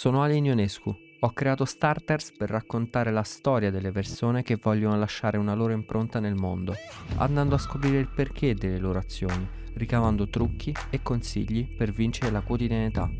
Sono 0.00 0.22
Ale 0.22 0.36
Ionescu. 0.36 0.96
Ho 1.18 1.30
creato 1.32 1.66
Starters 1.66 2.32
per 2.32 2.48
raccontare 2.48 3.10
la 3.10 3.22
storia 3.22 3.70
delle 3.70 3.92
persone 3.92 4.42
che 4.42 4.56
vogliono 4.56 4.96
lasciare 4.96 5.36
una 5.36 5.52
loro 5.52 5.74
impronta 5.74 6.20
nel 6.20 6.36
mondo, 6.36 6.74
andando 7.16 7.54
a 7.54 7.58
scoprire 7.58 7.98
il 7.98 8.08
perché 8.08 8.54
delle 8.54 8.78
loro 8.78 8.98
azioni, 8.98 9.46
ricavando 9.74 10.30
trucchi 10.30 10.74
e 10.88 11.02
consigli 11.02 11.76
per 11.76 11.92
vincere 11.92 12.30
la 12.30 12.40
quotidianità. 12.40 13.10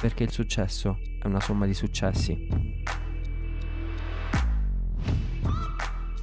Perché 0.00 0.24
il 0.24 0.32
successo 0.32 0.98
è 1.22 1.28
una 1.28 1.38
somma 1.38 1.64
di 1.64 1.74
successi. 1.74 2.48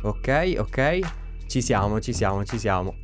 Ok, 0.02 0.56
ok, 0.58 1.00
ci 1.48 1.62
siamo, 1.62 2.02
ci 2.02 2.12
siamo, 2.12 2.44
ci 2.44 2.60
siamo. 2.60 2.98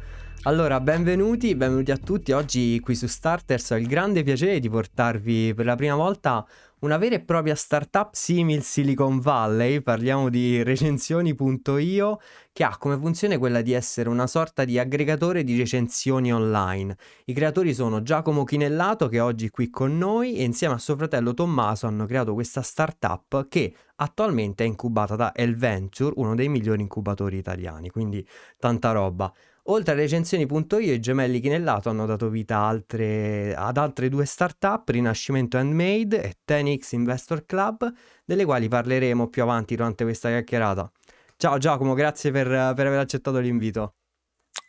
Allora, 0.44 0.80
benvenuti, 0.80 1.54
benvenuti 1.54 1.92
a 1.92 1.98
tutti. 1.98 2.32
Oggi 2.32 2.80
qui 2.80 2.96
su 2.96 3.08
Starters 3.08 3.72
ho 3.72 3.76
il 3.76 3.88
grande 3.88 4.24
piacere 4.24 4.60
di 4.60 4.70
portarvi 4.70 5.54
per 5.54 5.66
la 5.66 5.76
prima 5.76 5.96
volta 5.96 6.48
una 6.82 6.98
vera 6.98 7.16
e 7.16 7.20
propria 7.20 7.56
startup 7.56 8.14
simil 8.14 8.64
Silicon 8.64 9.20
Valley. 9.20 9.82
Parliamo 9.82 10.30
di 10.30 10.64
recensioni.io 10.64 12.20
che 12.54 12.64
ha 12.64 12.78
come 12.78 12.98
funzione 12.98 13.38
quella 13.38 13.62
di 13.62 13.74
essere 13.74 14.08
una 14.08 14.28
sorta 14.28 14.64
di 14.64 14.80
aggregatore 14.80 15.44
di 15.44 15.58
recensioni 15.58 16.34
online. 16.34 16.96
I 17.26 17.34
creatori 17.34 17.74
sono 17.74 18.02
Giacomo 18.02 18.44
Chinellato 18.46 19.10
che 19.10 19.18
è 19.18 19.22
oggi 19.22 19.50
qui 19.50 19.70
con 19.70 19.98
noi 19.98 20.36
e 20.36 20.44
insieme 20.44 20.76
a 20.76 20.78
suo 20.78 20.96
fratello 20.96 21.34
Tommaso 21.34 21.86
hanno 21.88 22.06
creato 22.06 22.34
questa 22.34 22.62
startup 22.62 23.48
che 23.50 23.74
attualmente 23.98 24.64
è 24.64 24.68
incubata 24.68 25.16
da 25.16 25.36
Elventure, 25.36 26.14
uno 26.16 26.34
dei 26.34 26.48
migliori 26.48 26.82
incubatori 26.82 27.38
italiani, 27.38 27.90
quindi 27.90 28.26
tanta 28.58 28.92
roba. 28.92 29.32
Oltre 29.72 29.94
a 29.94 29.96
recensioni.io, 29.96 30.94
i 30.94 31.00
gemelli 31.00 31.40
Chinellato 31.40 31.90
hanno 31.90 32.08
dato 32.08 32.28
vita 32.30 32.58
altre, 32.58 33.54
ad 33.56 33.78
altre 33.78 34.10
due 34.10 34.26
startup, 34.26 34.90
Rinascimento 34.90 35.58
Handmade 35.58 36.24
e 36.24 36.38
Tenix 36.44 36.92
Investor 36.94 37.46
Club, 37.46 37.88
delle 38.26 38.46
quali 38.46 38.68
parleremo 38.68 39.28
più 39.30 39.44
avanti 39.44 39.76
durante 39.76 40.04
questa 40.06 40.30
chiacchierata. 40.30 40.92
Ciao 41.38 41.60
Giacomo, 41.60 41.94
grazie 41.94 42.32
per, 42.32 42.48
per 42.48 42.88
aver 42.88 42.98
accettato 42.98 43.38
l'invito. 43.38 43.94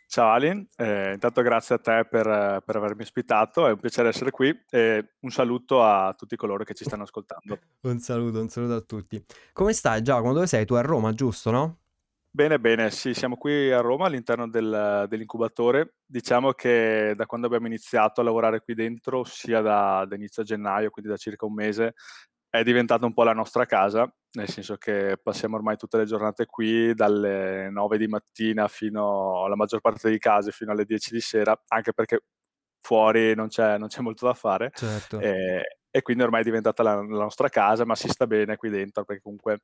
Ciao 0.07 0.29
Ali, 0.29 0.69
eh, 0.77 1.13
intanto 1.13 1.41
grazie 1.41 1.75
a 1.75 1.77
te 1.79 2.05
per, 2.07 2.61
per, 2.63 2.75
avermi 2.75 3.01
ospitato, 3.01 3.65
è 3.65 3.71
un 3.71 3.79
piacere 3.79 4.09
essere 4.09 4.29
qui 4.29 4.55
e 4.69 5.13
un 5.21 5.31
saluto 5.31 5.81
a 5.83 6.13
tutti 6.15 6.35
coloro 6.35 6.63
che 6.63 6.75
ci 6.75 6.83
stanno 6.83 7.03
ascoltando. 7.03 7.57
un 7.81 7.97
saluto, 7.97 8.39
un 8.39 8.49
saluto 8.49 8.75
a 8.75 8.81
tutti. 8.81 9.23
Come 9.51 9.73
stai 9.73 10.03
Giacomo? 10.03 10.33
Dove 10.33 10.45
sei? 10.45 10.63
Tu 10.65 10.75
a 10.75 10.81
Roma, 10.81 11.11
giusto, 11.13 11.49
no? 11.49 11.80
Bene, 12.33 12.61
bene, 12.61 12.89
sì, 12.91 13.13
siamo 13.13 13.35
qui 13.35 13.73
a 13.73 13.81
Roma 13.81 14.05
all'interno 14.05 14.47
del, 14.47 15.05
dell'incubatore. 15.09 15.95
Diciamo 16.05 16.53
che 16.53 17.11
da 17.13 17.25
quando 17.25 17.47
abbiamo 17.47 17.67
iniziato 17.67 18.21
a 18.21 18.23
lavorare 18.23 18.61
qui 18.61 18.73
dentro, 18.73 19.19
ossia 19.19 19.59
da, 19.59 20.05
da 20.07 20.15
inizio 20.15 20.41
gennaio, 20.43 20.91
quindi 20.91 21.11
da 21.11 21.17
circa 21.17 21.45
un 21.45 21.53
mese, 21.53 21.93
è 22.49 22.63
diventata 22.63 23.05
un 23.05 23.13
po' 23.13 23.23
la 23.23 23.33
nostra 23.33 23.65
casa, 23.65 24.09
nel 24.37 24.47
senso 24.47 24.77
che 24.77 25.17
passiamo 25.21 25.57
ormai 25.57 25.75
tutte 25.75 25.97
le 25.97 26.05
giornate 26.05 26.45
qui, 26.45 26.93
dalle 26.93 27.69
9 27.69 27.97
di 27.97 28.07
mattina 28.07 28.69
fino 28.69 29.43
alla 29.43 29.57
maggior 29.57 29.81
parte 29.81 30.07
dei 30.07 30.17
casi, 30.19 30.51
fino 30.51 30.71
alle 30.71 30.85
10 30.85 31.11
di 31.13 31.19
sera, 31.19 31.61
anche 31.67 31.91
perché 31.91 32.21
fuori 32.79 33.35
non 33.35 33.49
c'è, 33.49 33.77
non 33.77 33.89
c'è 33.89 33.99
molto 34.01 34.25
da 34.25 34.33
fare. 34.33 34.71
Certo. 34.73 35.19
Eh, 35.19 35.79
e 35.91 36.01
quindi 36.01 36.23
ormai 36.23 36.41
è 36.41 36.43
diventata 36.43 36.83
la, 36.83 36.95
la, 36.95 37.03
nostra 37.03 37.49
casa, 37.49 37.85
ma 37.85 37.95
si 37.95 38.07
sta 38.07 38.25
bene 38.25 38.55
qui 38.55 38.69
dentro 38.69 39.03
perché 39.03 39.21
comunque 39.21 39.59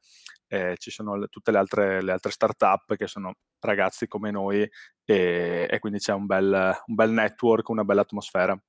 eh, 0.48 0.76
ci 0.78 0.92
sono 0.92 1.16
le, 1.16 1.28
tutte 1.28 1.52
le 1.52 1.58
altre, 1.58 2.02
le 2.04 2.12
altre 2.12 2.32
start-up 2.32 2.96
che 2.96 3.08
sono 3.08 3.34
ragazzi 3.60 4.08
come 4.08 4.30
noi 4.30 4.70
e, 5.06 5.68
e 5.70 5.80
quindi 5.80 6.00
c'è 6.00 6.14
un 6.14 6.26
bel, 6.26 6.78
un 6.86 6.96
bel 6.96 7.12
network, 7.12 7.70
una 7.70 7.86
bella 7.86 8.02
atmosfera. 8.02 8.60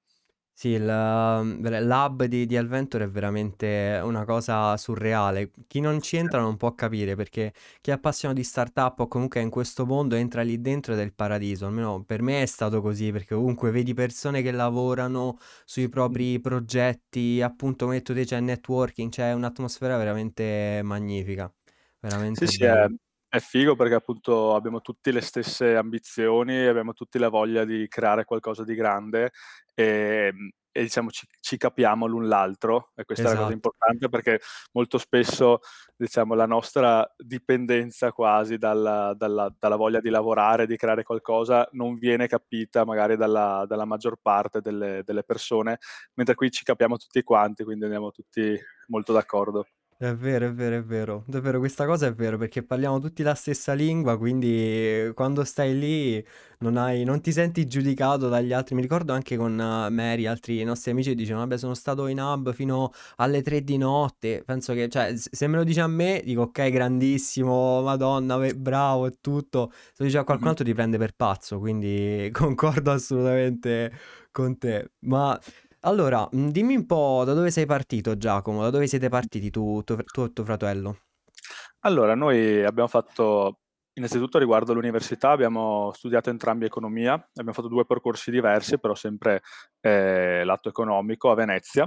Sì, 0.60 0.70
il 0.70 0.82
mhmm, 0.82 1.86
l'hub 1.86 2.24
di 2.24 2.44
di 2.44 2.56
Alventor 2.56 3.02
è 3.02 3.08
veramente 3.08 4.00
una 4.02 4.24
cosa 4.24 4.76
surreale. 4.76 5.52
Chi 5.68 5.78
non 5.78 6.00
ci 6.02 6.16
entra 6.16 6.40
non 6.40 6.56
può 6.56 6.74
capire, 6.74 7.14
perché 7.14 7.52
chi 7.80 7.90
è 7.90 7.92
appassionato 7.92 8.40
di 8.40 8.44
startup 8.44 8.98
o 8.98 9.06
comunque 9.06 9.38
è 9.38 9.44
in 9.44 9.50
questo 9.50 9.86
mondo 9.86 10.16
entra 10.16 10.42
lì 10.42 10.60
dentro 10.60 10.94
ed 10.94 10.98
è 10.98 11.02
il 11.04 11.14
paradiso. 11.14 11.66
Almeno 11.66 12.02
per 12.02 12.22
me 12.22 12.42
è 12.42 12.46
stato 12.46 12.80
così, 12.80 13.12
perché 13.12 13.36
comunque 13.36 13.70
vedi 13.70 13.94
persone 13.94 14.42
che 14.42 14.50
lavorano 14.50 15.38
sui 15.64 15.88
propri 15.88 16.40
progetti, 16.40 17.40
appunto 17.40 17.84
come 17.84 17.98
hai 17.98 18.02
detto 18.02 18.12
te 18.18 18.24
c'è 18.24 18.40
networking, 18.40 19.10
c'è 19.12 19.32
un'atmosfera 19.34 19.96
veramente 19.96 20.80
magnifica, 20.82 21.54
veramente 22.00 22.42
Sì, 22.46 22.46
sì, 22.46 22.64
è 22.64 22.86
è 23.28 23.38
figo 23.40 23.76
perché 23.76 23.94
appunto 23.94 24.54
abbiamo 24.54 24.80
tutti 24.80 25.12
le 25.12 25.20
stesse 25.20 25.76
ambizioni, 25.76 26.66
abbiamo 26.66 26.92
tutti 26.94 27.18
la 27.18 27.28
voglia 27.28 27.64
di 27.64 27.86
creare 27.88 28.24
qualcosa 28.24 28.64
di 28.64 28.74
grande, 28.74 29.32
ehm, 29.74 30.50
e 30.70 30.82
diciamo 30.82 31.10
ci 31.10 31.26
ci 31.40 31.56
capiamo 31.56 32.06
l'un 32.06 32.28
l'altro 32.28 32.92
e 32.94 33.04
questa 33.04 33.28
è 33.28 33.30
la 33.32 33.36
cosa 33.38 33.52
Esatto. 33.52 33.52
importante 33.52 34.08
perché 34.08 34.40
molto 34.72 34.98
spesso, 34.98 35.58
diciamo, 35.96 36.34
la 36.34 36.46
nostra 36.46 37.10
dipendenza 37.16 38.12
quasi 38.12 38.58
dalla 38.58 39.12
dalla 39.16 39.52
dalla 39.58 39.76
voglia 39.76 40.00
di 40.00 40.10
lavorare, 40.10 40.66
di 40.66 40.76
creare 40.76 41.02
qualcosa, 41.02 41.68
non 41.72 41.96
viene 41.96 42.28
capita 42.28 42.84
magari 42.84 43.16
dalla 43.16 43.64
dalla 43.66 43.84
maggior 43.86 44.16
parte 44.22 44.60
delle 44.60 45.02
delle 45.04 45.24
persone, 45.24 45.78
mentre 46.14 46.34
qui 46.34 46.50
ci 46.50 46.64
capiamo 46.64 46.96
tutti 46.96 47.22
quanti, 47.22 47.64
quindi 47.64 47.84
andiamo 47.84 48.10
tutti 48.12 48.56
molto 48.88 49.12
d'accordo. 49.12 49.68
È 50.00 50.14
vero, 50.14 50.46
è 50.46 50.52
vero, 50.52 50.76
è 50.76 50.82
vero. 50.84 51.24
Davvero 51.26 51.58
questa 51.58 51.84
cosa 51.84 52.06
è 52.06 52.14
vero, 52.14 52.38
perché 52.38 52.62
parliamo 52.62 53.00
tutti 53.00 53.24
la 53.24 53.34
stessa 53.34 53.72
lingua, 53.72 54.16
quindi 54.16 55.10
quando 55.12 55.42
stai 55.42 55.76
lì 55.76 56.24
non 56.60 56.76
hai 56.76 57.02
non 57.02 57.20
ti 57.20 57.32
senti 57.32 57.66
giudicato 57.66 58.28
dagli 58.28 58.52
altri. 58.52 58.76
Mi 58.76 58.80
ricordo 58.82 59.12
anche 59.12 59.36
con 59.36 59.54
Mary, 59.56 60.26
altri 60.26 60.62
nostri 60.62 60.92
amici 60.92 61.16
dicevano: 61.16 61.46
"Vabbè, 61.46 61.58
sono 61.58 61.74
stato 61.74 62.06
in 62.06 62.20
hub 62.20 62.52
fino 62.52 62.92
alle 63.16 63.42
3 63.42 63.64
di 63.64 63.76
notte." 63.76 64.44
Penso 64.46 64.72
che 64.72 64.88
cioè, 64.88 65.14
se 65.16 65.46
me 65.48 65.56
lo 65.56 65.64
dici 65.64 65.80
a 65.80 65.88
me 65.88 66.22
dico: 66.24 66.42
"Okay, 66.42 66.70
grandissimo, 66.70 67.82
madonna, 67.82 68.38
bravo 68.54 69.06
e 69.06 69.16
tutto." 69.20 69.70
Se 69.72 69.94
lo 69.98 70.04
dici 70.04 70.16
a 70.16 70.22
qualcun 70.22 70.46
altro 70.46 70.64
ti 70.64 70.74
prende 70.74 70.96
per 70.96 71.14
pazzo, 71.16 71.58
quindi 71.58 72.28
concordo 72.32 72.92
assolutamente 72.92 73.90
con 74.30 74.56
te. 74.58 74.92
Ma 75.00 75.36
allora, 75.80 76.28
mhmm, 76.30 76.50
dimmi 76.50 76.74
un 76.76 76.86
po' 76.86 77.22
da 77.24 77.34
dove 77.34 77.50
sei 77.50 77.66
partito 77.66 78.16
Giacomo, 78.16 78.62
da 78.62 78.70
dove 78.70 78.86
siete 78.86 79.08
partiti 79.08 79.50
tu 79.50 79.82
tuo 79.84 79.96
tu 80.10 80.22
e 80.24 80.32
tuo 80.32 80.44
fratello? 80.44 80.98
Allora, 81.80 82.14
noi 82.14 82.64
abbiamo 82.64 82.88
fatto 82.88 83.60
innanzitutto 83.94 84.38
riguardo 84.38 84.72
l'università, 84.74 85.30
abbiamo 85.30 85.90
studiato 85.92 86.30
entrambi 86.30 86.64
economia, 86.66 87.14
abbiamo 87.14 87.52
fatto 87.52 87.68
2 87.68 87.84
percorsi 87.84 88.30
diversi, 88.30 88.78
però 88.78 88.94
sempre, 88.94 89.42
ehm, 89.80 90.44
lato 90.44 90.68
economico 90.68 91.30
a 91.30 91.34
Venezia. 91.34 91.84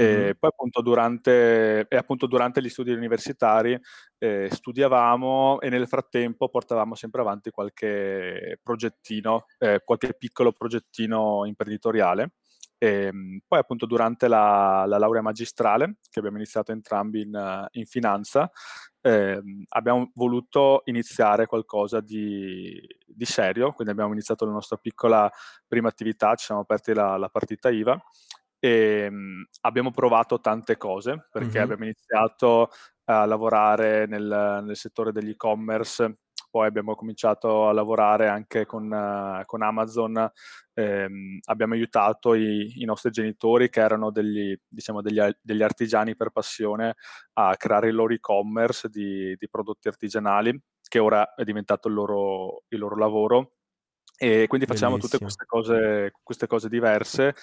Mh-mh. 0.00 0.26
E 0.26 0.34
poi 0.38 0.50
appunto 0.50 0.82
durante 0.82 1.86
e 1.88 1.96
appunto 1.96 2.26
durante 2.26 2.60
gli 2.60 2.68
studi 2.68 2.92
universitari, 2.92 3.78
ehm, 4.18 4.48
studiavamo 4.48 5.60
e 5.60 5.68
nel 5.68 5.86
frattempo 5.86 6.48
portavamo 6.48 6.94
sempre 6.96 7.20
avanti 7.20 7.50
qualche 7.50 8.58
progettino, 8.62 9.44
ehm, 9.58 9.78
qualche 9.84 10.14
piccolo 10.14 10.50
progettino 10.52 11.44
imprenditoriale. 11.46 12.32
Ehm, 12.78 13.40
poi 13.46 13.58
appunto 13.60 13.86
durante 13.86 14.28
la 14.28 14.84
la 14.86 14.98
laurea 14.98 15.22
magistrale, 15.22 15.96
che 16.10 16.18
abbiamo 16.18 16.36
iniziato 16.38 16.72
entrambi 16.72 17.22
in 17.22 17.66
in 17.72 17.84
finanza, 17.86 18.50
ehm, 19.00 19.64
abbiamo 19.70 20.10
voluto 20.14 20.82
iniziare 20.86 21.46
qualcosa 21.46 22.00
di 22.00 22.80
di 23.06 23.24
serio, 23.24 23.72
quindi 23.72 23.92
abbiamo 23.92 24.12
iniziato 24.12 24.44
la 24.44 24.52
nostra 24.52 24.76
piccola 24.76 25.30
prima 25.66 25.88
attività, 25.88 26.34
ci 26.34 26.46
siamo 26.46 26.62
aperti 26.62 26.92
la 26.94 27.16
la 27.16 27.28
partita 27.28 27.70
IVA, 27.70 28.00
ehm, 28.60 29.44
abbiamo 29.62 29.90
provato 29.90 30.40
tante 30.40 30.76
cose, 30.76 31.28
perché 31.30 31.58
Mh-mh. 31.58 31.60
abbiamo 31.60 31.84
iniziato 31.84 32.70
a 33.06 33.24
lavorare 33.26 34.06
nel 34.06 34.62
nel 34.64 34.76
settore 34.76 35.12
degli 35.12 35.30
e-commerce, 35.30 36.20
poi 36.50 36.66
abbiamo 36.66 36.94
cominciato 36.94 37.68
a 37.68 37.72
lavorare 37.72 38.28
anche 38.28 38.66
con 38.66 38.88
con 39.46 39.62
Amazon, 39.62 40.30
ehm, 40.74 41.38
abbiamo 41.46 41.74
aiutato 41.74 42.34
i 42.34 42.80
i 42.82 42.84
nostri 42.84 43.10
genitori 43.10 43.68
che 43.70 43.80
erano 43.80 44.10
degli 44.10 44.56
diciamo 44.68 45.02
degli 45.02 45.20
degli 45.40 45.62
artigiani 45.62 46.16
per 46.16 46.30
passione 46.30 46.94
a 47.34 47.56
creare 47.56 47.88
il 47.88 47.94
loro 47.96 48.14
e-commerce 48.14 48.88
di 48.88 49.34
di 49.36 49.48
prodotti 49.48 49.88
artigianali, 49.88 50.58
che 50.88 50.98
ora 50.98 51.34
è 51.34 51.44
diventato 51.44 51.88
il 51.88 51.94
loro 51.94 52.64
il 52.68 52.78
loro 52.78 52.96
lavoro. 52.96 53.52
E 54.16 54.46
quindi 54.48 54.66
tutte 54.98 55.18
Bellissimo. 55.18 55.20
queste 55.20 55.44
cose 55.46 56.12
queste 56.22 56.46
cose 56.46 56.68
diverse, 56.68 57.34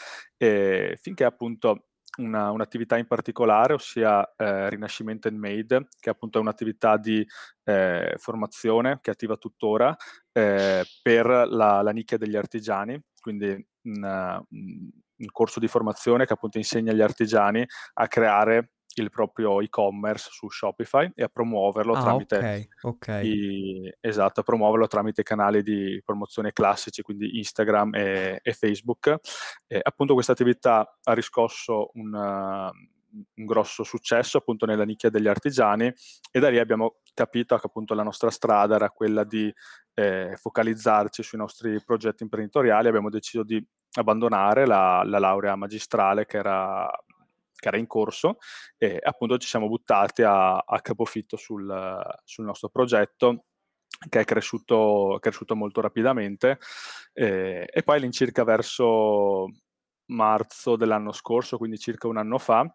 finché 1.01 1.25
appunto 1.25 1.87
una 2.19 2.51
un'attività 2.51 2.97
in 2.97 3.07
particolare, 3.07 3.73
ossia, 3.73 4.33
ehm, 4.37 4.69
Rinascimento 4.69 5.27
Handmade, 5.27 5.87
che 5.99 6.09
appunto 6.09 6.37
è 6.37 6.41
un'attività 6.41 6.97
di, 6.97 7.25
ehm, 7.63 8.17
formazione 8.17 8.99
che 9.01 9.11
è 9.11 9.13
attiva 9.13 9.37
tuttora, 9.37 9.95
ehm, 10.33 10.83
per 11.01 11.25
la 11.27 11.81
la 11.81 11.91
nicchia 11.91 12.17
degli 12.17 12.35
artigiani, 12.35 12.99
quindi 13.21 13.47
un 13.83 14.43
mhmm, 14.49 14.89
un 15.21 15.27
corso 15.31 15.59
di 15.59 15.67
formazione 15.67 16.25
che 16.25 16.33
appunto 16.33 16.57
insegna 16.57 16.91
agli 16.91 17.01
artigiani 17.01 17.63
a 17.93 18.07
creare 18.07 18.71
il 18.95 19.09
proprio 19.09 19.61
e-commerce 19.61 20.29
su 20.31 20.49
Shopify 20.49 21.11
e 21.15 21.23
a 21.23 21.27
promuoverlo 21.27 21.93
Ah, 21.93 22.01
tramite 22.01 22.35
okay, 22.37 22.67
okay. 22.81 23.27
i 23.27 23.93
esatto, 23.99 24.41
a 24.41 24.43
promuoverlo 24.43 24.87
tramite 24.87 25.23
canali 25.23 25.63
di 25.63 26.01
promozione 26.03 26.51
classici, 26.51 27.01
quindi 27.01 27.37
Instagram 27.37 27.95
e 27.95 28.39
e 28.41 28.53
Facebook. 28.53 29.15
E 29.67 29.79
appunto 29.81 30.13
questa 30.13 30.31
attività 30.33 30.97
ha 31.03 31.13
riscosso 31.13 31.91
un 31.93 32.09
mhmm, 32.09 32.99
un 33.35 33.45
grosso 33.45 33.83
successo 33.83 34.37
appunto 34.37 34.65
nella 34.65 34.85
nicchia 34.85 35.09
degli 35.09 35.27
artigiani 35.27 35.93
e 36.31 36.39
da 36.39 36.49
lì 36.49 36.59
abbiamo 36.59 36.99
capito 37.13 37.57
che 37.57 37.67
appunto 37.67 37.93
la 37.93 38.03
nostra 38.03 38.29
strada 38.29 38.75
era 38.75 38.89
quella 38.89 39.23
di 39.23 39.53
eh, 39.93 40.33
focalizzarci 40.37 41.21
sui 41.21 41.37
nostri 41.37 41.83
progetti 41.83 42.23
imprenditoriali, 42.23 42.87
abbiamo 42.87 43.09
deciso 43.09 43.43
di 43.43 43.63
abbandonare 43.93 44.65
la, 44.65 45.03
la 45.05 45.19
laurea 45.19 45.55
magistrale 45.55 46.25
che 46.25 46.37
era, 46.37 46.89
che 47.61 47.67
era, 47.69 47.77
in 47.77 47.87
corso 47.87 48.39
e 48.77 48.99
appunto 49.01 49.37
ci 49.37 49.47
siamo 49.47 49.69
buttati 49.69 50.23
a, 50.23 50.57
a 50.57 50.81
capofitto 50.81 51.37
sul, 51.37 52.03
sul 52.25 52.43
nostro 52.43 52.67
progetto 52.67 53.45
che 54.09 54.21
è 54.21 54.25
cresciuto, 54.25 55.17
cresciuto 55.21 55.55
molto 55.55 55.79
rapidamente 55.79 56.59
eh, 57.13 57.69
e 57.71 57.83
poi 57.83 57.97
all'incirca 57.97 58.43
verso 58.43 59.47
marzo 60.07 60.75
dell'anno 60.75 61.11
scorso, 61.11 61.57
quindi 61.57 61.77
circa 61.77 62.07
un 62.07 62.17
anno 62.17 62.37
fa, 62.37 62.65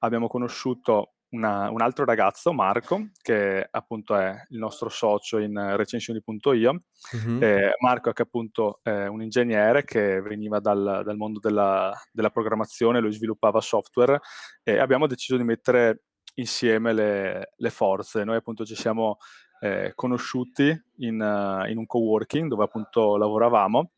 abbiamo 0.00 0.28
conosciuto 0.28 1.14
una, 1.30 1.70
un 1.70 1.80
altro 1.80 2.04
ragazzo, 2.04 2.52
Marco, 2.52 3.08
che 3.20 3.66
appunto 3.70 4.16
è 4.16 4.34
il 4.50 4.58
nostro 4.58 4.88
socio 4.88 5.38
in 5.38 5.76
recensioni.io. 5.76 6.82
Mm-hmm. 7.16 7.42
Eh, 7.42 7.72
Marco 7.80 8.10
è 8.10 8.12
che 8.12 8.22
appunto 8.22 8.80
è 8.82 9.06
un 9.06 9.22
ingegnere 9.22 9.84
che 9.84 10.20
veniva 10.20 10.60
dal, 10.60 11.02
dal 11.04 11.16
mondo 11.16 11.38
della, 11.38 11.92
della, 12.12 12.30
programmazione, 12.30 13.00
lui 13.00 13.12
sviluppava 13.12 13.60
software 13.60 14.20
e 14.62 14.78
abbiamo 14.78 15.06
deciso 15.06 15.36
di 15.36 15.44
mettere 15.44 16.04
insieme 16.34 16.92
le, 16.92 17.52
le 17.56 17.70
forze. 17.70 18.24
Noi 18.24 18.36
appunto 18.36 18.64
ci 18.64 18.74
siamo 18.74 19.18
eh, 19.60 19.92
conosciuti 19.94 20.68
in, 20.98 21.20
uh, 21.20 21.68
in 21.68 21.78
un 21.78 21.86
coworking 21.86 22.48
dove 22.48 22.64
appunto 22.64 23.16
lavoravamo 23.16 23.90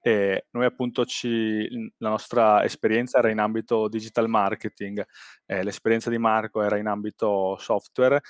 e 0.00 0.46
noi 0.50 0.64
appunto 0.64 1.04
ci, 1.04 1.68
la 1.98 2.08
nostra 2.10 2.64
esperienza 2.64 3.18
era 3.18 3.30
in 3.30 3.38
ambito 3.38 3.88
digital 3.88 4.28
marketing, 4.28 5.04
eh, 5.46 5.62
l'esperienza 5.62 6.10
di 6.10 6.18
Marco 6.18 6.62
era 6.62 6.76
in 6.76 6.86
ambito 6.86 7.56
software 7.58 8.20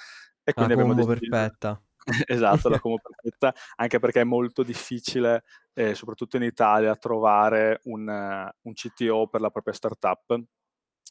e 0.43 0.53
quindi 0.53 0.75
la 0.75 0.81
abbiamo 0.81 0.95
deciso... 0.95 1.19
perfetta. 1.19 1.83
esatto, 2.27 2.69
la 2.69 2.81
combo 2.81 3.01
perfetta, 3.05 3.55
anche 3.77 3.99
perché 3.99 4.23
è 4.23 4.25
molto 4.25 4.63
difficile, 4.63 5.45
eh, 5.75 5.95
soprattutto 5.95 6.37
in 6.37 6.43
Italia, 6.43 6.97
trovare 6.97 7.81
un, 7.85 8.09
un 8.09 8.73
CTO 8.73 9.29
per 9.29 9.41
la 9.41 9.51
propria 9.51 9.75
startup 9.75 10.43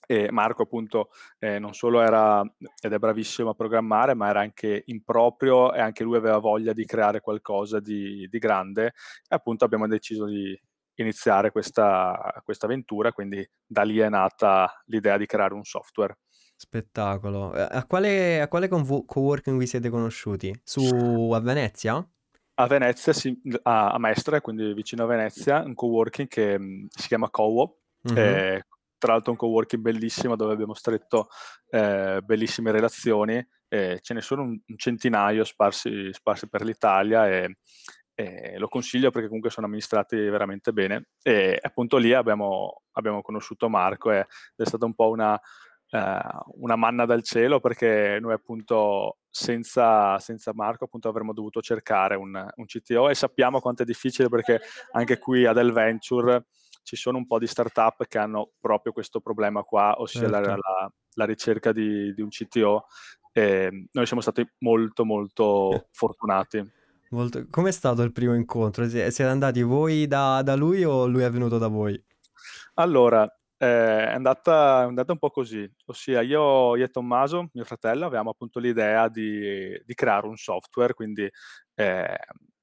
e 0.07 0.31
Marco 0.31 0.63
appunto 0.63 1.09
eh, 1.37 1.59
non 1.59 1.73
solo 1.73 2.01
era 2.01 2.41
ed 2.81 2.93
è 2.93 2.97
bravissimo 2.97 3.49
a 3.49 3.53
programmare, 3.53 4.15
ma 4.15 4.29
era 4.29 4.39
anche 4.39 4.83
improprio 4.87 5.73
e 5.73 5.81
anche 5.81 6.03
lui 6.03 6.15
aveva 6.15 6.37
voglia 6.37 6.73
di 6.73 6.85
creare 6.85 7.19
qualcosa 7.19 7.79
di, 7.79 8.27
di 8.29 8.39
grande 8.39 8.85
e 8.85 8.93
appunto 9.35 9.65
abbiamo 9.65 9.85
deciso 9.85 10.25
di 10.25 10.59
iniziare 10.95 11.51
questa, 11.51 12.41
questa 12.43 12.65
avventura, 12.65 13.11
quindi 13.11 13.47
da 13.65 13.83
lì 13.83 13.99
è 13.99 14.09
nata 14.09 14.81
l'idea 14.85 15.17
di 15.17 15.25
creare 15.25 15.53
un 15.53 15.63
software. 15.63 16.17
Spettacolo. 16.55 17.51
A 17.51 17.85
quale, 17.85 18.41
a 18.41 18.47
quale 18.47 18.67
coworking 18.67 19.59
vi 19.59 19.67
siete 19.67 19.89
conosciuti? 19.89 20.59
Su 20.63 21.31
a 21.33 21.39
Venezia? 21.39 22.03
A 22.59 22.65
Venezia, 22.65 23.13
sì, 23.13 23.39
a, 23.63 23.91
a 23.91 23.99
Mestre, 23.99 24.41
quindi 24.41 24.73
vicino 24.73 25.03
a 25.03 25.07
Venezia, 25.07 25.61
un 25.61 25.75
coworking 25.75 26.27
che 26.27 26.57
mh, 26.57 26.87
si 26.89 27.07
chiama 27.07 27.29
Cowo, 27.29 27.81
mm-hmm. 28.09 28.17
eh, 28.17 28.65
tra 28.97 29.13
l'altro 29.13 29.31
un 29.31 29.37
coworking 29.37 29.81
bellissimo 29.81 30.35
dove 30.35 30.53
abbiamo 30.53 30.73
stretto 30.73 31.29
eh, 31.69 32.21
bellissime 32.23 32.71
relazioni, 32.71 33.45
eh, 33.67 33.99
ce 34.01 34.13
ne 34.13 34.21
sono 34.21 34.43
un, 34.43 34.59
un 34.65 34.77
centinaio 34.77 35.43
sparsi, 35.43 36.11
sparsi, 36.13 36.47
per 36.47 36.63
l'Italia 36.63 37.27
e, 37.27 37.57
e, 38.13 38.57
lo 38.57 38.67
consiglio 38.67 39.11
perché 39.11 39.27
comunque 39.27 39.49
sono 39.49 39.65
amministrati 39.65 40.15
veramente 40.15 40.71
bene. 40.71 41.09
E 41.21 41.57
appunto 41.61 41.97
lì 41.97 42.13
abbiamo, 42.13 42.83
abbiamo 42.93 43.21
conosciuto 43.21 43.69
Marco 43.69 44.11
ed 44.11 44.25
è 44.55 44.65
stata 44.65 44.85
un 44.85 44.93
po' 44.93 45.09
una, 45.09 45.39
eh, 45.89 46.19
una 46.55 46.75
manna 46.75 47.05
dal 47.05 47.23
cielo 47.23 47.59
perché 47.59 48.17
noi 48.19 48.33
appunto 48.33 49.19
senza, 49.29 50.17
senza, 50.19 50.51
Marco 50.53 50.85
appunto 50.85 51.09
avremmo 51.09 51.33
dovuto 51.33 51.61
cercare 51.61 52.15
un, 52.15 52.33
un, 52.55 52.65
CTO 52.65 53.09
e 53.09 53.15
sappiamo 53.15 53.59
quanto 53.59 53.83
è 53.83 53.85
difficile 53.85 54.29
perché 54.29 54.61
anche 54.93 55.19
qui 55.19 55.45
ad 55.45 55.57
Elventure 55.57 56.45
ci 56.87 56.95
sono 56.95 57.17
un 57.17 57.27
po' 57.27 57.37
di 57.37 57.47
startup 57.47 58.07
che 58.07 58.17
hanno 58.17 58.53
proprio 58.61 58.93
questo 58.93 59.19
problema 59.19 59.63
qua, 59.63 59.99
ossia 59.99 60.21
certo. 60.21 60.39
la, 60.39 60.55
la, 60.55 60.91
la, 61.15 61.25
ricerca 61.25 61.73
di, 61.73 62.13
di, 62.13 62.21
un 62.21 62.29
CTO. 62.29 62.85
E 63.33 63.89
noi 63.91 64.05
siamo 64.05 64.21
stati 64.21 64.49
molto, 64.59 65.03
molto 65.03 65.73
eh. 65.73 65.87
fortunati. 65.91 66.65
Molto... 67.09 67.45
Com'è 67.49 67.71
stato 67.71 68.03
il 68.03 68.13
primo 68.13 68.35
incontro? 68.35 68.87
Siete 68.87 69.23
andati 69.23 69.61
voi 69.63 70.07
da, 70.07 70.41
da 70.43 70.55
lui 70.55 70.85
o 70.85 71.07
lui 71.07 71.23
è 71.23 71.29
venuto 71.29 71.57
da 71.57 71.67
voi? 71.67 72.01
Allora, 72.75 73.25
eh, 73.57 74.07
è, 74.07 74.13
andata, 74.13 74.83
è, 74.83 74.85
andata, 74.85 75.11
un 75.11 75.19
po' 75.19 75.29
così, 75.29 75.69
ossia 75.87 76.21
io, 76.21 76.77
io, 76.77 76.85
e 76.85 76.87
Tommaso, 76.87 77.49
mio 77.51 77.65
fratello, 77.65 78.05
avevamo 78.05 78.29
appunto 78.29 78.59
l'idea 78.59 79.09
di, 79.09 79.77
di 79.83 79.93
creare 79.93 80.25
un 80.25 80.37
software, 80.37 80.93
quindi 80.93 81.29
eh, 81.75 82.17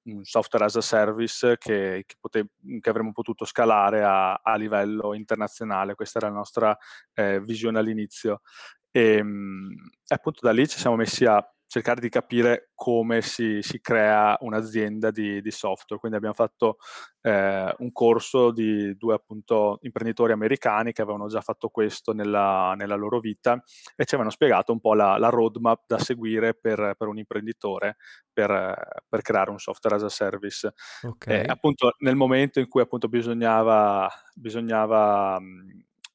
un 0.05 0.25
software 0.25 0.65
as 0.65 0.77
a 0.77 0.81
service 0.81 1.57
che, 1.59 2.05
che, 2.07 2.15
pote- 2.21 2.49
che 2.81 2.91
avremmo 2.91 3.13
potuto 3.13 3.45
scalare 3.45 4.03
a, 4.03 4.35
a, 4.35 4.57
livello 4.57 5.15
internazionale. 5.15 5.95
Questa 5.95 6.19
era 6.19 6.29
la 6.29 6.35
nostra 6.35 6.77
eh, 7.15 7.41
visione 7.41 7.79
all'inizio. 7.79 8.43
Ehm, 8.91 9.75
e 10.07 10.15
appunto 10.15 10.41
da 10.43 10.53
lì 10.53 10.69
ci 10.69 10.79
siamo 10.79 10.97
messi 10.97 11.25
a 11.25 11.54
cercare 11.75 12.01
di 12.01 12.09
capire 12.09 12.71
come 12.77 13.21
si, 13.21 13.59
si 13.61 13.81
crea 13.81 14.37
un'azienda 14.43 15.11
di, 15.11 15.43
di, 15.43 15.51
software. 15.51 15.99
Quindi 15.99 16.17
abbiamo 16.17 16.35
fatto 16.37 16.77
eh, 17.21 17.75
un 17.79 17.91
corso 17.91 18.53
di 18.53 18.97
due 18.97 19.15
appunto 19.15 19.79
imprenditori 19.83 20.31
americani 20.31 20.93
che 20.93 21.03
avevano 21.03 21.27
già 21.27 21.41
fatto 21.41 21.71
questo 21.71 22.13
nella, 22.13 22.75
nella 22.77 22.95
loro 22.95 23.19
vita 23.19 23.55
e 23.97 24.05
ci 24.05 24.15
avevano 24.15 24.31
spiegato 24.31 24.71
un 24.71 24.79
po' 24.79 24.95
la, 24.95 25.19
la 25.19 25.31
roadmap 25.31 25.83
da 25.89 25.99
seguire 25.99 26.55
per, 26.55 26.95
per 26.97 27.09
un 27.09 27.19
imprenditore 27.19 27.97
per, 28.33 29.03
per, 29.09 29.23
creare 29.23 29.51
un 29.51 29.59
software 29.59 29.97
as 29.97 30.05
a 30.05 30.09
service. 30.09 30.73
Okay. 31.03 31.41
E 31.41 31.45
appunto 31.45 31.97
nel 31.99 32.15
momento 32.15 32.61
in 32.61 32.69
cui 32.69 32.83
appunto 32.83 33.09
bisognava, 33.09 34.09
bisognava 34.37 35.41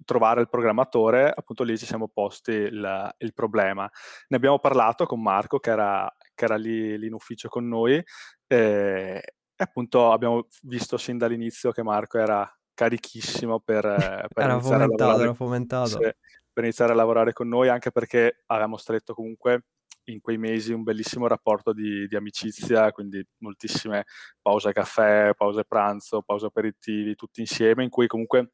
trovare 0.09 0.41
il 0.41 0.49
programmatore, 0.49 1.31
appunto 1.31 1.61
lì 1.61 1.77
ci 1.77 1.85
siamo 1.85 2.07
posti 2.07 2.49
il, 2.49 3.13
il 3.19 3.33
problema. 3.35 3.87
Ne 4.29 4.37
abbiamo 4.37 4.57
parlato 4.57 5.05
con 5.05 5.21
Marco 5.21 5.59
che 5.59 5.69
era, 5.69 6.11
che 6.33 6.45
era 6.45 6.55
lì, 6.55 6.97
lì, 6.97 7.05
in 7.05 7.13
ufficio 7.13 7.47
con 7.47 7.67
noi 7.67 7.93
e, 7.93 8.03
e, 8.47 9.23
appunto 9.55 10.11
abbiamo 10.11 10.47
visto 10.63 10.97
sin 10.97 11.19
dall'inizio 11.19 11.71
che 11.71 11.83
Marco 11.83 12.17
era 12.17 12.51
carichissimo 12.73 13.59
per, 13.59 13.83
per 14.33 14.43
era 14.43 14.53
iniziare 14.53 14.85
fomentato, 14.85 15.03
a 15.03 15.05
lavorare, 15.05 15.23
era 15.23 15.33
fomentato. 15.35 15.87
Sì, 15.89 16.11
per 16.51 16.63
iniziare 16.63 16.91
a 16.91 16.95
lavorare 16.95 17.31
con 17.31 17.47
noi, 17.47 17.69
anche 17.69 17.91
perché 17.91 18.41
avevamo 18.47 18.77
stretto 18.77 19.13
comunque 19.13 19.65
in 20.05 20.21
quei 20.21 20.39
mesi 20.39 20.73
un 20.73 20.81
bellissimo 20.81 21.27
rapporto 21.27 21.71
di, 21.71 22.07
di, 22.07 22.15
amicizia, 22.15 22.91
quindi 22.91 23.23
moltissime 23.43 24.05
pause 24.41 24.73
caffè, 24.73 25.33
pause 25.37 25.65
pranzo, 25.65 26.23
pause 26.23 26.47
aperitivi, 26.47 27.13
tutti 27.13 27.41
insieme, 27.41 27.83
in 27.83 27.89
cui 27.91 28.07
comunque 28.07 28.53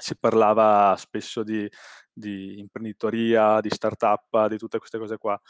si 0.00 0.16
parlava 0.18 0.94
spesso 0.96 1.42
di, 1.42 1.68
di 2.12 2.58
imprenditoria, 2.58 3.60
di 3.60 3.70
startup, 3.70 4.46
di 4.48 4.58
tutte 4.58 4.78
queste 4.78 4.98
cose 4.98 5.16
qua. 5.18 5.40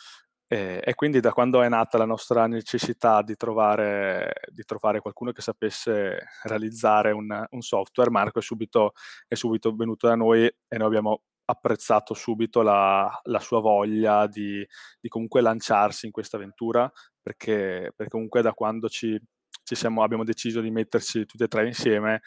E, 0.53 0.81
e, 0.85 0.95
quindi 0.97 1.21
da 1.21 1.33
quando 1.33 1.63
è 1.63 1.69
nata 1.69 1.97
la 1.97 2.05
nostra 2.05 2.49
necessità 2.49 3.23
di 3.23 3.37
trovare, 3.37 4.33
di 4.53 4.65
trovare 4.65 5.01
qualcuno 5.01 5.31
che 5.31 5.43
sapesse 5.43 6.19
realizzare 6.43 7.13
un, 7.13 7.47
un 7.51 7.61
software, 7.61 8.11
Marco 8.11 8.41
è 8.41 8.43
subito, 8.43 8.93
è 9.29 9.37
subito, 9.37 9.73
venuto 9.77 10.09
da 10.09 10.17
noi 10.17 10.45
e 10.45 10.77
noi 10.77 10.87
abbiamo 10.89 11.23
apprezzato 11.45 12.15
subito 12.15 12.63
la, 12.63 13.09
la 13.25 13.39
sua 13.39 13.61
voglia 13.61 14.27
di, 14.27 14.67
di, 15.01 15.09
comunque 15.09 15.41
lanciarsi 15.41 16.07
in 16.07 16.13
questa 16.13 16.37
avventura, 16.37 16.91
perché, 17.23 17.93
perché 17.95 18.11
comunque 18.11 18.43
da 18.43 18.53
quando 18.53 18.89
ci, 18.89 19.21
ci 19.63 19.75
siamo, 19.77 20.03
abbiamo 20.03 20.25
deciso 20.25 20.61
di 20.61 20.71
metterci 20.71 21.27
tutti 21.27 21.45
e 21.45 21.49
tre 21.49 21.67
insieme, 21.67 22.23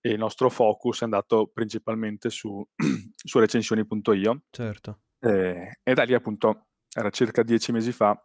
e 0.00 0.10
il 0.10 0.18
nostro 0.18 0.48
focus 0.48 1.00
è 1.00 1.04
andato 1.04 1.50
principalmente 1.52 2.30
su, 2.30 2.66
su 3.14 3.38
recensioni.io. 3.38 4.42
Certo. 4.50 5.00
E, 5.20 5.78
e 5.82 5.94
da 5.94 6.02
lì 6.04 6.14
appunto, 6.14 6.68
era 6.94 7.10
circa 7.10 7.42
dieci 7.42 7.72
mesi 7.72 7.92
fa, 7.92 8.20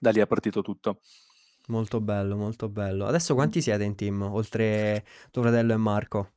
da 0.00 0.10
lì 0.10 0.20
è 0.20 0.26
partito 0.26 0.62
tutto. 0.62 1.00
Molto 1.68 2.00
bello, 2.00 2.36
molto 2.36 2.68
bello. 2.68 3.06
Adesso 3.06 3.34
quanti 3.34 3.62
siete 3.62 3.84
in 3.84 3.94
team, 3.94 4.22
oltre 4.22 5.04
tuo 5.30 5.42
fratello 5.42 5.72
e 5.72 5.76
Marco? 5.76 6.32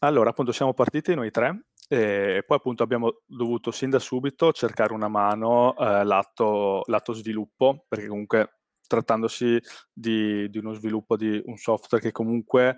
Allora, 0.00 0.30
appunto, 0.30 0.52
siamo 0.52 0.74
partiti 0.74 1.14
noi 1.14 1.30
tre 1.30 1.68
e 1.88 2.44
poi 2.46 2.56
appunto 2.58 2.82
abbiamo 2.82 3.22
dovuto 3.24 3.70
sin 3.70 3.88
da 3.88 3.98
subito 3.98 4.52
cercare 4.52 4.92
una 4.92 5.08
mano 5.08 5.74
eh, 5.78 6.04
lato, 6.04 6.82
lato, 6.86 7.14
sviluppo, 7.14 7.86
perché 7.88 8.06
comunque 8.06 8.58
trattandosi 8.86 9.58
di, 9.92 10.48
di, 10.50 10.58
uno 10.58 10.74
sviluppo 10.74 11.16
di 11.16 11.40
un 11.46 11.56
software 11.56 12.02
che 12.02 12.12
comunque 12.12 12.76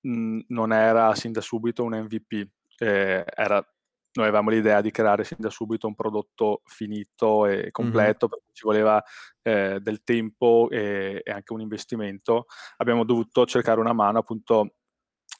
mh, 0.00 0.40
non 0.48 0.72
era 0.72 1.14
sin 1.14 1.32
da 1.32 1.40
subito 1.40 1.84
un 1.84 1.98
MVP, 1.98 2.48
eh, 2.78 3.24
era, 3.26 3.56
noi 4.12 4.26
avevamo 4.26 4.50
l'idea 4.50 4.80
di 4.80 4.90
creare 4.90 5.24
sin 5.24 5.38
da 5.40 5.50
subito 5.50 5.86
un 5.86 5.94
prodotto 5.94 6.62
finito 6.64 7.46
e 7.46 7.70
completo, 7.70 8.26
mm-hmm. 8.26 8.38
perché 8.38 8.52
ci 8.52 8.64
voleva 8.64 9.02
eh, 9.42 9.78
del 9.80 10.02
tempo 10.02 10.68
e, 10.70 11.20
e, 11.24 11.30
anche 11.30 11.52
un 11.52 11.60
investimento. 11.60 12.46
Abbiamo 12.78 13.04
dovuto 13.04 13.46
cercare 13.46 13.80
una 13.80 13.92
mano 13.92 14.18
appunto 14.18 14.74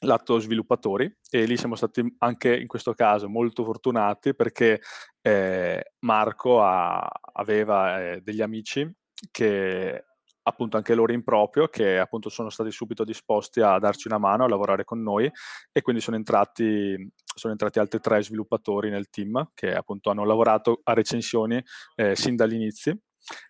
lato 0.03 0.39
sviluppatori 0.39 1.11
e 1.29 1.45
lì 1.45 1.57
siamo 1.57 1.75
stati 1.75 2.15
anche 2.19 2.55
in 2.55 2.67
questo 2.67 2.93
caso 2.93 3.29
molto 3.29 3.63
fortunati 3.63 4.33
perché 4.33 4.81
eh, 5.21 5.93
Marco 5.99 6.63
ha, 6.63 7.07
aveva 7.33 8.01
eh, 8.13 8.21
degli 8.21 8.41
amici 8.41 8.89
che 9.29 10.05
appunto 10.51 10.77
anche 10.77 10.93
loro 10.93 11.11
in 11.13 11.23
proprio 11.23 11.67
che 11.67 11.97
appunto 11.97 12.29
sono 12.29 12.49
stati 12.49 12.71
subito 12.71 13.03
disposti 13.03 13.61
a 13.61 13.79
darci 13.79 14.07
una 14.07 14.17
mano 14.17 14.43
a 14.43 14.47
lavorare 14.47 14.83
con 14.83 15.01
noi 15.01 15.31
e 15.71 15.81
quindi 15.81 16.01
sono 16.01 16.17
entrati, 16.17 17.11
sono 17.23 17.53
entrati 17.53 17.79
altri 17.79 17.99
tre 17.99 18.21
sviluppatori 18.21 18.89
nel 18.89 19.09
team 19.09 19.51
che 19.53 19.73
appunto 19.73 20.09
hanno 20.09 20.25
lavorato 20.25 20.81
a 20.83 20.93
recensioni 20.93 21.61
eh, 21.95 22.15
sin 22.15 22.35
dall'inizio 22.35 22.99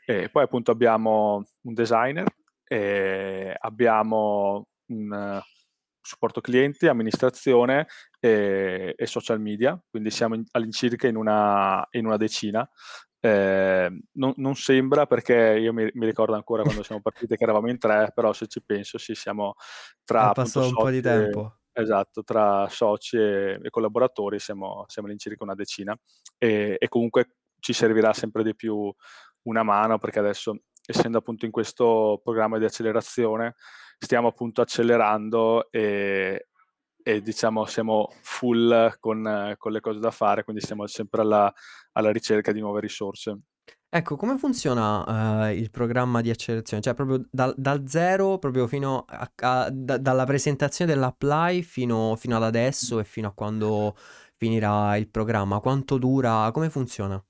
e 0.05 0.29
poi 0.29 0.43
appunto 0.43 0.71
abbiamo 0.71 1.43
un 1.61 1.73
designer 1.73 2.27
abbiamo 3.59 4.67
un 4.87 5.41
supporto 6.01 6.41
clienti, 6.41 6.87
amministrazione 6.87 7.87
e, 8.19 8.93
e, 8.97 9.05
social 9.05 9.39
media, 9.39 9.79
quindi 9.89 10.09
siamo 10.09 10.35
in, 10.35 10.43
all'incirca 10.51 11.07
in 11.07 11.15
una, 11.15 11.87
in 11.91 12.05
una 12.05 12.17
decina. 12.17 12.67
Eh, 13.23 14.01
non, 14.13 14.33
non, 14.37 14.55
sembra 14.55 15.05
perché 15.05 15.35
io 15.59 15.71
mi, 15.73 15.87
mi, 15.93 16.05
ricordo 16.07 16.33
ancora 16.33 16.63
quando 16.63 16.81
siamo 16.81 17.01
partiti 17.01 17.35
che 17.37 17.43
eravamo 17.43 17.69
in 17.69 17.77
tre, 17.77 18.11
però 18.15 18.33
se 18.33 18.47
ci 18.47 18.63
penso 18.63 18.97
sì, 18.97 19.13
siamo 19.13 19.53
tra... 20.03 20.31
È 20.31 20.33
passato 20.33 20.67
un 20.67 20.73
po' 20.73 20.89
di 20.89 21.01
tempo. 21.01 21.59
Esatto, 21.73 22.23
tra 22.23 22.67
soci 22.67 23.17
e, 23.17 23.59
e 23.61 23.69
collaboratori 23.69 24.39
siamo, 24.39 24.83
siamo, 24.87 25.07
all'incirca 25.07 25.43
una 25.43 25.55
decina 25.55 25.97
e, 26.37 26.75
e 26.77 26.87
comunque 26.89 27.35
ci 27.59 27.71
servirà 27.73 28.11
sempre 28.11 28.43
di 28.43 28.55
più 28.55 28.93
una 29.43 29.63
mano 29.63 29.97
perché 29.97 30.19
adesso 30.19 30.63
essendo 30.85 31.19
appunto 31.19 31.45
in 31.45 31.51
questo 31.51 32.19
programma 32.23 32.57
di 32.57 32.65
accelerazione 32.65 33.55
stiamo 33.97 34.27
appunto 34.27 34.61
accelerando 34.61 35.71
e, 35.71 36.47
e 37.03 37.21
diciamo 37.21 37.65
siamo 37.65 38.11
full 38.21 38.97
con, 38.99 39.55
con, 39.57 39.71
le 39.71 39.79
cose 39.79 39.99
da 39.99 40.11
fare, 40.11 40.43
quindi 40.43 40.61
siamo 40.61 40.85
sempre 40.87 41.21
alla, 41.21 41.53
alla 41.93 42.11
ricerca 42.11 42.51
di 42.51 42.59
nuove 42.59 42.79
risorse. 42.79 43.39
Ecco, 43.93 44.15
come 44.15 44.37
funziona 44.37 45.47
uh, 45.47 45.51
il 45.51 45.69
programma 45.69 46.21
di 46.21 46.29
accelerazione? 46.29 46.81
Cioè, 46.81 46.93
proprio 46.93 47.27
dal, 47.29 47.53
dal 47.57 47.89
zero, 47.89 48.37
proprio 48.37 48.65
fino 48.65 49.03
a, 49.05 49.29
a 49.35 49.69
da, 49.69 49.97
dalla 49.97 50.23
presentazione 50.23 50.93
dell'apply 50.93 51.61
fino, 51.61 52.15
fino 52.15 52.37
ad 52.37 52.43
adesso 52.43 52.99
e 52.99 53.03
fino 53.03 53.27
a 53.27 53.33
quando 53.33 53.97
finirà 54.37 54.95
il 54.95 55.09
programma. 55.09 55.59
Quanto 55.59 55.97
dura? 55.97 56.49
Come 56.53 56.69
funziona? 56.69 57.21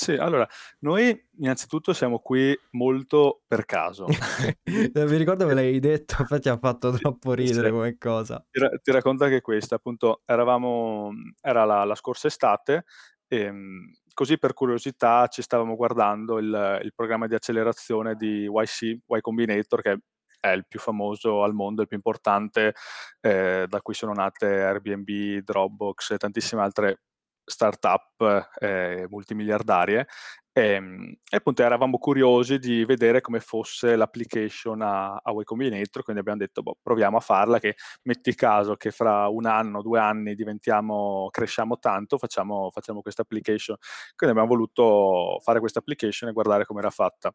Sì, 0.00 0.12
allora, 0.12 0.48
noi 0.80 1.28
innanzitutto 1.38 1.92
siamo 1.92 2.20
qui 2.20 2.56
molto 2.70 3.42
per 3.48 3.64
caso. 3.64 4.06
Mi 4.64 5.16
ricordo 5.16 5.44
me 5.44 5.54
l'hai 5.54 5.80
detto, 5.80 6.14
infatti 6.20 6.48
ha 6.48 6.56
fatto 6.56 6.92
troppo 6.92 7.32
ridere 7.32 7.66
sì. 7.66 7.72
come 7.72 7.98
cosa. 7.98 8.46
Ti, 8.48 8.60
ra- 8.60 8.70
ti, 8.80 8.92
racconto 8.92 9.24
anche 9.24 9.40
questa, 9.40 9.74
appunto, 9.74 10.22
eravamo, 10.24 11.10
era 11.40 11.64
la, 11.64 11.82
la 11.82 11.96
scorsa 11.96 12.28
estate 12.28 12.84
e 13.26 13.40
ehm, 13.40 13.90
così 14.14 14.38
per 14.38 14.52
curiosità 14.52 15.26
ci 15.26 15.42
stavamo 15.42 15.74
guardando 15.74 16.38
il, 16.38 16.80
il 16.84 16.92
programma 16.94 17.26
di 17.26 17.34
accelerazione 17.34 18.14
di 18.14 18.48
YC, 18.48 18.82
Y 19.04 19.20
Combinator, 19.20 19.82
che 19.82 19.98
è 20.38 20.50
il 20.50 20.64
più 20.68 20.78
famoso 20.78 21.42
al 21.42 21.54
mondo, 21.54 21.82
il 21.82 21.88
più 21.88 21.96
importante, 21.96 22.72
eh, 23.20 23.66
da 23.66 23.80
cui 23.80 23.94
sono 23.94 24.12
nate 24.12 24.46
Airbnb, 24.62 25.42
Dropbox 25.42 26.12
e 26.12 26.18
tantissime 26.18 26.62
altre 26.62 27.00
startup 27.48 28.50
eh, 28.60 29.06
multimiliardarie 29.08 30.06
e, 30.52 30.62
ehm, 30.72 31.14
e, 31.30 31.36
appunto 31.36 31.62
eravamo 31.62 31.98
curiosi 31.98 32.58
di 32.58 32.84
vedere 32.84 33.20
come 33.20 33.40
fosse 33.40 33.94
l'application 33.96 34.82
a, 34.82 35.14
a 35.14 35.32
Y 35.32 35.44
Combinator, 35.44 36.02
quindi 36.02 36.20
abbiamo 36.20 36.38
detto 36.38 36.62
boh, 36.62 36.76
proviamo 36.82 37.16
a 37.16 37.20
farla, 37.20 37.58
che 37.60 37.76
metti 38.02 38.34
caso 38.34 38.74
che 38.76 38.90
fra 38.90 39.28
un 39.28 39.46
anno, 39.46 39.82
due 39.82 40.00
anni 40.00 40.34
diventiamo, 40.34 41.28
cresciamo 41.30 41.78
tanto, 41.78 42.18
facciamo, 42.18 42.70
facciamo 42.70 43.02
questa 43.02 43.22
application. 43.22 43.76
Quindi 44.16 44.36
abbiamo 44.36 44.54
voluto 44.54 45.38
fare 45.42 45.60
questa 45.60 45.78
application 45.80 46.28
e 46.28 46.32
guardare 46.32 46.64
come 46.64 46.80
era 46.80 46.90
fatta. 46.90 47.32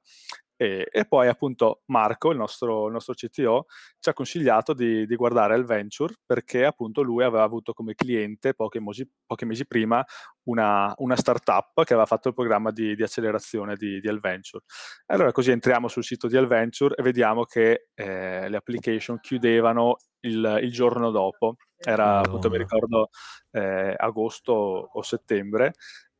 E, 0.56 0.88
e, 0.92 1.06
poi 1.06 1.28
appunto 1.28 1.82
Marco, 1.88 2.32
il 2.32 2.38
nostro, 2.38 2.88
il 2.88 2.94
nostro 2.94 3.14
CTO, 3.14 3.66
ci 4.00 4.10
ha 4.10 4.14
consigliato 4.14 4.74
di, 4.74 5.06
di, 5.06 5.16
guardare 5.16 5.56
il 5.56 5.66
venture 5.66 6.14
perché 6.26 6.66
appunto 6.66 7.02
lui 7.02 7.24
aveva 7.24 7.44
avuto 7.44 7.74
come 7.74 7.96
cliente 7.96 8.54
pochi 8.54 8.80
mesi, 8.80 9.10
pochi 9.26 9.46
mesi 9.46 9.66
prima 9.66 10.04
una, 10.44 10.94
una, 10.98 11.16
startup 11.16 11.84
che 11.84 11.94
aveva 11.94 12.06
fatto 12.06 12.28
il 12.28 12.34
programma 12.34 12.72
di, 12.72 12.96
di 12.96 13.04
accelerazione 13.04 13.76
di, 13.76 14.00
di 14.00 14.08
Alventure. 14.08 14.64
Allora 15.08 15.32
così 15.32 15.52
entriamo 15.52 15.88
sul 15.88 16.04
sito 16.04 16.28
di 16.28 16.38
Alventure 16.38 16.96
e 16.96 17.04
vediamo 17.04 17.44
che 17.46 17.88
eh, 17.94 18.50
le 18.50 18.58
application 18.58 19.20
chiudevano 19.20 19.98
il, 20.22 20.60
il 20.62 20.72
giorno 20.72 21.12
dopo. 21.12 21.56
Era 21.76 22.06
Madonna. 22.06 22.28
appunto, 22.28 22.50
mi 22.50 22.58
ricordo, 22.58 23.10
eh, 23.52 23.94
agosto 23.98 24.54
o 24.54 25.02
settembre 25.02 25.74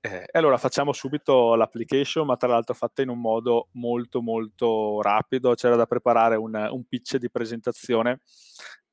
eh, 0.06 0.26
allora 0.34 0.58
facciamo 0.58 0.92
subito 0.92 1.56
l'application, 1.56 2.26
ma 2.26 2.36
tra 2.36 2.50
l'altro 2.50 2.74
fatta 2.74 3.02
in 3.02 3.08
un 3.08 3.22
modo 3.22 3.70
molto 3.74 4.22
molto 4.22 5.02
rapido, 5.02 5.54
c'era 5.54 5.78
da 5.78 5.86
preparare 5.86 6.36
un, 6.36 6.54
un 6.72 6.84
pitch 6.86 7.16
di 7.16 7.32
presentazione 7.32 8.20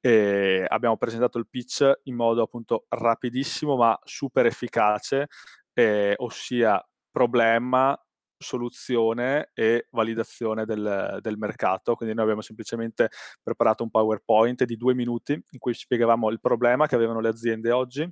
e 0.00 0.64
abbiamo 0.68 0.96
presentato 0.96 1.38
il 1.38 1.48
pitch 1.48 2.00
in 2.04 2.14
modo 2.14 2.42
appunto 2.42 2.86
rapidissimo 2.90 3.74
ma 3.74 3.98
super 4.04 4.46
efficace, 4.46 5.26
eh, 5.74 6.14
ossia 6.18 6.80
problema, 7.10 8.00
soluzione 8.38 9.50
e 9.52 9.88
validazione 9.90 10.64
del, 10.64 11.18
del, 11.20 11.36
mercato. 11.38 11.96
Quindi 11.96 12.14
noi 12.14 12.24
abbiamo 12.24 12.42
semplicemente 12.42 13.08
preparato 13.42 13.82
un 13.82 13.90
PowerPoint 13.90 14.62
di 14.64 14.76
due 14.76 14.94
minuti 14.94 15.32
in 15.32 15.58
cui 15.58 15.74
spiegavamo 15.74 16.30
il 16.30 16.38
problema 16.38 16.86
che 16.86 16.94
avevano 16.94 17.18
le 17.20 17.28
aziende 17.28 17.72
oggi, 17.72 18.08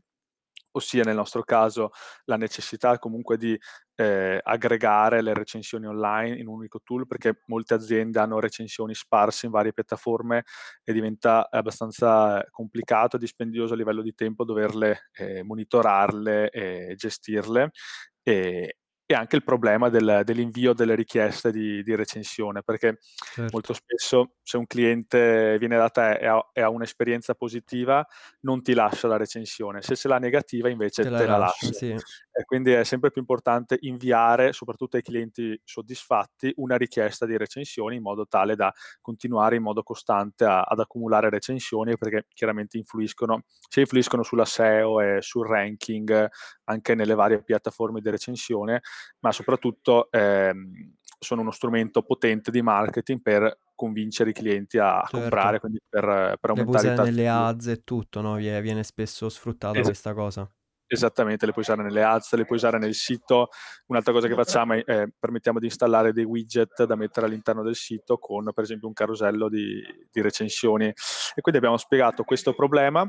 ossia 0.72 1.02
nel 1.04 1.14
nostro 1.16 1.42
caso 1.42 1.90
la 2.24 2.36
necessità 2.36 2.98
comunque 2.98 3.36
di 3.36 3.58
eh, 3.96 4.38
aggregare 4.42 5.22
le 5.22 5.34
recensioni 5.34 5.86
online 5.86 6.36
in 6.38 6.46
un 6.46 6.54
unico 6.56 6.80
tool 6.84 7.06
perché 7.06 7.42
molte 7.46 7.74
aziende 7.74 8.20
hanno 8.20 8.38
recensioni 8.38 8.94
sparse 8.94 9.46
in 9.46 9.52
varie 9.52 9.72
piattaforme 9.72 10.44
e 10.84 10.92
diventa 10.92 11.48
abbastanza 11.50 12.44
complicato 12.50 13.16
e 13.16 13.18
dispendioso 13.18 13.74
a 13.74 13.76
livello 13.76 14.02
di 14.02 14.14
tempo 14.14 14.44
doverle 14.44 15.08
eh, 15.12 15.42
monitorarle 15.42 16.50
e 16.50 16.94
gestirle. 16.96 17.70
E, 18.22 18.76
e 19.10 19.14
anche 19.14 19.36
il 19.36 19.42
problema 19.42 19.88
del, 19.88 20.20
dell'invio 20.22 20.74
delle 20.74 20.94
richieste 20.94 21.50
di, 21.50 21.82
di 21.82 21.94
recensione, 21.94 22.62
perché 22.62 22.98
certo. 23.00 23.48
molto 23.52 23.72
spesso 23.72 24.34
se 24.42 24.58
un 24.58 24.66
cliente 24.66 25.56
viene 25.58 25.78
da 25.78 25.88
te 25.88 26.18
e 26.18 26.26
ha, 26.26 26.50
e 26.52 26.60
ha, 26.60 26.68
un'esperienza 26.68 27.34
positiva, 27.34 28.06
non 28.40 28.60
ti 28.60 28.74
lascia 28.74 29.08
la 29.08 29.16
recensione, 29.16 29.80
se 29.80 29.96
ce 29.96 30.08
l'ha 30.08 30.18
negativa 30.18 30.68
invece 30.68 31.04
te, 31.04 31.08
te 31.08 31.24
la, 31.24 31.38
lascia. 31.38 31.72
Sì. 31.72 31.86
E 31.88 32.44
quindi 32.44 32.72
è 32.72 32.84
sempre 32.84 33.10
più 33.10 33.22
importante 33.22 33.78
inviare, 33.80 34.52
soprattutto 34.52 34.96
ai 34.96 35.02
clienti 35.02 35.58
soddisfatti, 35.64 36.52
una 36.56 36.76
richiesta 36.76 37.24
di 37.24 37.38
recensioni 37.38 37.96
in 37.96 38.02
modo 38.02 38.26
tale 38.26 38.56
da 38.56 38.70
continuare 39.00 39.56
in 39.56 39.62
modo 39.62 39.82
costante 39.82 40.44
a, 40.44 40.64
ad 40.64 40.80
accumulare 40.80 41.30
recensioni, 41.30 41.96
perché 41.96 42.26
chiaramente 42.34 42.76
influiscono, 42.76 43.44
se 43.70 43.80
influiscono 43.80 44.22
sulla 44.22 44.44
SEO 44.44 45.00
e 45.00 45.22
sul 45.22 45.48
ranking 45.48 46.28
anche 46.64 46.94
nelle 46.94 47.14
varie 47.14 47.42
piattaforme 47.42 48.02
di 48.02 48.10
recensione, 48.10 48.82
ma 49.20 49.32
soprattutto 49.32 50.10
ehm, 50.10 50.96
sono 51.18 51.40
uno 51.40 51.50
strumento 51.50 52.02
potente 52.02 52.50
di 52.50 52.62
marketing 52.62 53.20
per 53.20 53.58
convincere 53.74 54.30
i 54.30 54.32
clienti 54.32 54.78
a 54.78 55.00
certo. 55.00 55.18
comprare, 55.18 55.60
quindi 55.60 55.80
per, 55.88 56.36
per 56.40 56.50
aumentare 56.50 56.88
le 56.88 56.94
puoi 56.94 57.04
nelle 57.06 57.28
ads 57.28 57.66
e 57.68 57.84
tutto, 57.84 58.20
no? 58.20 58.34
Viene 58.36 58.82
spesso 58.82 59.28
sfruttata 59.28 59.72
esatto. 59.72 59.86
questa 59.86 60.14
cosa. 60.14 60.50
Esattamente, 60.90 61.44
le 61.44 61.52
puoi 61.52 61.64
usare 61.64 61.82
nelle 61.82 62.02
ads, 62.02 62.34
le 62.34 62.44
puoi 62.44 62.56
usare 62.56 62.78
nel 62.78 62.94
sito. 62.94 63.48
Un'altra 63.88 64.12
cosa 64.12 64.26
che 64.26 64.34
facciamo 64.34 64.72
è 64.72 64.82
eh, 64.86 65.12
permettiamo 65.18 65.58
di 65.58 65.66
installare 65.66 66.12
dei 66.12 66.24
widget 66.24 66.84
da 66.84 66.96
mettere 66.96 67.26
all'interno 67.26 67.62
del 67.62 67.74
sito 67.74 68.16
con 68.16 68.50
per 68.54 68.64
esempio 68.64 68.88
un 68.88 68.94
carosello 68.94 69.48
di, 69.48 69.82
di 70.10 70.20
recensioni. 70.22 70.86
E 70.86 71.40
quindi 71.40 71.60
abbiamo 71.60 71.76
spiegato 71.76 72.24
questo 72.24 72.54
problema 72.54 73.08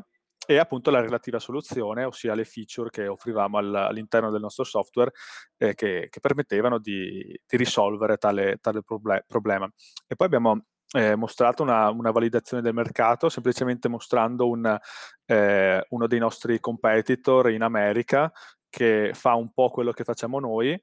e 0.49 0.57
appunto 0.57 0.89
la 0.89 0.99
relativa 0.99 1.37
soluzione, 1.37 2.05
ossia 2.05 2.33
le 2.33 2.43
feature 2.43 2.89
che 2.89 3.07
offrivamo 3.07 3.59
all, 3.59 3.75
all'interno 3.75 4.31
del 4.31 4.41
nostro 4.41 4.63
software 4.63 5.11
eh, 5.57 5.75
che, 5.75 6.07
che, 6.09 6.19
permettevano 6.19 6.79
di, 6.79 7.39
di 7.45 7.55
risolvere 7.55 8.17
tale, 8.17 8.57
tale 8.59 8.81
proble- 8.81 9.23
problema. 9.27 9.71
E 10.07 10.15
poi 10.15 10.25
abbiamo 10.25 10.65
eh, 10.97 11.15
mostrato 11.15 11.61
una, 11.61 11.91
una, 11.91 12.09
validazione 12.09 12.63
del 12.63 12.73
mercato, 12.73 13.29
semplicemente 13.29 13.89
mostrando 13.89 14.49
un, 14.49 14.75
eh, 15.27 15.85
uno 15.87 16.07
dei 16.07 16.17
nostri 16.17 16.59
competitor 16.59 17.51
in 17.51 17.61
America 17.61 18.31
che 18.69 19.11
fa 19.13 19.35
un 19.35 19.51
po' 19.53 19.69
quello 19.69 19.91
che 19.91 20.03
facciamo 20.03 20.39
noi, 20.39 20.79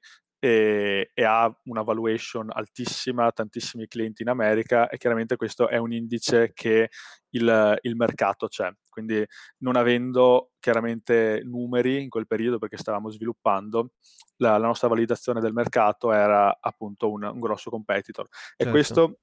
e, 0.47 1.11
e, 1.13 1.23
ha 1.25 1.53
una 1.65 1.81
valuation 1.81 2.47
altissima, 2.49 3.31
tantissimi 3.31 3.87
clienti 3.87 4.21
in 4.21 4.29
America 4.29 4.87
e 4.87 4.97
chiaramente 4.97 5.35
questo 5.35 5.67
è 5.67 5.75
un 5.75 5.91
indice 5.91 6.53
che 6.53 6.89
il, 7.31 7.77
il, 7.81 7.95
mercato 7.97 8.47
c'è. 8.47 8.71
Quindi 8.89 9.25
non 9.59 9.75
avendo 9.75 10.53
chiaramente 10.59 11.41
numeri 11.43 12.01
in 12.01 12.09
quel 12.09 12.27
periodo 12.27 12.59
perché 12.59 12.77
stavamo 12.77 13.09
sviluppando, 13.09 13.91
la, 14.37 14.57
la 14.57 14.67
nostra 14.67 14.87
validazione 14.87 15.41
del 15.41 15.53
mercato 15.53 16.13
era 16.13 16.57
appunto 16.61 17.11
un, 17.11 17.23
un 17.23 17.39
grosso 17.39 17.69
competitor. 17.69 18.27
E 18.55 18.63
certo. 18.63 18.71
questo 18.71 19.19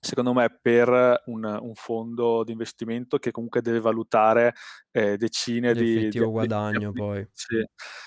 secondo 0.00 0.32
me 0.32 0.58
per 0.60 1.22
un, 1.26 1.44
un, 1.44 1.74
fondo 1.74 2.44
di 2.44 2.52
investimento 2.52 3.18
che 3.18 3.30
comunque 3.30 3.62
deve 3.62 3.80
valutare 3.80 4.54
eh, 4.92 5.16
decine 5.16 5.74
di, 5.74 6.08
di, 6.08 6.18
guadagno 6.18 6.92
di, 6.92 6.98
poi. 6.98 7.28
sì, 7.32 7.64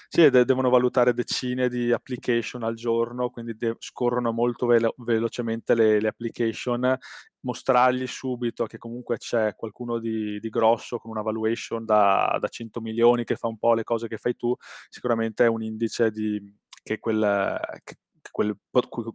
sì 0.08 0.30
de- 0.30 0.46
devono 0.46 0.70
valutare 0.70 1.14
decine 1.14 1.70
di 1.70 1.92
application 1.92 2.64
al 2.64 2.76
giorno 2.76 3.30
quindi 3.30 3.56
de- 3.56 3.76
scorrono 3.80 4.32
molto 4.32 4.66
velo- 4.68 4.94
velocemente 4.98 5.76
le, 5.76 6.00
le, 6.00 6.08
application. 6.08 6.98
Mostrargli 7.44 8.06
subito 8.06 8.68
che 8.68 8.78
comunque 8.78 9.18
c'è 9.18 9.56
qualcuno 9.56 9.98
di, 9.98 10.40
di 10.40 10.50
grosso 10.50 11.00
con 11.00 11.10
una 11.10 11.24
valuation 11.24 11.84
da, 11.84 12.38
da 12.40 12.48
100 12.48 12.82
milioni 12.82 13.24
che 13.24 13.36
fa 13.36 13.48
un 13.48 13.58
po' 13.58 13.74
le 13.74 13.84
cose 13.84 14.08
che 14.08 14.18
fai 14.18 14.36
tu 14.36 14.56
sicuramente 14.90 15.46
è 15.46 15.48
un 15.48 15.64
indice 15.64 16.12
di 16.12 16.40
che 16.84 17.00
quel, 17.00 17.60
che 17.84 17.96
quel, 18.30 18.56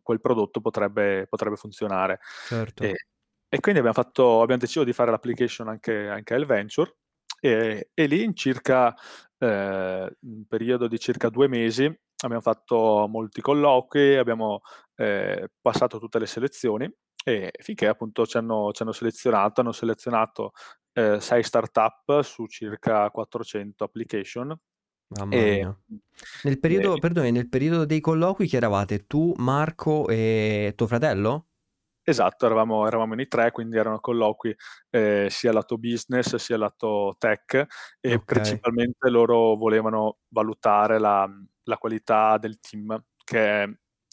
quel 0.03 0.21
prodotto 0.21 0.61
potrebbe, 0.61 1.27
potrebbe 1.29 1.57
funzionare. 1.57 2.21
Certo. 2.47 2.83
E, 2.83 2.95
e, 3.49 3.61
quindi 3.61 3.81
abbiamo, 3.81 3.93
fatto, 3.93 4.43
abbiamo 4.43 4.61
deciso 4.61 4.85
di 4.85 4.93
fare 4.93 5.11
l'application 5.11 5.69
anche, 5.69 6.09
anche 6.09 6.35
al 6.35 6.47
Venture 6.47 6.97
e, 7.41 7.91
e, 7.93 8.07
lì 8.07 8.23
in 8.25 8.35
circa 8.35 8.95
eh, 9.39 10.17
un 10.21 10.47
periodo 10.49 10.89
di 10.89 10.99
circa 10.99 11.29
due 11.29 11.49
mesi 11.49 11.85
abbiamo 12.25 12.43
fatto 12.43 13.07
molti 13.09 13.41
colloqui, 13.41 14.17
abbiamo 14.17 14.61
eh, 14.97 15.51
passato 15.61 15.99
tutte 15.99 16.19
le 16.19 16.27
selezioni 16.27 16.91
e 17.25 17.53
finché 17.61 17.89
appunto 17.89 18.27
ci 18.27 18.37
hanno, 18.37 18.73
ci 18.73 18.83
hanno 18.83 18.93
selezionato, 18.93 19.61
hanno 19.61 19.73
selezionato 19.73 20.53
eh, 20.93 21.21
sei 21.21 21.43
startup 21.43 22.23
su 22.23 22.47
circa 22.47 23.11
400 23.11 23.85
application 23.85 24.57
Mamma 25.09 25.35
e, 25.35 25.55
mia. 25.55 25.79
Nel 26.43 26.59
periodo, 26.59 26.97
e, 26.97 26.99
perdone, 26.99 27.31
nel 27.31 27.49
periodo 27.49 27.85
dei 27.85 28.01
colloqui 28.01 28.47
chi 28.47 28.57
eravate? 28.57 29.07
Tu, 29.07 29.33
Marco 29.37 30.09
e 30.09 30.73
tuo 30.77 30.87
fratello? 30.87 31.47
Esatto, 32.09 32.47
eravamo, 32.47 32.87
eravamo 32.87 33.15
in 33.21 33.29
tre, 33.29 33.51
quindi 33.51 33.77
erano 33.77 33.99
colloqui 33.99 34.55
eh, 34.91 35.27
sia 35.29 35.53
lato 35.53 35.77
business 35.77 36.37
sia 36.37 36.57
lato 36.57 37.17
tech 37.19 37.67
e 38.01 38.15
okay. 38.15 38.25
principalmente 38.25 39.11
loro 39.11 39.57
volevano 39.57 40.19
valutare 40.29 41.01
la, 41.01 41.29
la, 41.65 41.77
qualità 41.79 42.39
del 42.39 42.61
team, 42.61 42.97
che 43.25 43.63
è 43.63 43.69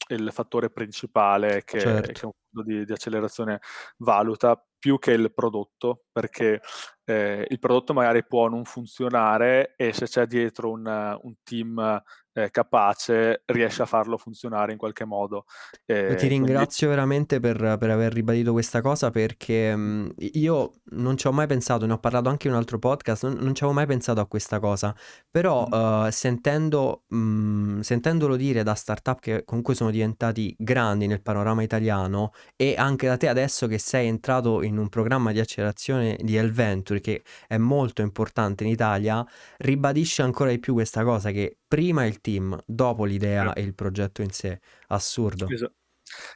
il 0.07 0.31
fattore 0.31 0.71
principale 0.71 1.63
che, 1.63 1.79
certo. 1.79 2.11
che 2.11 2.25
un 2.25 2.31
fondo 2.49 2.67
di, 2.67 2.83
di 2.83 2.91
accelerazione 2.91 3.59
valuta 3.97 4.59
più 4.79 4.97
che 4.97 5.11
il 5.11 5.31
prodotto, 5.31 6.05
perché 6.11 6.61
eh, 7.05 7.45
il 7.49 7.59
prodotto 7.59 7.93
magari 7.93 8.25
può 8.25 8.47
non 8.47 8.65
funzionare 8.65 9.73
e 9.75 9.93
se 9.93 10.05
c'è 10.05 10.25
dietro 10.25 10.71
un, 10.71 11.19
un 11.21 11.33
team 11.43 12.01
eh, 12.33 12.49
capace 12.49 13.43
riesce 13.45 13.83
a 13.83 13.85
farlo 13.85 14.17
funzionare 14.17 14.71
in 14.71 14.77
qualche 14.77 15.05
modo. 15.05 15.45
Eh, 15.85 16.15
ti 16.15 16.27
ringrazio 16.27 16.87
quindi... 16.87 16.95
veramente 16.95 17.39
per, 17.39 17.77
per, 17.77 17.89
aver 17.89 18.11
ribadito 18.11 18.51
questa 18.51 18.81
cosa 18.81 19.11
perché 19.11 19.75
mh, 19.75 20.15
io 20.33 20.73
non 20.91 21.15
ci 21.17 21.27
ho 21.27 21.31
mai 21.31 21.47
pensato, 21.47 21.85
ne 21.85 21.93
ho 21.93 21.99
parlato 21.99 22.29
anche 22.29 22.47
in 22.47 22.53
un 22.53 22.59
altro 22.59 22.79
podcast, 22.79 23.23
non, 23.23 23.33
non 23.35 23.55
ci 23.55 23.63
avevo 23.63 23.77
mai 23.77 23.85
pensato 23.85 24.19
a 24.19 24.25
questa 24.25 24.59
cosa, 24.59 24.95
però 25.29 25.67
mm. 25.67 26.05
uh, 26.05 26.09
sentendo, 26.09 27.03
mh, 27.07 27.79
sentendolo 27.81 28.35
dire 28.35 28.63
da 28.63 28.73
startup 28.73 29.19
che 29.19 29.43
comunque 29.45 29.75
sono 29.75 29.91
diventati 29.91 30.55
grandi 30.57 31.07
nel 31.07 31.21
panorama 31.21 31.61
italiano 31.61 32.31
e 32.55 32.75
anche 32.77 33.07
da 33.07 33.17
te 33.17 33.27
adesso 33.27 33.67
che 33.67 33.77
sei 33.77 34.07
entrato 34.07 34.63
in 34.63 34.77
un 34.77 34.89
programma 34.89 35.31
di 35.31 35.39
accelerazione 35.39 36.17
di 36.21 36.35
Elventure 36.35 36.99
che 36.99 37.23
è 37.47 37.57
molto 37.57 38.01
importante 38.01 38.63
in 38.63 38.69
Italia, 38.69 39.25
ribadisce 39.57 40.21
ancora 40.21 40.49
di 40.49 40.59
più 40.59 40.73
questa 40.73 41.03
cosa 41.03 41.31
che 41.31 41.59
prima 41.73 42.05
il 42.05 42.21
team, 42.21 42.55
dopo 42.67 43.03
l'idea 43.03 43.51
e 43.53 43.61
il 43.61 43.73
progetto 43.73 44.21
in 44.21 44.29
sé. 44.29 44.59
Assurdo. 44.89 45.47
Esatto. 45.49 45.73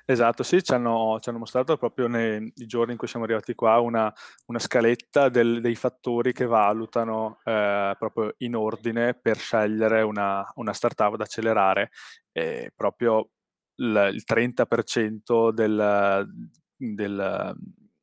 Esatto, 0.06 0.42
sì, 0.42 0.64
ci 0.64 0.74
hanno, 0.74 1.20
ci 1.20 1.30
hanno, 1.30 1.38
mostrato 1.38 1.78
proprio 1.78 2.08
nei 2.08 2.52
giorni 2.56 2.94
in 2.94 2.98
cui 2.98 3.08
siamo 3.08 3.26
arrivati 3.26 3.54
qua 3.54 3.80
una, 3.80 4.12
una 4.48 4.58
scaletta 4.58 5.30
del, 5.30 5.62
dei 5.62 5.76
fattori 5.76 6.34
che 6.34 6.48
valutano 6.48 7.38
eh, 7.44 7.96
proprio 8.00 8.34
in 8.38 8.56
ordine 8.56 9.14
per 9.14 9.38
scegliere 9.38 10.02
una, 10.02 10.44
una 10.56 10.74
startup 10.74 11.16
da 11.16 11.26
accelerare. 11.26 11.92
E 12.32 12.72
proprio 12.76 13.30
il, 13.76 14.10
il 14.14 14.24
30% 14.26 15.52
del, 15.52 16.28
del, 16.76 17.56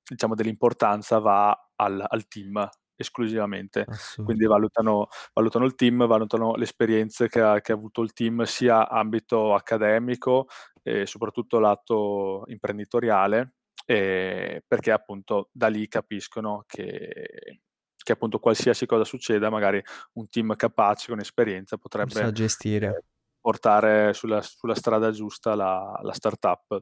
diciamo, 0.08 0.34
dell'importanza 0.36 1.18
va 1.18 1.70
al, 1.74 2.04
al 2.06 2.28
team 2.28 2.68
esclusivamente. 2.96 3.86
Quindi 4.22 4.46
valutano, 4.46 5.08
valutano, 5.32 5.64
il 5.64 5.74
team, 5.74 6.06
valutano 6.06 6.54
le 6.54 6.64
esperienze 6.64 7.28
che 7.28 7.40
ha, 7.40 7.60
che 7.60 7.72
ha 7.72 7.74
avuto 7.74 8.02
il 8.02 8.12
team 8.12 8.42
sia 8.42 8.88
ambito 8.88 9.54
accademico 9.54 10.46
e 10.82 11.06
soprattutto 11.06 11.58
lato 11.58 12.44
imprenditoriale, 12.46 13.54
eh, 13.86 14.62
perché 14.66 14.92
appunto 14.92 15.48
da 15.52 15.68
lì 15.68 15.88
capiscono 15.88 16.64
che, 16.66 17.60
che, 17.96 18.12
appunto 18.12 18.38
qualsiasi 18.38 18.86
cosa 18.86 19.04
succeda, 19.04 19.50
magari 19.50 19.82
un 20.14 20.28
team 20.28 20.54
capace 20.56 21.08
con 21.08 21.20
esperienza 21.20 21.76
potrebbe 21.76 22.32
gestire. 22.32 22.86
Eh, 22.86 23.04
portare 23.44 24.14
sulla, 24.14 24.40
sulla, 24.40 24.74
strada 24.74 25.10
giusta 25.10 25.54
la, 25.54 25.98
la 26.02 26.12
startup. 26.14 26.80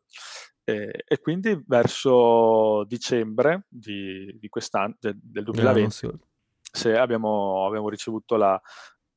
E, 0.65 1.05
e, 1.07 1.21
quindi 1.21 1.61
verso 1.67 2.85
dicembre 2.85 3.65
di, 3.69 4.37
di 4.39 4.49
quest'anno, 4.49 4.97
del, 5.01 5.19
del 5.21 5.45
2020, 5.45 6.07
no, 6.07 6.19
se 6.61 6.97
abbiamo, 6.97 7.67
abbiamo, 7.67 7.89
ricevuto 7.89 8.37
la, 8.37 8.61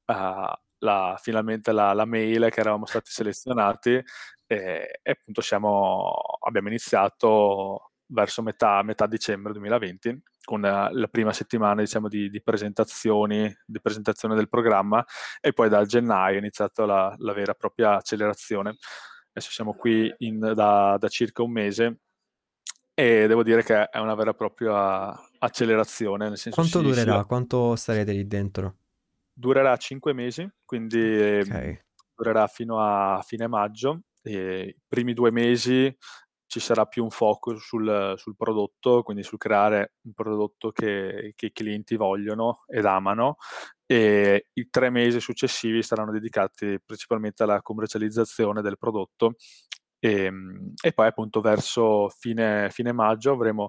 uh, 0.05 0.53
la, 0.79 1.19
finalmente 1.21 1.71
la, 1.71 1.93
la, 1.93 2.05
mail 2.05 2.49
che 2.49 2.59
eravamo 2.59 2.85
stati 2.85 3.11
selezionati 3.11 3.91
e, 4.47 4.99
e 5.01 5.11
appunto 5.11 5.41
siamo, 5.41 6.13
abbiamo 6.43 6.67
iniziato 6.67 7.91
verso 8.07 8.41
metà, 8.41 8.81
metà 8.83 9.07
dicembre 9.07 9.51
2020 9.53 10.21
con 10.43 10.61
la, 10.61 11.07
prima 11.09 11.33
settimana 11.33 11.81
diciamo, 11.81 12.07
di, 12.07 12.29
di, 12.29 12.41
presentazioni, 12.41 13.53
di 13.65 13.81
presentazione 13.81 14.35
del 14.35 14.47
programma 14.47 15.03
e 15.41 15.53
poi 15.53 15.69
da 15.69 15.83
gennaio 15.85 16.35
è 16.35 16.39
iniziata 16.39 16.85
la, 16.85 17.13
la 17.17 17.33
vera 17.33 17.51
e 17.51 17.55
propria 17.55 17.95
accelerazione. 17.95 18.77
Adesso 19.37 19.51
siamo 19.51 19.73
qui 19.73 20.13
in, 20.19 20.39
da, 20.39 20.95
da, 20.97 21.07
circa 21.09 21.43
un 21.43 21.51
mese 21.51 21.99
e 22.93 23.27
devo 23.27 23.43
dire 23.43 23.63
che 23.63 23.89
è 23.89 23.99
una 23.99 24.15
vera 24.15 24.31
e 24.31 24.33
propria 24.33 25.13
accelerazione. 25.39 26.29
Nel 26.29 26.37
senso 26.37 26.57
Quanto 26.57 26.79
si, 26.79 26.85
durerà? 26.85 27.19
Si... 27.19 27.25
Quanto 27.25 27.75
starete 27.75 28.13
lì 28.13 28.25
dentro? 28.25 28.77
Durerà 29.33 29.75
cinque 29.75 30.13
mesi, 30.13 30.49
quindi 30.63 31.41
okay. 31.41 31.81
Durerà 32.15 32.47
fino 32.47 32.79
a 32.79 33.21
fine 33.23 33.47
maggio. 33.47 34.03
I 34.23 34.73
primi 34.87 35.13
due 35.13 35.31
mesi 35.31 35.93
ci 36.55 36.61
sarà 36.61 36.85
più 36.85 37.03
un 37.03 37.09
focus 37.09 37.61
sul, 37.65 38.13
sul 38.15 38.37
prodotto, 38.37 39.03
quindi 39.03 39.23
sul 39.23 39.37
creare 39.37 39.95
un 40.03 40.13
prodotto 40.13 40.71
che, 40.71 41.33
che, 41.35 41.47
i 41.47 41.51
clienti 41.51 41.97
vogliono 41.97 42.63
ed 42.67 42.85
amano 42.85 43.35
e 43.85 44.47
i 44.53 44.69
tre 44.69 44.89
mesi 44.89 45.19
successivi 45.19 45.83
saranno 45.83 46.13
dedicati 46.13 46.79
principalmente 46.83 47.43
alla 47.43 47.61
commercializzazione 47.61 48.61
del 48.61 48.77
prodotto 48.77 49.35
e, 49.99 50.23
ehm, 50.23 50.73
e 50.81 50.93
poi 50.93 51.07
appunto 51.07 51.41
verso 51.41 52.07
fine, 52.07 52.69
fine 52.71 52.93
maggio 52.93 53.33
avremo 53.33 53.67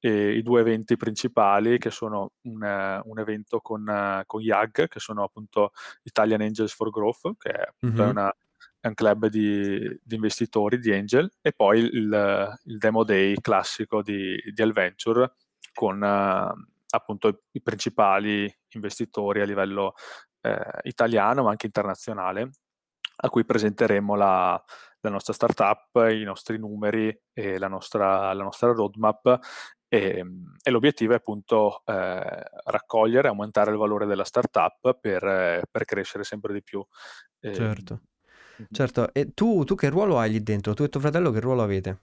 eh, 0.00 0.32
i 0.36 0.42
due 0.42 0.62
eventi 0.62 0.96
principali 0.96 1.78
che 1.78 1.90
sono 1.90 2.32
un, 2.48 3.00
un 3.04 3.18
evento 3.20 3.60
con, 3.60 4.22
con 4.26 4.40
YAG 4.40 4.88
che 4.88 4.98
sono 4.98 5.22
appunto 5.22 5.70
Italian 6.02 6.40
Angels 6.40 6.74
for 6.74 6.90
Growth 6.90 7.36
che 7.38 7.50
è, 7.50 7.68
mm-hmm. 7.86 8.08
una, 8.08 8.34
è 8.84 8.88
un 8.88 8.94
club 8.94 9.28
di, 9.28 9.78
di, 10.02 10.14
investitori, 10.14 10.78
di 10.78 10.92
angel 10.92 11.32
e 11.40 11.52
poi 11.52 11.78
il, 11.78 12.58
il 12.64 12.76
demo 12.76 13.02
day 13.02 13.34
classico 13.40 14.02
di, 14.02 14.36
di 14.52 14.60
Alventure 14.60 15.36
con 15.72 16.02
uh, 16.02 16.94
appunto 16.94 17.44
i, 17.52 17.62
principali 17.62 18.54
investitori 18.74 19.40
a 19.40 19.46
livello 19.46 19.94
eh, 20.42 20.80
italiano 20.82 21.44
ma 21.44 21.50
anche 21.50 21.64
internazionale 21.64 22.50
a 23.16 23.30
cui 23.30 23.46
presenteremo 23.46 24.16
la, 24.16 24.62
la, 25.00 25.10
nostra 25.10 25.32
startup, 25.32 26.06
i 26.10 26.22
nostri 26.24 26.58
numeri 26.58 27.18
e 27.32 27.56
la 27.58 27.68
nostra, 27.68 28.34
la 28.34 28.42
nostra 28.42 28.70
roadmap 28.70 29.38
e, 29.88 30.24
e, 30.62 30.70
l'obiettivo 30.70 31.14
è 31.14 31.16
appunto 31.16 31.80
eh, 31.86 32.42
raccogliere, 32.64 33.28
aumentare 33.28 33.70
il 33.70 33.78
valore 33.78 34.04
della 34.04 34.24
startup 34.24 34.98
per, 35.00 35.62
per 35.70 35.84
crescere 35.86 36.22
sempre 36.22 36.52
di 36.52 36.62
più. 36.62 36.84
Eh, 37.40 37.54
certo, 37.54 38.00
certo. 38.70 39.12
E 39.12 39.32
tu, 39.34 39.64
tu 39.64 39.74
che 39.74 39.88
ruolo 39.88 40.18
hai 40.18 40.30
lì 40.30 40.42
dentro? 40.42 40.74
Tu 40.74 40.84
e 40.84 40.88
tuo 40.88 41.00
fratello 41.00 41.30
che 41.30 41.40
ruolo 41.40 41.62
avete? 41.62 42.02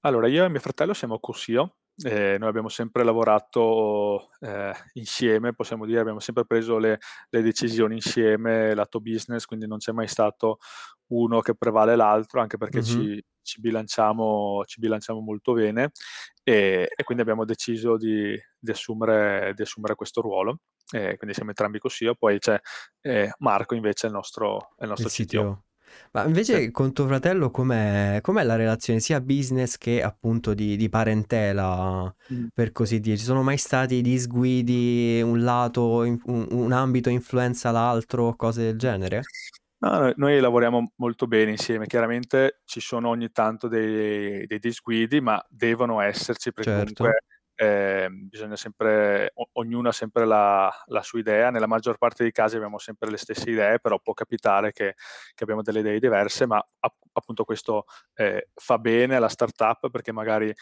Allora, 0.00 0.28
io 0.28 0.44
e 0.44 0.48
mio 0.48 0.60
fratello 0.60 0.94
siamo 0.94 1.18
co-CEO 1.18 1.76
eh, 2.04 2.36
noi 2.38 2.48
abbiamo 2.48 2.68
sempre 2.68 3.02
lavorato 3.02 4.30
eh, 4.40 4.72
insieme, 4.94 5.52
possiamo 5.52 5.84
dire, 5.84 5.98
abbiamo 5.98 6.20
sempre 6.20 6.44
preso 6.46 6.78
le, 6.78 7.00
le, 7.28 7.42
decisioni 7.42 7.96
insieme, 7.96 8.72
lato 8.74 9.00
business, 9.00 9.46
quindi 9.46 9.66
non 9.66 9.78
c'è 9.78 9.90
mai 9.90 10.06
stato 10.06 10.58
uno 11.08 11.40
che 11.40 11.56
prevale 11.56 11.96
l'altro, 11.96 12.40
anche 12.40 12.56
perché 12.56 12.82
mm-hmm. 12.82 12.86
ci, 12.86 13.24
ci, 13.42 13.60
bilanciamo, 13.60 14.62
ci, 14.64 14.78
bilanciamo, 14.78 15.18
molto 15.18 15.54
bene 15.54 15.90
e, 16.44 16.88
e 16.94 17.02
quindi 17.02 17.22
abbiamo 17.24 17.44
deciso 17.44 17.96
di, 17.96 18.38
di, 18.58 18.70
assumere, 18.70 19.52
di 19.56 19.62
assumere, 19.62 19.96
questo 19.96 20.20
ruolo. 20.20 20.60
Eh, 20.90 21.16
quindi 21.16 21.34
siamo 21.34 21.50
entrambi 21.50 21.80
così, 21.80 22.08
poi 22.16 22.38
c'è 22.38 22.58
eh, 23.00 23.32
Marco 23.38 23.74
invece 23.74 24.06
il 24.06 24.12
nostro, 24.12 24.74
il 24.78 24.88
nostro 24.88 25.08
il 25.08 25.12
CTO. 25.12 25.64
Ma 26.12 26.24
Sì. 26.40 26.58
invece 26.58 26.70
con 26.70 26.92
tuo 26.92 27.06
fratello 27.06 27.50
com'è, 27.50 28.18
com'è 28.22 28.42
la 28.44 28.56
relazione 28.56 29.00
sia 29.00 29.20
business 29.20 29.76
che 29.76 30.02
appunto 30.02 30.54
di, 30.54 30.76
di 30.76 30.88
parentela, 30.88 32.14
Mh. 32.30 32.48
per 32.52 32.72
così 32.72 33.00
dire? 33.00 33.16
Ci 33.16 33.24
sono 33.24 33.42
mai 33.42 33.56
stati 33.58 34.00
disguidi, 34.02 35.20
un 35.22 35.42
lato, 35.42 35.98
un, 36.00 36.18
un 36.50 36.72
ambito 36.72 37.10
influenza 37.10 37.70
l'altro, 37.70 38.34
cose 38.36 38.62
del 38.64 38.78
genere? 38.78 39.28
No, 39.80 40.12
noi 40.16 40.40
lavoriamo 40.40 40.92
molto 40.96 41.26
bene 41.28 41.52
insieme. 41.52 41.86
Chiaramente 41.86 42.62
ci 42.64 42.80
sono 42.80 43.08
ogni 43.10 43.30
tanto 43.30 43.68
dei 43.68 44.44
dei 44.46 44.58
disguidi, 44.58 45.20
ma 45.20 45.40
devono 45.48 46.00
esserci 46.00 46.52
perché 46.52 46.72
Certo, 46.72 47.04
comunque, 47.04 47.20
ehm, 47.60 48.28
bisogna 48.28 48.56
sempre 48.56 49.30
o 49.34 49.48
ognuno 49.54 49.88
ha 49.88 49.92
sempre 49.92 50.24
la 50.26 50.70
la 50.86 51.02
sua 51.02 51.18
idea. 51.20 51.50
Nella 51.50 51.66
maggior 51.66 51.98
parte 51.98 52.22
dei 52.22 52.32
casi 52.32 52.56
abbiamo 52.56 52.78
sempre 52.78 53.10
le 53.10 53.16
stesse 53.18 53.50
idee, 53.50 53.80
però 53.80 53.98
può 54.00 54.14
capitare 54.14 54.72
che 54.72 54.94
che 55.34 55.42
abbiamo 55.44 55.62
delle 55.62 55.80
idee 55.80 55.98
diverse, 56.00 56.46
ma 56.46 56.58
ap 56.80 56.94
appunto 57.12 57.44
questo, 57.44 57.84
ehm, 58.14 58.40
fa 58.54 58.78
bene 58.78 59.16
alla 59.16 59.28
startup 59.28 59.90
perché 59.90 60.12
magari, 60.12 60.52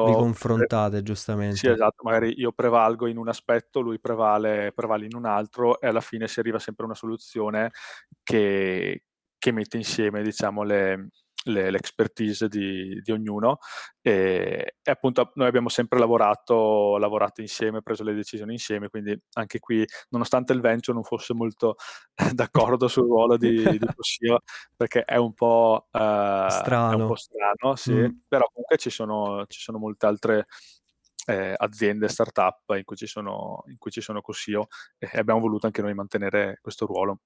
vi 0.00 0.14
io 0.14 0.30
pre 0.54 0.66
confrontate 0.66 1.02
sì, 1.48 1.68
giustamente. 1.68 1.68
esatto, 1.68 2.02
magari 2.04 2.34
io 2.38 2.52
prevalgo 2.52 3.06
in 3.06 3.16
un 3.18 3.28
aspetto, 3.28 3.80
lui 3.80 4.00
prevale 4.00 4.72
prevale 4.74 5.06
in 5.06 5.14
un 5.14 5.24
altro 5.26 5.80
e 5.80 5.86
alla 5.88 6.00
fine 6.02 6.28
si 6.28 6.40
arriva 6.40 6.58
sempre 6.58 6.84
a 6.84 6.86
una 6.88 6.96
soluzione 6.96 7.72
che 8.22 9.04
che 9.38 9.52
mette 9.52 9.76
insieme 9.76 10.22
diciamo 10.22 10.62
le 10.64 11.08
le 11.46 11.70
l'expertise 11.70 12.48
di 12.48 13.00
di 13.02 13.12
ognuno, 13.12 13.58
ehm, 14.02 14.62
e 14.82 14.90
appunto 14.90 15.32
noi 15.34 15.48
abbiamo 15.48 15.68
sempre 15.68 15.98
lavorato 15.98 16.96
lavorato 16.98 17.40
insieme, 17.40 17.82
preso 17.82 18.02
le 18.04 18.14
decisioni 18.14 18.52
insieme, 18.54 18.88
quindi 18.88 19.18
anche 19.34 19.58
qui, 19.60 19.84
nonostante 20.10 20.52
il 20.52 20.60
venture 20.60 20.94
non 20.96 21.04
fosse 21.04 21.34
molto 21.34 21.76
d'accordo 22.34 22.88
sul 22.88 23.04
ruolo 23.04 23.36
di 23.36 23.78
di 23.78 23.88
co-CEO, 23.94 24.38
perché 24.76 25.02
è 25.04 25.16
un 25.16 25.34
po', 25.34 25.88
ehm, 25.92 26.68
è 26.86 26.92
un 26.94 27.02
po' 27.04 27.14
Strano. 27.14 27.16
strano, 27.16 27.76
sì, 27.76 27.92
Mm. 27.92 28.10
però 28.28 28.46
comunque 28.52 28.76
ci 28.78 28.90
sono 28.90 29.44
ci 29.48 29.60
sono 29.60 29.78
molte 29.78 30.06
altre, 30.06 30.46
ehm, 31.26 31.54
aziende, 31.56 32.08
startup 32.08 32.62
in 32.76 32.84
cui 32.84 32.96
ci 32.96 33.06
sono 33.06 33.62
in 33.68 33.76
cui 33.78 33.90
ci 33.90 34.00
sono 34.00 34.20
co-CEO 34.20 34.66
e 34.98 35.18
abbiamo 35.18 35.40
voluto 35.40 35.66
anche 35.66 35.82
noi 35.82 35.94
mantenere 35.94 36.58
questo 36.60 36.86
ruolo. 36.86 37.20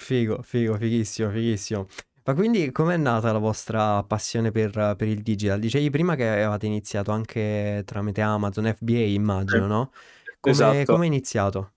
Figo, 0.00 0.42
figo, 0.42 0.76
fighissimo, 0.78 1.30
fighissimo. 1.30 1.86
Ma 2.24 2.34
quindi 2.34 2.70
com'è 2.72 2.96
nata 2.96 3.32
la 3.32 3.38
vostra 3.38 4.02
passione 4.04 4.50
per, 4.50 4.70
per 4.96 5.08
il 5.08 5.22
digital? 5.22 5.58
Dicevi 5.58 5.88
prima 5.90 6.14
che 6.14 6.28
avevate 6.28 6.66
iniziato 6.66 7.10
anche 7.10 7.82
tramite 7.86 8.20
Amazon 8.20 8.72
FBA, 8.74 8.98
Sì, 9.46 9.58
immagino, 9.58 9.66
no? 9.66 9.92
Come, 10.40 10.84
esatto. 10.84 10.86
come 10.86 11.04
è 11.04 11.06
iniziato? 11.06 11.72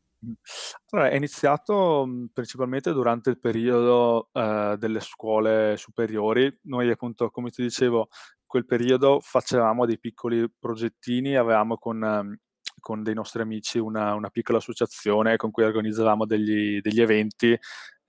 Allora, 0.92 1.10
è 1.10 1.16
iniziato, 1.16 2.06
mhmm, 2.06 2.28
principalmente 2.34 2.92
durante 2.94 3.30
il 3.30 3.40
periodo, 3.40 4.30
ehm, 4.34 4.76
delle 4.76 5.00
scuole 5.00 5.76
superiori. 5.78 6.60
Noi 6.64 6.90
appunto, 6.92 7.30
come 7.32 7.50
ti 7.50 7.62
dicevo, 7.64 8.10
quel 8.46 8.66
periodo 8.66 9.20
facevamo 9.22 9.86
dei 9.86 10.00
piccoli 10.00 10.50
progettini, 10.58 11.36
avevamo 11.36 11.78
con 11.78 12.38
con 12.80 13.04
dei 13.04 13.14
nostri 13.14 13.42
amici 13.44 13.78
una 13.78 14.16
una 14.16 14.30
piccola 14.32 14.58
associazione 14.58 15.36
con 15.36 15.52
cui 15.52 15.64
organizzavamo 15.64 16.26
degli 16.26 16.80
degli 16.82 17.00
eventi, 17.02 17.56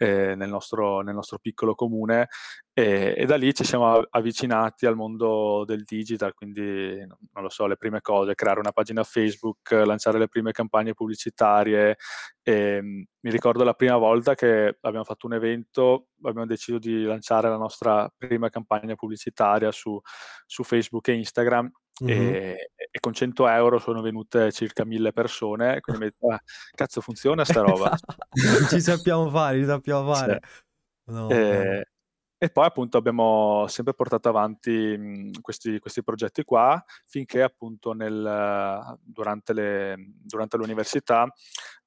ehm, 0.05 0.37
nel 0.39 0.49
nostro 0.49 1.01
nel 1.03 1.15
nostro 1.15 1.39
piccolo 1.39 1.75
comune, 1.75 2.29
e 2.73 3.15
e 3.17 3.27
da 3.27 3.37
lì 3.37 3.55
ci 3.55 3.65
siamo 3.65 4.03
avvicinati 4.11 4.87
al 4.87 4.97
mondo 4.97 5.65
del 5.67 5.83
digital, 5.85 6.35
quindi 6.35 6.97
non 7.07 7.43
lo 7.43 7.49
so, 7.49 7.67
le 7.67 7.77
prime 7.77 8.01
cose, 8.01 8.35
creare 8.35 8.61
una 8.61 8.73
pagina 8.73 9.03
Facebook, 9.05 9.71
lanciare 9.73 10.19
le 10.19 10.29
prime 10.29 10.53
campagne 10.53 10.95
pubblicitarie, 10.95 11.97
Ehm, 12.45 13.05
mi 13.21 13.31
ricordo 13.31 13.63
la 13.63 13.75
prima 13.75 13.97
volta 13.97 14.35
che 14.35 14.77
abbiamo 14.81 15.05
fatto 15.05 15.27
un 15.27 15.35
evento, 15.35 16.09
abbiamo 16.23 16.47
deciso 16.47 16.79
di 16.79 17.05
lanciare 17.05 17.49
la 17.49 17.57
nostra 17.57 18.13
prima 18.17 18.49
campagna 18.49 18.95
pubblicitaria 18.97 19.71
su 19.71 20.01
su 20.47 20.65
Facebook 20.65 21.07
e 21.09 21.15
Instagram, 21.15 21.71
Mhm. 22.01 22.37
ehm, 22.55 22.57
e 22.91 23.01
con 23.01 23.13
100 23.15 23.77
€ 23.77 23.79
sono 23.79 24.03
venute 24.03 24.53
circa 24.53 24.85
1000 24.85 25.13
persone, 25.13 25.81
quindi 25.81 26.03
mi 26.05 26.09
detto: 26.11 26.31
"Ah, 26.31 26.41
cazzo 26.75 27.01
funziona 27.01 27.45
sta 27.45 27.61
roba." 27.63 27.91
Ci 28.69 28.81
sappiamo 28.81 29.31
fare, 29.31 29.59
ci 29.61 29.67
sappiamo 29.67 30.05
Sì. 30.13 30.33
fare. 30.33 30.41
No, 31.07 31.41
bello. 31.47 31.77
e 32.39 32.51
poi 32.51 32.67
appunto 32.67 32.99
abbiamo 32.99 33.67
sempre 33.69 33.95
portato 33.95 34.29
avanti, 34.29 34.71
mhmm, 34.99 35.41
questi 35.43 35.79
questi 35.81 36.03
progetti 36.05 36.45
qua, 36.45 36.83
finché 37.07 37.43
appunto 37.43 37.93
nel 37.95 38.99
durante 39.03 39.53
le 39.55 39.97
durante 40.25 40.57
l'università, 40.59 41.27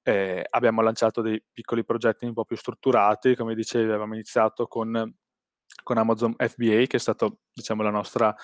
ehm, 0.03 0.43
abbiamo 0.51 0.81
lanciato 0.81 1.21
dei 1.21 1.43
piccoli 1.53 1.85
progetti 1.85 2.25
un 2.25 2.33
po' 2.33 2.45
più 2.45 2.57
strutturati. 2.57 3.35
Come 3.35 3.55
dicevi, 3.55 3.85
avevamo 3.85 4.13
iniziato 4.15 4.67
con 4.67 5.13
con 5.85 5.99
Amazon 5.99 6.35
FBA, 6.37 6.87
che 6.87 6.97
è 6.97 6.99
stato 6.99 7.39
diciamo 7.53 7.83
la 7.83 7.91
nostra, 7.91 8.35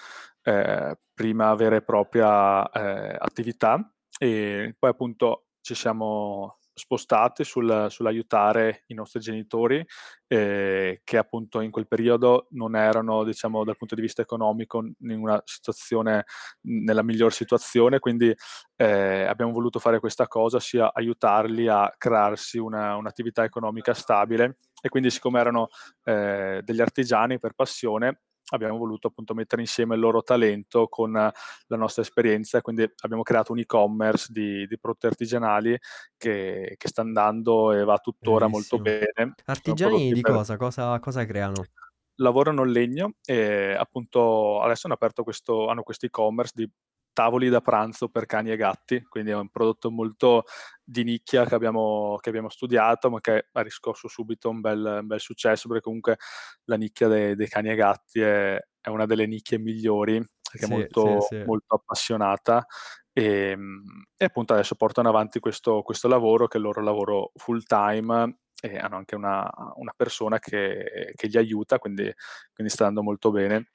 ehm, 0.43 0.95
prima 1.13 1.53
vera 1.55 1.75
e 1.77 1.81
propria, 1.83 2.69
ehm, 2.71 3.17
attività, 3.19 3.91
e 4.19 4.75
poi 4.79 4.89
appunto 4.91 5.47
ci 5.61 5.75
siamo 5.75 6.59
spostati 6.73 7.43
sul 7.43 7.87
sull'aiutare 7.89 8.83
i 8.87 8.93
nostri 8.93 9.19
genitori, 9.19 9.85
ehm, 10.27 10.95
che 11.03 11.17
appunto 11.17 11.61
in 11.61 11.71
quel 11.71 11.87
periodo 11.87 12.47
non 12.51 12.75
erano, 12.75 13.23
diciamo, 13.25 13.63
dal 13.65 13.77
punto 13.77 13.95
di 13.95 14.01
vista 14.01 14.21
economico 14.21 14.79
in 14.79 15.19
una 15.19 15.41
situazione 15.45 16.25
nella 16.61 17.03
miglior 17.03 17.33
situazione, 17.33 17.99
quindi, 17.99 18.33
ehm, 18.77 19.27
abbiamo 19.29 19.51
voluto 19.51 19.79
fare 19.79 19.99
questa 19.99 20.27
cosa, 20.27 20.59
sia 20.59 20.91
aiutarli 20.93 21.67
a 21.67 21.93
crearsi 21.97 22.57
una 22.59 22.95
un'attività 22.97 23.43
economica 23.43 23.93
stabile 23.93 24.57
e 24.81 24.89
quindi 24.89 25.09
siccome 25.09 25.39
erano, 25.39 25.69
ehm, 26.03 26.59
degli 26.61 26.81
artigiani 26.81 27.39
per 27.39 27.53
passione, 27.53 28.21
abbiamo 28.53 28.77
voluto 28.77 29.07
appunto 29.07 29.33
mettere 29.33 29.61
insieme 29.61 29.95
il 29.95 30.01
loro 30.01 30.23
talento 30.23 30.87
con 30.89 31.11
la 31.13 31.77
nostra 31.77 32.01
esperienza 32.01 32.59
quindi 32.61 32.85
abbiamo 33.03 33.23
creato 33.23 33.53
un 33.53 33.59
e-commerce 33.59 34.27
di 34.33 34.67
di 34.67 34.77
prodotti 34.79 35.05
artigianali 35.05 35.77
che 36.17 36.73
che 36.77 36.87
sta 36.89 37.01
andando 37.01 37.71
e 37.71 37.83
va 37.85 37.97
tuttora 37.99 38.47
molto 38.47 38.77
Bellissimo. 38.77 38.81
bene. 38.81 39.35
Sono 39.61 39.99
Artigiani 39.99 40.13
di 40.13 40.23
per 40.23 40.31
cosa? 40.33 40.57
Cosa, 40.57 40.99
cosa 40.99 41.25
creano? 41.25 41.69
lavorano 42.15 42.63
il 42.63 42.71
legno 42.71 43.13
e 43.25 43.73
appunto 43.73 44.61
adesso 44.61 44.85
hanno 44.85 44.95
aperto 44.95 45.23
questo 45.23 45.67
hanno 45.67 45.83
questo 45.83 46.05
e-commerce 46.05 46.53
di 46.55 46.69
tavoli 47.13 47.49
da 47.49 47.61
pranzo 47.61 48.09
per 48.09 48.25
cani 48.25 48.51
e 48.51 48.55
gatti, 48.57 49.03
quindi 49.03 49.31
è 49.31 49.35
un 49.35 49.49
prodotto 49.49 49.91
molto 49.91 50.43
di 50.83 51.03
nicchia 51.03 51.45
che 51.45 51.55
abbiamo 51.55 52.17
che 52.21 52.29
abbiamo 52.29 52.49
studiato, 52.49 53.09
ma 53.09 53.19
che 53.21 53.47
ha 53.51 53.61
riscosso 53.61 54.07
subito 54.07 54.49
un 54.49 54.61
bel 54.61 54.99
un 55.01 55.07
bel 55.07 55.19
successo, 55.19 55.67
perché 55.67 55.83
comunque 55.83 56.17
la 56.65 56.75
nicchia 56.77 57.07
de 57.07 57.35
dei 57.35 57.47
cani 57.47 57.69
e 57.71 57.75
gatti 57.75 58.19
è 58.21 58.59
è 58.81 58.89
una 58.89 59.05
delle 59.05 59.27
nicchie 59.27 59.59
migliori, 59.59 60.17
perché 60.49 60.65
è 60.65 60.67
Sì, 60.67 60.85
sì, 60.91 61.19
molto 61.19 61.21
sì. 61.21 61.43
molto 61.43 61.75
appassionata, 61.75 62.65
ehm, 63.13 63.83
e 64.17 64.25
appunto 64.25 64.53
adesso 64.53 64.75
portano 64.75 65.09
avanti 65.09 65.39
questo 65.39 65.81
questo 65.83 66.07
lavoro 66.07 66.47
che 66.47 66.55
è 66.57 66.59
il 66.59 66.65
loro 66.65 66.81
lavoro 66.81 67.31
full 67.35 67.61
time 67.63 68.39
e 68.61 68.77
hanno 68.77 68.95
anche 68.97 69.15
una 69.15 69.49
una 69.75 69.93
persona 69.95 70.39
che 70.39 71.11
che 71.15 71.27
li 71.27 71.37
aiuta, 71.37 71.79
quindi 71.79 72.11
quindi 72.53 72.71
sta 72.73 72.85
andando 72.87 73.03
molto 73.09 73.31
bene. 73.31 73.71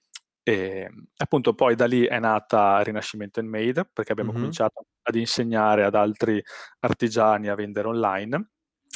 Ehm, 0.48 1.08
appunto 1.16 1.54
poi 1.54 1.74
da 1.74 1.86
lì 1.86 2.04
è 2.06 2.20
nata 2.20 2.80
Rinascimento 2.82 3.40
Handmade, 3.40 3.84
perché 3.92 4.12
abbiamo 4.12 4.30
Mhm. 4.30 4.32
cominciato 4.32 4.84
ad 5.02 5.16
insegnare 5.16 5.82
ad 5.84 5.96
altri 5.96 6.40
artigiani 6.80 7.48
a 7.48 7.56
vendere 7.56 7.88
online, 7.88 8.50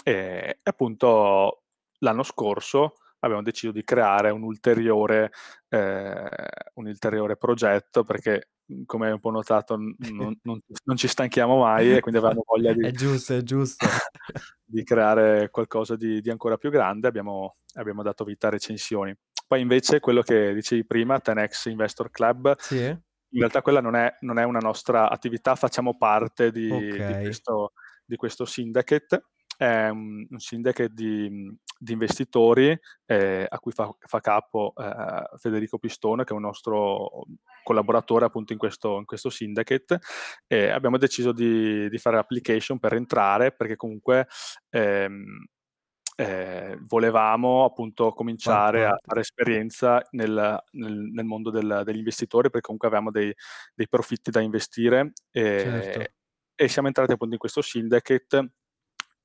e 0.04 0.60
appunto 0.62 1.64
l'anno 1.98 2.22
scorso 2.22 2.94
abbiamo 3.20 3.42
deciso 3.42 3.72
di 3.72 3.82
creare 3.82 4.30
un 4.30 4.42
ulteriore 4.44 5.32
ehm, 5.70 6.28
un 6.74 6.86
ulteriore 6.86 7.36
progetto 7.36 8.04
perché, 8.04 8.50
mhmm, 8.66 8.84
come 8.84 9.06
hai 9.08 9.12
un 9.12 9.18
po' 9.20 9.30
notato 9.30 9.76
non 9.76 10.38
non 10.42 10.60
non 10.84 10.96
ci 10.96 11.08
stanchiamo 11.08 11.58
mai 11.58 11.92
e 11.94 11.98
quindi 12.00 12.20
avevamo 12.20 12.42
voglia 12.46 12.72
di 12.72 12.88
È 12.88 12.92
giusto, 12.92 13.34
è 13.34 13.42
giusto. 13.42 13.86
di 14.64 14.84
creare 14.84 15.50
qualcosa 15.50 15.96
di 15.96 16.20
di 16.20 16.30
ancora 16.30 16.56
più 16.58 16.70
grande, 16.70 17.08
abbiamo 17.08 17.54
abbiamo 17.74 18.02
dato 18.02 18.24
vita 18.24 18.48
a 18.48 18.50
recensioni. 18.50 19.14
Poi 19.50 19.60
invece 19.62 19.98
quello 19.98 20.22
che 20.22 20.54
dicevi 20.54 20.86
prima, 20.86 21.18
10X 21.20 21.68
Investor 21.70 22.08
Club, 22.12 22.54
Sì? 22.58 22.96
in 23.32 23.40
realtà 23.40 23.62
quella 23.62 23.80
non 23.80 23.96
è 23.96 24.14
non 24.20 24.38
è 24.38 24.44
una 24.44 24.60
nostra 24.60 25.10
attività, 25.10 25.56
facciamo 25.56 25.96
parte 25.98 26.52
di 26.52 27.02
di 27.04 27.16
questo 27.16 27.72
di 28.04 28.14
questo 28.14 28.44
syndicate. 28.44 29.24
È 29.56 29.88
un 29.88 30.24
un 30.30 30.38
syndicate 30.38 30.90
di 30.92 31.52
di 31.76 31.92
investitori, 31.92 32.78
ehm, 33.06 33.46
a 33.48 33.58
cui 33.58 33.72
fa 33.72 33.92
fa 33.98 34.20
capo, 34.20 34.72
ehm, 34.76 35.24
Federico 35.38 35.78
Pistone, 35.78 36.22
che 36.22 36.32
è 36.32 36.36
un 36.36 36.42
nostro 36.42 37.24
collaboratore 37.64 38.26
appunto 38.26 38.52
in 38.52 38.58
questo 38.60 38.98
in 38.98 39.04
questo 39.04 39.30
syndicate, 39.30 39.98
e 40.46 40.68
abbiamo 40.70 40.96
deciso 40.96 41.32
di 41.32 41.88
di 41.88 41.98
fare 41.98 42.14
l'application 42.16 42.78
per 42.78 42.92
entrare, 42.94 43.50
perché 43.52 43.74
comunque, 43.74 44.28
ehm, 44.70 45.44
ehm, 46.22 46.86
volevamo 46.86 47.64
appunto 47.64 48.10
cominciare 48.12 48.84
a 48.86 48.98
fare 49.04 49.20
esperienza 49.20 50.02
nel 50.12 50.58
nel 50.72 50.92
nel 51.12 51.24
mondo 51.24 51.50
del 51.50 51.82
degli 51.84 51.98
investitori, 51.98 52.48
perché 52.50 52.62
comunque 52.66 52.88
avevamo 52.88 53.10
dei 53.10 53.32
dei 53.74 53.88
profitti 53.88 54.30
da 54.30 54.40
investire, 54.40 55.12
ehm, 55.32 55.80
Certo. 55.82 56.06
e 56.54 56.68
siamo 56.68 56.88
entrati 56.88 57.12
appunto 57.12 57.34
in 57.34 57.40
questo 57.40 57.62
syndicate 57.62 58.52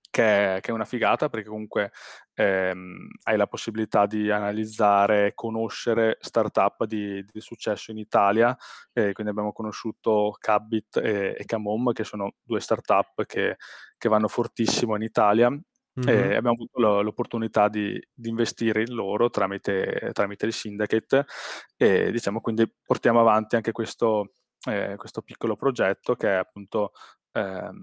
che 0.09 0.57
è, 0.57 0.61
che 0.61 0.71
è 0.71 0.73
una 0.73 0.85
figata 0.85 1.27
perché 1.29 1.49
comunque 1.49 1.91
ehm, 2.35 3.07
hai 3.23 3.37
la 3.37 3.47
possibilità 3.47 4.05
di 4.05 4.31
analizzare 4.31 5.27
e 5.27 5.33
conoscere 5.33 6.17
startup 6.21 6.85
di, 6.85 7.23
di 7.25 7.41
successo 7.41 7.91
in 7.91 7.97
Italia. 7.97 8.55
Eh, 8.93 9.11
quindi 9.13 9.31
abbiamo 9.33 9.51
conosciuto 9.53 10.35
Cabbit 10.39 10.97
e, 10.97 11.35
e 11.37 11.45
Camom, 11.45 11.91
che 11.93 12.03
sono 12.05 12.35
due 12.43 12.61
startup 12.61 13.25
che, 13.25 13.57
che 13.97 14.09
vanno 14.09 14.27
fortissimo 14.29 14.95
in 14.95 15.01
Italia. 15.03 15.49
Mm-hmm. 15.97 16.09
E 16.09 16.35
abbiamo 16.35 16.51
avuto 16.51 17.01
l'opportunità 17.01 17.69
di, 17.69 17.97
di, 18.13 18.27
investire 18.29 18.81
in 18.81 18.93
loro 18.93 19.29
tramite, 19.29 20.09
tramite 20.11 20.45
il 20.45 20.51
syndicate 20.51 21.25
e 21.77 22.11
diciamo 22.11 22.41
quindi 22.41 22.69
portiamo 22.85 23.21
avanti 23.21 23.55
anche 23.55 23.71
questo, 23.71 24.33
eh, 24.67 24.95
questo 24.97 25.21
piccolo 25.21 25.55
progetto 25.55 26.15
che 26.15 26.27
è 26.27 26.35
appunto 26.35 26.91
ehm, 27.31 27.77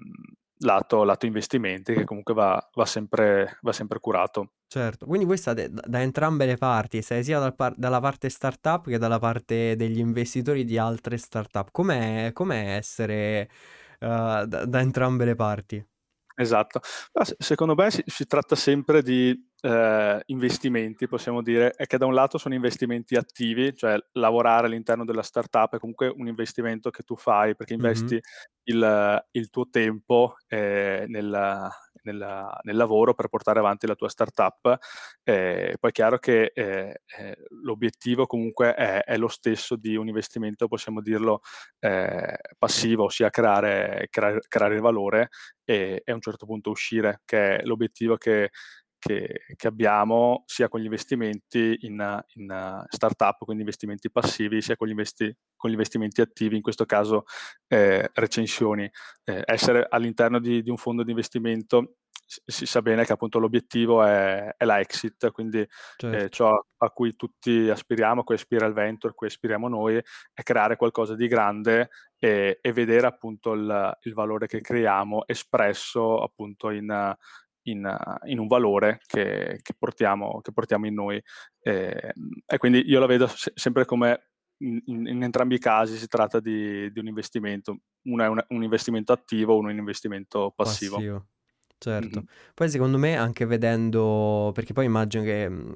lato, 0.62 1.05
lato 1.05 1.27
investimenti 1.27 1.94
che 1.94 2.05
comunque 2.05 2.35
va, 2.35 2.68
va, 2.75 2.85
sempre, 2.85 3.59
va 3.61 3.72
sempre 3.72 4.01
curato. 4.01 4.53
Certo, 4.66 5.07
quindi 5.07 5.27
voi 5.27 5.37
state 5.37 5.70
da, 5.70 5.83
da 5.87 6.01
entrambe 6.01 6.46
le 6.46 6.57
parti, 6.57 7.03
stai 7.03 7.22
sia 7.22 7.38
dal 7.38 7.55
par- 7.55 7.75
dalla 7.77 8.01
parte 8.01 8.29
startup 8.29 8.87
che 8.87 8.98
dalla 8.98 9.18
parte 9.18 9.77
degli 9.77 9.98
investitori 9.98 10.64
di 10.64 10.79
altre 10.79 11.16
startup. 11.18 11.70
Com'è, 11.70 12.31
com'è 12.33 12.77
essere 12.77 13.51
uh, 14.01 14.46
da, 14.46 14.64
da, 14.64 14.81
entrambe 14.81 15.25
le 15.25 15.35
parti? 15.35 15.87
Esatto, 16.35 16.81
Ma 17.12 17.25
secondo 17.38 17.75
me 17.75 17.90
si, 17.90 18.03
si 18.07 18.27
tratta 18.27 18.55
sempre 18.57 19.03
di 19.03 19.51
eh, 19.61 20.23
investimenti, 20.27 21.07
possiamo 21.07 21.42
dire, 21.42 21.71
è 21.71 21.87
che 21.87 21.99
da 21.99 22.07
un 22.07 22.14
lato 22.14 22.38
sono 22.38 22.55
investimenti 22.55 23.16
attivi, 23.16 23.75
cioè 23.75 23.97
lavorare 24.12 24.66
all'interno 24.66 25.05
della 25.05 25.23
startup 25.23 25.75
è 25.75 25.79
comunque 25.79 26.09
un 26.09 26.27
investimento 26.27 26.90
che 26.90 27.03
tu 27.03 27.16
fai 27.16 27.55
perché 27.55 27.75
investi 27.75 28.14
mm-hmm. 28.14 28.23
il, 28.64 29.25
il, 29.33 29.51
tuo 29.51 29.68
tempo 29.71 30.37
eh, 30.49 31.05
nel, 31.07 31.71
nel, 32.03 32.49
nel, 32.62 32.77
lavoro 32.77 33.15
per 33.15 33.29
portare 33.29 33.59
avanti 33.59 33.87
la 33.87 33.95
tua 33.95 34.09
startup. 34.09 34.79
Eh, 35.23 35.77
poi 35.79 35.91
è 35.91 35.93
chiaro 35.93 36.19
che 36.19 36.53
eh, 36.55 37.03
eh, 37.19 37.37
l'obiettivo 37.62 38.27
comunque 38.27 38.75
è, 38.75 39.05
è, 39.05 39.17
lo 39.17 39.29
stesso 39.29 39.77
di 39.77 39.97
un 39.97 40.09
investimento, 40.09 40.69
possiamo 40.69 41.01
dirlo, 41.01 41.41
eh, 41.81 42.38
passivo, 42.59 43.05
ossia 43.05 43.31
creare, 43.31 44.09
creare, 44.11 44.41
creare 44.49 44.81
valore 44.81 45.29
e, 45.65 46.03
e 46.05 46.12
a 46.12 46.15
un 46.15 46.21
certo 46.21 46.47
punto 46.47 46.71
uscire, 46.71 47.23
che 47.25 47.57
è 47.57 47.65
l'obiettivo 47.65 48.17
che 48.17 48.51
che, 49.03 49.47
che, 49.57 49.67
abbiamo 49.67 50.45
sia 50.47 50.69
con 50.69 50.79
gli 50.79 50.85
investimenti 50.85 51.77
in, 51.81 52.23
in 52.35 52.85
startup, 52.88 53.38
quindi 53.38 53.62
investimenti 53.62 54.12
passivi, 54.12 54.62
sia 54.62 54.77
con 54.77 54.87
gli, 54.87 54.91
investi, 54.91 55.37
con 55.57 55.71
gli 55.71 55.73
investimenti 55.73 56.21
attivi, 56.21 56.55
in 56.55 56.62
questo 56.62 56.85
caso 56.85 57.25
eh, 57.67 58.09
recensioni. 58.15 58.88
Eh, 59.25 59.43
essere 59.45 59.85
all'interno 59.88 60.38
di, 60.38 60.62
di, 60.62 60.71
un 60.71 60.77
fondo 60.77 61.03
di 61.03 61.11
investimento 61.11 61.97
si, 62.25 62.65
sa 62.65 62.81
bene 62.81 63.05
che 63.05 63.12
appunto 63.12 63.41
l'obiettivo 63.41 64.05
è, 64.05 64.55
è 64.57 64.65
la 64.65 64.79
exit, 64.79 65.33
quindi 65.33 65.59
eh, 65.59 65.69
certo. 65.97 66.17
eh, 66.17 66.29
ciò 66.29 66.65
a 66.77 66.91
cui 66.91 67.17
tutti 67.17 67.69
aspiriamo, 67.69 68.21
a 68.21 68.25
cui 68.25 68.37
aspira 68.37 68.67
il 68.67 68.73
venture, 68.73 69.12
a 69.12 69.17
cui 69.17 69.27
aspiriamo 69.27 69.67
noi, 69.67 70.01
è 70.33 70.43
creare 70.45 70.77
qualcosa 70.77 71.17
di 71.17 71.27
grande 71.27 71.91
e, 72.21 72.61
e 72.61 72.73
vedere 72.73 73.09
appunto 73.09 73.53
il, 73.53 73.99
il, 74.03 74.15
valore 74.15 74.47
che 74.47 74.61
creiamo 74.61 75.27
espresso 75.27 76.23
appunto 76.23 76.71
in, 76.71 77.17
in, 77.64 77.96
in 78.25 78.38
un 78.38 78.46
valore 78.46 79.01
che, 79.07 79.61
che, 79.62 79.75
portiamo, 79.79 80.40
che, 80.40 80.53
portiamo, 80.53 80.87
in 80.87 80.94
noi. 80.94 81.22
E, 81.61 82.12
e, 82.46 82.59
quindi 82.59 82.83
io 82.87 83.01
la 83.01 83.07
vedo 83.07 83.27
se, 83.27 83.53
sempre 83.55 83.85
come 83.85 84.31
in, 84.59 84.81
in, 84.85 85.22
entrambi 85.22 85.57
i 85.57 85.59
casi 85.59 85.96
si 85.96 86.07
tratta 86.07 86.40
di, 86.40 86.90
di 86.92 86.98
un 86.98 87.07
investimento, 87.07 87.79
uno 88.03 88.25
è 88.25 88.29
un, 88.29 88.44
un, 88.48 88.62
investimento 88.62 89.12
attivo, 89.12 89.57
uno 89.57 89.68
è 89.68 89.72
un 89.72 89.79
investimento 89.79 90.53
passivo. 90.55 90.96
passivo. 90.96 91.27
Certo, 91.83 92.20
mm-hmm. 92.20 92.29
poi 92.55 92.70
secondo 92.70 92.96
me 92.96 93.16
anche 93.16 93.44
vedendo, 93.44 94.53
perché 94.55 94.72
poi 94.72 94.85
immagino 94.85 95.25
che 95.25 95.48
mh, 95.48 95.75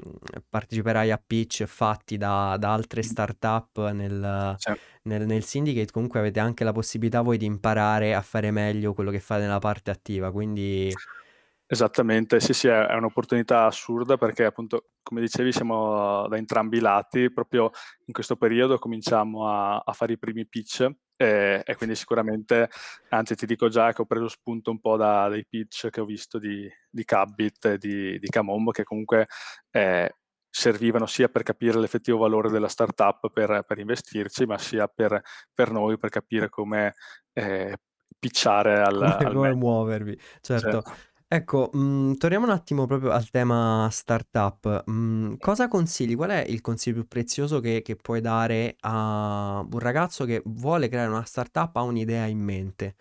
parteciperai 0.48 1.10
a 1.10 1.20
pitch 1.24 1.64
fatti 1.64 2.16
da, 2.16 2.56
da 2.60 2.72
altre 2.72 3.02
startup 3.02 3.90
nel, 3.90 4.56
nel, 5.02 5.26
nel 5.26 5.42
syndicate, 5.42 5.90
comunque 5.90 6.20
avete 6.20 6.38
anche 6.38 6.62
la 6.62 6.70
possibilità 6.70 7.22
voi 7.22 7.38
di 7.38 7.46
imparare 7.46 8.14
a 8.14 8.22
fare 8.22 8.52
meglio 8.52 8.94
quello 8.94 9.10
che 9.10 9.18
fate 9.18 9.42
nella 9.42 9.58
parte 9.58 9.90
attiva, 9.90 10.30
quindi 10.30 10.92
Esattamente, 11.68 12.38
sì, 12.38 12.52
sì, 12.52 12.68
è 12.68 12.94
un'opportunità 12.94 13.64
assurda 13.64 14.16
perché 14.16 14.44
appunto, 14.44 14.90
come 15.02 15.20
dicevi, 15.20 15.50
siamo 15.50 16.28
da 16.28 16.36
entrambi 16.36 16.76
i 16.76 16.80
lati, 16.80 17.32
proprio 17.32 17.70
in 18.04 18.12
questo 18.12 18.36
periodo 18.36 18.78
cominciamo 18.78 19.48
a, 19.48 19.78
a 19.78 19.92
fare 19.92 20.12
i 20.12 20.18
primi 20.18 20.46
pitch 20.46 20.88
e, 21.16 21.62
e, 21.64 21.74
quindi 21.74 21.96
sicuramente, 21.96 22.68
anzi 23.08 23.34
ti 23.34 23.46
dico 23.46 23.68
già 23.68 23.92
che 23.92 24.02
ho 24.02 24.04
preso 24.04 24.28
spunto 24.28 24.70
un 24.70 24.78
po' 24.78 24.96
da, 24.96 25.28
dai 25.28 25.44
pitch 25.44 25.88
che 25.90 26.00
ho 26.00 26.04
visto 26.04 26.38
di, 26.38 26.70
di 26.88 27.04
Cabbit 27.04 27.64
e 27.64 27.78
di, 27.78 28.16
di 28.18 28.28
Camombo 28.28 28.70
che 28.70 28.84
comunque 28.84 29.26
eh, 29.70 30.14
servivano 30.48 31.06
sia 31.06 31.28
per 31.28 31.42
capire 31.42 31.78
l'effettivo 31.80 32.18
valore 32.18 32.48
della 32.48 32.68
startup 32.68 33.28
per, 33.32 33.64
per 33.66 33.78
investirci, 33.78 34.46
ma 34.46 34.56
sia 34.56 34.86
per, 34.86 35.20
per, 35.52 35.72
noi 35.72 35.98
per 35.98 36.10
capire 36.10 36.48
come 36.48 36.94
eh, 37.32 37.76
pitchare 38.18 38.82
al, 38.82 38.94
come, 38.94 39.26
al 39.26 39.34
come 39.34 39.54
muovervi. 39.54 40.16
Certo. 40.40 40.70
certo. 40.70 41.14
Ecco, 41.32 41.70
mhmm, 41.72 42.14
torniamo 42.18 42.44
un 42.46 42.52
attimo 42.52 42.86
proprio 42.86 43.10
al 43.10 43.30
tema 43.30 43.88
startup. 43.90 44.84
Mhmm, 44.86 45.38
cosa 45.40 45.66
consigli? 45.66 46.14
Qual 46.14 46.30
è 46.30 46.44
il 46.46 46.60
consiglio 46.60 46.94
più 47.00 47.08
prezioso 47.08 47.58
che 47.58 47.82
che 47.82 47.96
puoi 47.96 48.20
dare 48.20 48.76
a 48.80 49.58
un 49.68 49.78
ragazzo 49.80 50.24
che 50.24 50.40
vuole 50.44 50.86
creare 50.88 51.10
una 51.10 51.24
startup, 51.24 51.74
ha 51.76 51.82
un'idea 51.82 52.26
in 52.26 52.38
mente? 52.38 52.96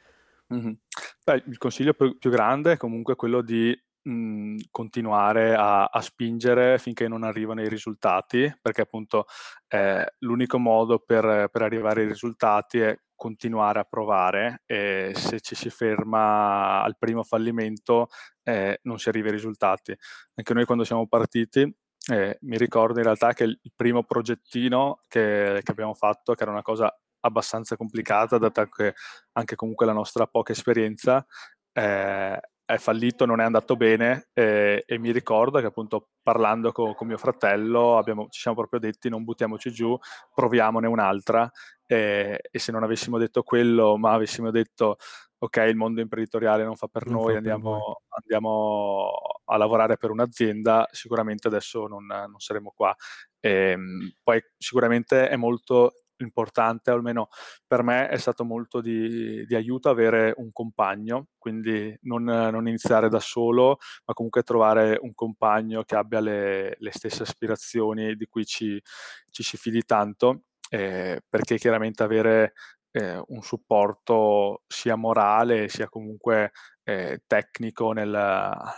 Mh-mh. 0.51 0.77
Beh, 1.23 1.43
il 1.47 1.57
consiglio 1.57 1.93
più 1.93 2.17
più 2.19 2.29
grande 2.29 2.73
è 2.73 2.77
comunque 2.77 3.15
quello 3.15 3.41
di, 3.41 3.75
mhmm, 4.03 4.57
continuare 4.69 5.55
a 5.55 5.85
a 5.85 6.01
spingere 6.01 6.77
finché 6.77 7.07
non 7.07 7.23
arrivano 7.23 7.61
i 7.63 7.69
risultati, 7.69 8.51
perché 8.61 8.81
appunto, 8.81 9.25
ehm, 9.69 10.05
l'unico 10.19 10.59
modo 10.59 10.99
per 10.99 11.49
per 11.51 11.61
arrivare 11.63 12.01
ai 12.01 12.07
risultati 12.07 12.79
è 12.79 12.95
continuare 13.15 13.79
a 13.79 13.83
provare 13.83 14.63
e 14.65 15.13
se 15.15 15.39
ci 15.39 15.55
si 15.55 15.69
ferma 15.69 16.83
al 16.83 16.97
primo 16.97 17.23
fallimento 17.23 18.07
eh, 18.43 18.79
non 18.83 18.99
si 18.99 19.09
arriva 19.09 19.27
ai 19.27 19.33
risultati. 19.33 19.95
Anche 20.35 20.53
noi 20.53 20.65
quando 20.65 20.83
siamo 20.83 21.07
partiti 21.07 21.61
eh, 22.07 22.37
mi 22.41 22.57
ricordo 22.57 22.99
in 22.99 23.05
realtà 23.05 23.33
che 23.33 23.45
il 23.45 23.71
primo 23.75 24.03
progettino 24.03 24.99
che, 25.07 25.61
che, 25.63 25.71
abbiamo 25.71 25.93
fatto, 25.93 26.33
che 26.33 26.43
era 26.43 26.51
una 26.51 26.61
cosa 26.61 26.93
abbastanza 27.21 27.75
complicata, 27.75 28.37
data 28.37 28.67
che 28.69 28.93
anche 29.33 29.55
comunque 29.55 29.85
la 29.85 29.93
nostra 29.93 30.27
poca 30.27 30.51
esperienza, 30.51 31.25
eh, 31.73 32.39
è 32.65 32.77
fallito, 32.77 33.25
non 33.25 33.39
è 33.39 33.43
andato 33.43 33.75
bene 33.75 34.29
e, 34.33 34.83
e 34.85 34.97
mi 34.97 35.11
ricordo 35.11 35.59
che 35.59 35.67
appunto 35.67 36.09
parlando 36.21 36.71
con, 36.71 36.95
con 36.95 37.07
mio 37.07 37.17
fratello 37.17 37.97
abbiamo, 37.97 38.27
ci 38.29 38.41
siamo 38.41 38.57
proprio 38.57 38.79
detti 38.79 39.07
non 39.07 39.23
buttiamoci 39.23 39.71
giù, 39.71 39.97
proviamone 40.33 40.87
un'altra 40.87 41.49
e, 41.85 42.39
e, 42.49 42.59
se 42.59 42.71
non 42.71 42.83
avessimo 42.83 43.19
detto 43.19 43.43
quello 43.43 43.97
ma 43.97 44.13
avessimo 44.13 44.49
detto 44.49 44.97
ok 45.37 45.57
il 45.67 45.75
mondo 45.75 46.01
imprenditoriale 46.01 46.63
non 46.63 46.75
fa 46.75 46.87
per 46.87 47.05
non 47.05 47.21
noi, 47.21 47.31
fa 47.33 47.37
andiamo, 47.37 48.01
per 48.07 48.17
andiamo, 48.21 49.11
a 49.45 49.57
lavorare 49.57 49.97
per 49.97 50.09
un'azienda, 50.09 50.87
sicuramente 50.91 51.47
adesso 51.47 51.85
non, 51.85 52.05
non 52.05 52.39
saremo 52.39 52.73
qua. 52.75 52.95
E, 53.39 53.51
ehm, 53.51 54.13
poi 54.23 54.41
sicuramente 54.57 55.29
è 55.29 55.35
molto 55.35 55.93
importante, 56.17 56.91
almeno 56.91 57.29
per 57.65 57.83
me 57.83 58.07
è 58.09 58.17
stato 58.17 58.43
molto 58.43 58.81
di, 58.81 59.45
di 59.45 59.55
aiuto 59.55 59.89
avere 59.89 60.33
un 60.37 60.51
compagno, 60.51 61.27
quindi 61.37 61.95
non, 62.01 62.23
non, 62.23 62.67
iniziare 62.67 63.09
da 63.09 63.19
solo, 63.19 63.77
ma 64.05 64.13
comunque 64.13 64.43
trovare 64.43 64.97
un 65.01 65.13
compagno 65.13 65.83
che 65.83 65.95
abbia 65.95 66.19
le, 66.19 66.75
le 66.77 66.91
stesse 66.91 67.23
aspirazioni 67.23 68.15
di 68.15 68.25
cui 68.25 68.45
ci, 68.45 68.81
ci 69.29 69.43
si 69.43 69.57
fidi 69.57 69.83
tanto, 69.83 70.43
eh, 70.69 71.21
perché 71.29 71.57
chiaramente 71.57 72.03
avere 72.03 72.53
eh, 72.95 73.21
un 73.27 73.41
supporto 73.41 74.63
sia 74.67 74.95
morale 74.95 75.67
sia 75.67 75.89
comunque 75.89 76.51
eh, 76.83 77.23
tecnico 77.27 77.91
nel, 77.91 78.09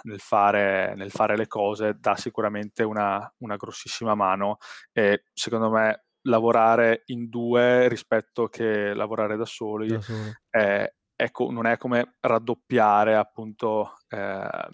nel, 0.03 0.19
fare, 0.19 0.95
nel, 0.95 1.11
fare, 1.11 1.37
le 1.37 1.47
cose 1.47 1.97
dà 1.99 2.15
sicuramente 2.15 2.83
una, 2.83 3.31
una 3.39 3.55
grossissima 3.57 4.15
mano 4.15 4.57
e 4.91 5.25
secondo 5.33 5.69
me 5.69 6.06
lavorare 6.27 7.03
in 7.07 7.29
due 7.29 7.87
rispetto 7.87 8.47
che 8.47 8.93
lavorare 8.93 9.35
da 9.37 9.45
soli, 9.45 9.87
da 9.87 10.01
soli. 10.01 10.31
È, 10.49 10.93
ecco, 11.15 11.51
non 11.51 11.65
è 11.65 11.77
come 11.77 12.17
raddoppiare 12.19 13.15
appunto 13.15 13.93
eh, 14.09 14.67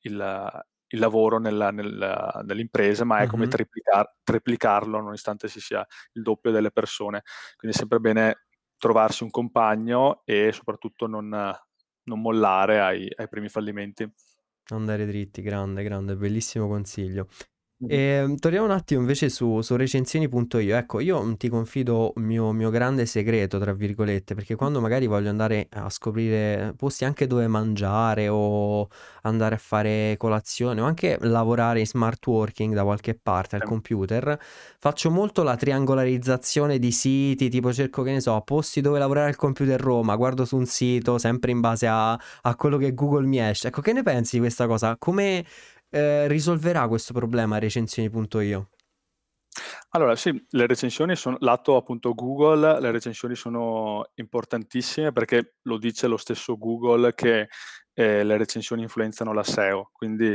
il, 0.00 0.64
il, 0.88 0.98
lavoro 0.98 1.38
nella, 1.38 1.70
nella, 1.70 2.42
nell'impresa, 2.44 3.04
ma 3.04 3.18
è 3.18 3.26
come 3.26 3.42
mm-hmm. 3.42 3.50
triplicar, 3.50 4.16
triplicarlo 4.22 5.00
nonostante 5.00 5.48
si 5.48 5.60
sia 5.60 5.84
il 6.12 6.22
doppio 6.22 6.50
delle 6.50 6.70
persone. 6.70 7.22
Quindi 7.56 7.76
è 7.76 7.80
sempre 7.80 8.00
bene 8.00 8.46
trovarsi 8.76 9.22
un 9.22 9.30
compagno 9.30 10.22
e 10.24 10.50
soprattutto 10.52 11.06
non, 11.06 11.28
non 11.28 12.20
mollare 12.20 12.80
ai, 12.80 13.08
ai 13.14 13.28
primi 13.28 13.48
fallimenti. 13.48 14.10
Andare 14.70 15.06
dritti, 15.06 15.42
grande, 15.42 15.82
grande, 15.82 16.16
bellissimo 16.16 16.66
consiglio. 16.66 17.28
Ehm, 17.84 18.36
torniamo 18.36 18.64
un 18.66 18.70
attimo 18.70 19.00
invece 19.00 19.28
su, 19.28 19.60
su 19.60 19.76
recensioni.io. 19.76 20.76
Ecco, 20.76 21.00
io 21.00 21.36
ti 21.36 21.48
confido 21.48 22.12
un 22.14 22.22
mio, 22.22 22.52
mio 22.52 22.70
grande 22.70 23.04
segreto, 23.06 23.58
tra 23.58 23.72
virgolette, 23.74 24.34
perché 24.34 24.54
quando 24.54 24.80
magari 24.80 25.06
voglio 25.06 25.28
andare 25.28 25.66
a 25.72 25.90
scoprire 25.90 26.74
posti 26.76 27.04
anche 27.04 27.26
dove 27.26 27.48
mangiare 27.48 28.28
o 28.28 28.88
andare 29.22 29.56
a 29.56 29.58
fare 29.58 30.14
colazione 30.16 30.80
o 30.80 30.84
anche 30.84 31.18
lavorare 31.22 31.80
in 31.80 31.86
smart 31.86 32.24
working 32.26 32.72
da 32.72 32.84
qualche 32.84 33.14
parte 33.20 33.56
al 33.56 33.64
computer, 33.64 34.38
faccio 34.78 35.10
molto 35.10 35.42
la 35.42 35.56
triangolarizzazione 35.56 36.78
di 36.78 36.92
siti, 36.92 37.50
tipo 37.50 37.72
cerco, 37.72 38.02
che 38.04 38.12
ne 38.12 38.20
so, 38.20 38.40
posti 38.42 38.80
dove 38.80 38.98
lavorare 39.00 39.28
al 39.28 39.36
computer 39.36 39.78
Roma, 39.80 40.14
guardo 40.16 40.44
su 40.44 40.56
un 40.56 40.66
sito 40.66 41.18
sempre 41.18 41.50
in 41.50 41.60
base 41.60 41.86
a, 41.88 42.12
a 42.12 42.54
quello 42.56 42.78
che 42.78 42.94
Google 42.94 43.26
mi 43.26 43.38
esce. 43.40 43.68
Ecco, 43.68 43.80
che 43.82 43.92
ne 43.92 44.02
pensi 44.02 44.36
di 44.36 44.40
questa 44.40 44.66
cosa? 44.66 44.96
Come 44.98 45.44
eh, 45.92 46.26
risolverà 46.28 46.88
questo 46.88 47.12
problema 47.12 47.58
recensioni.io? 47.58 48.70
Allora 49.90 50.16
sì, 50.16 50.30
le 50.50 50.66
recensioni 50.66 51.14
sono 51.16 51.36
lato 51.40 51.76
appunto 51.76 52.14
Google, 52.14 52.80
le 52.80 52.90
recensioni 52.90 53.34
sono 53.34 54.10
importantissime 54.14 55.12
perché 55.12 55.56
lo 55.62 55.76
dice 55.76 56.06
lo 56.06 56.16
stesso 56.16 56.56
Google 56.56 57.12
che 57.14 57.48
eh, 57.94 58.24
le 58.24 58.36
recensioni 58.38 58.80
influenzano 58.82 59.34
la 59.34 59.42
SEO, 59.42 59.90
quindi 59.92 60.28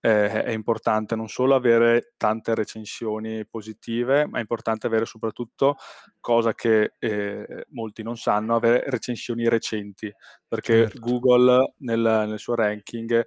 eh, 0.00 0.42
è 0.42 0.50
importante 0.50 1.14
non 1.14 1.28
solo 1.28 1.54
avere 1.54 2.14
tante 2.16 2.56
recensioni 2.56 3.46
positive, 3.46 4.26
ma 4.26 4.38
è 4.38 4.40
importante 4.40 4.88
avere 4.88 5.04
soprattutto, 5.06 5.76
cosa 6.18 6.54
che 6.54 6.94
eh, 6.98 7.66
molti 7.70 8.02
non 8.02 8.16
sanno, 8.16 8.56
avere 8.56 8.82
recensioni 8.90 9.48
recenti, 9.48 10.12
perché 10.48 10.90
Certo. 10.90 10.98
Google 10.98 11.74
nel, 11.78 12.00
nel 12.26 12.38
suo 12.40 12.56
ranking 12.56 13.24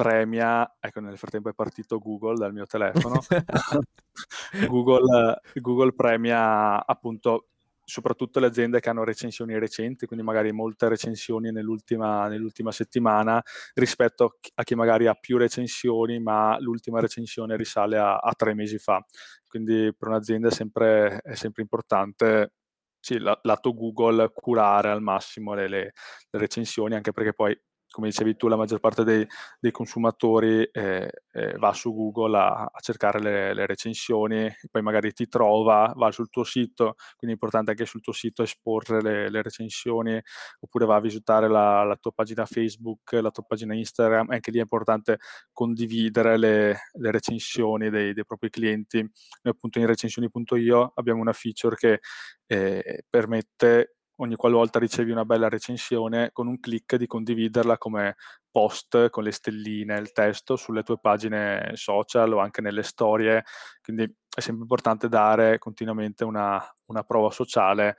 premia, 0.00 0.76
ecco 0.80 1.00
nel 1.00 1.18
frattempo 1.18 1.50
è 1.50 1.52
partito 1.52 1.98
Google 1.98 2.36
dal 2.36 2.54
mio 2.54 2.64
telefono, 2.64 3.20
Google, 4.66 5.40
Google 5.56 5.92
premia 5.92 6.86
appunto 6.86 7.48
soprattutto 7.84 8.40
le 8.40 8.46
aziende 8.46 8.80
che 8.80 8.88
hanno 8.88 9.04
recensioni 9.04 9.58
recenti, 9.58 10.06
quindi 10.06 10.24
magari 10.24 10.52
molte 10.52 10.88
recensioni 10.88 11.52
nell'ultima, 11.52 12.28
nell'ultima 12.28 12.72
settimana 12.72 13.42
rispetto 13.74 14.38
a 14.54 14.62
chi, 14.62 14.74
magari 14.74 15.06
ha 15.06 15.14
più 15.14 15.36
recensioni, 15.36 16.18
ma 16.18 16.58
l'ultima 16.60 17.00
recensione 17.00 17.56
risale 17.56 17.98
a, 17.98 18.16
a 18.16 18.32
tre 18.32 18.54
mesi 18.54 18.78
fa. 18.78 19.04
Quindi 19.46 19.94
per 19.94 20.08
un'azienda 20.08 20.48
è 20.48 20.52
sempre, 20.52 21.18
è 21.18 21.34
sempre 21.34 21.60
importante 21.60 22.52
sì, 23.00 23.18
la, 23.18 23.38
lato 23.42 23.74
Google 23.74 24.30
curare 24.32 24.90
al 24.90 25.02
massimo 25.02 25.52
le, 25.52 25.68
le, 25.68 25.92
le 26.30 26.38
recensioni, 26.38 26.94
anche 26.94 27.12
perché 27.12 27.34
poi 27.34 27.54
come 27.90 28.08
dicevi 28.08 28.36
tu, 28.36 28.48
la 28.48 28.56
maggior 28.56 28.78
parte 28.78 29.02
dei, 29.04 29.26
dei 29.58 29.70
consumatori 29.72 30.62
eh, 30.64 31.10
eh, 31.32 31.54
va 31.58 31.72
su 31.72 31.92
Google 31.92 32.38
a, 32.38 32.70
a 32.72 32.80
cercare 32.80 33.20
le, 33.20 33.52
le, 33.52 33.66
recensioni, 33.66 34.48
poi 34.70 34.82
magari 34.82 35.12
ti 35.12 35.28
trova, 35.28 35.92
va 35.96 36.10
sul 36.12 36.28
tuo 36.28 36.44
sito, 36.44 36.94
quindi 37.16 37.28
è 37.28 37.30
importante 37.30 37.72
anche 37.72 37.86
sul 37.86 38.00
tuo 38.00 38.12
sito 38.12 38.42
esporre 38.42 39.02
le, 39.02 39.28
le 39.28 39.42
recensioni, 39.42 40.20
oppure 40.60 40.86
va 40.86 40.96
a 40.96 41.00
visitare 41.00 41.48
la, 41.48 41.82
la, 41.82 41.96
tua 41.96 42.12
pagina 42.12 42.46
Facebook, 42.46 43.12
la 43.12 43.30
tua 43.30 43.42
pagina 43.46 43.74
Instagram, 43.74 44.30
anche 44.30 44.50
lì 44.50 44.58
è 44.58 44.62
importante 44.62 45.18
condividere 45.52 46.38
le, 46.38 46.76
le 46.92 47.10
recensioni 47.10 47.90
dei, 47.90 48.14
dei, 48.14 48.24
propri 48.24 48.50
clienti. 48.50 48.98
Noi 48.98 49.54
appunto 49.54 49.78
in 49.80 49.86
recensioni.io 49.86 50.92
abbiamo 50.94 51.20
una 51.20 51.32
feature 51.32 51.74
che 51.76 52.00
eh, 52.46 53.04
permette 53.08 53.96
ogni 54.20 54.36
qualvolta 54.36 54.78
ricevi 54.78 55.10
una 55.10 55.24
bella 55.24 55.48
recensione, 55.48 56.30
con 56.32 56.46
un 56.46 56.60
clic 56.60 56.96
di 56.96 57.06
condividerla 57.06 57.78
come 57.78 58.16
post 58.50 59.10
con 59.10 59.24
le 59.24 59.32
stelline, 59.32 59.98
il 59.98 60.12
testo 60.12 60.56
sulle 60.56 60.82
tue 60.82 60.98
pagine 60.98 61.72
social 61.74 62.32
o 62.32 62.38
anche 62.38 62.60
nelle 62.60 62.82
storie. 62.82 63.44
Quindi 63.82 64.04
è 64.04 64.40
sempre 64.40 64.62
importante 64.62 65.08
dare 65.08 65.58
continuamente 65.58 66.24
una, 66.24 66.62
una 66.86 67.02
prova 67.02 67.30
sociale 67.30 67.96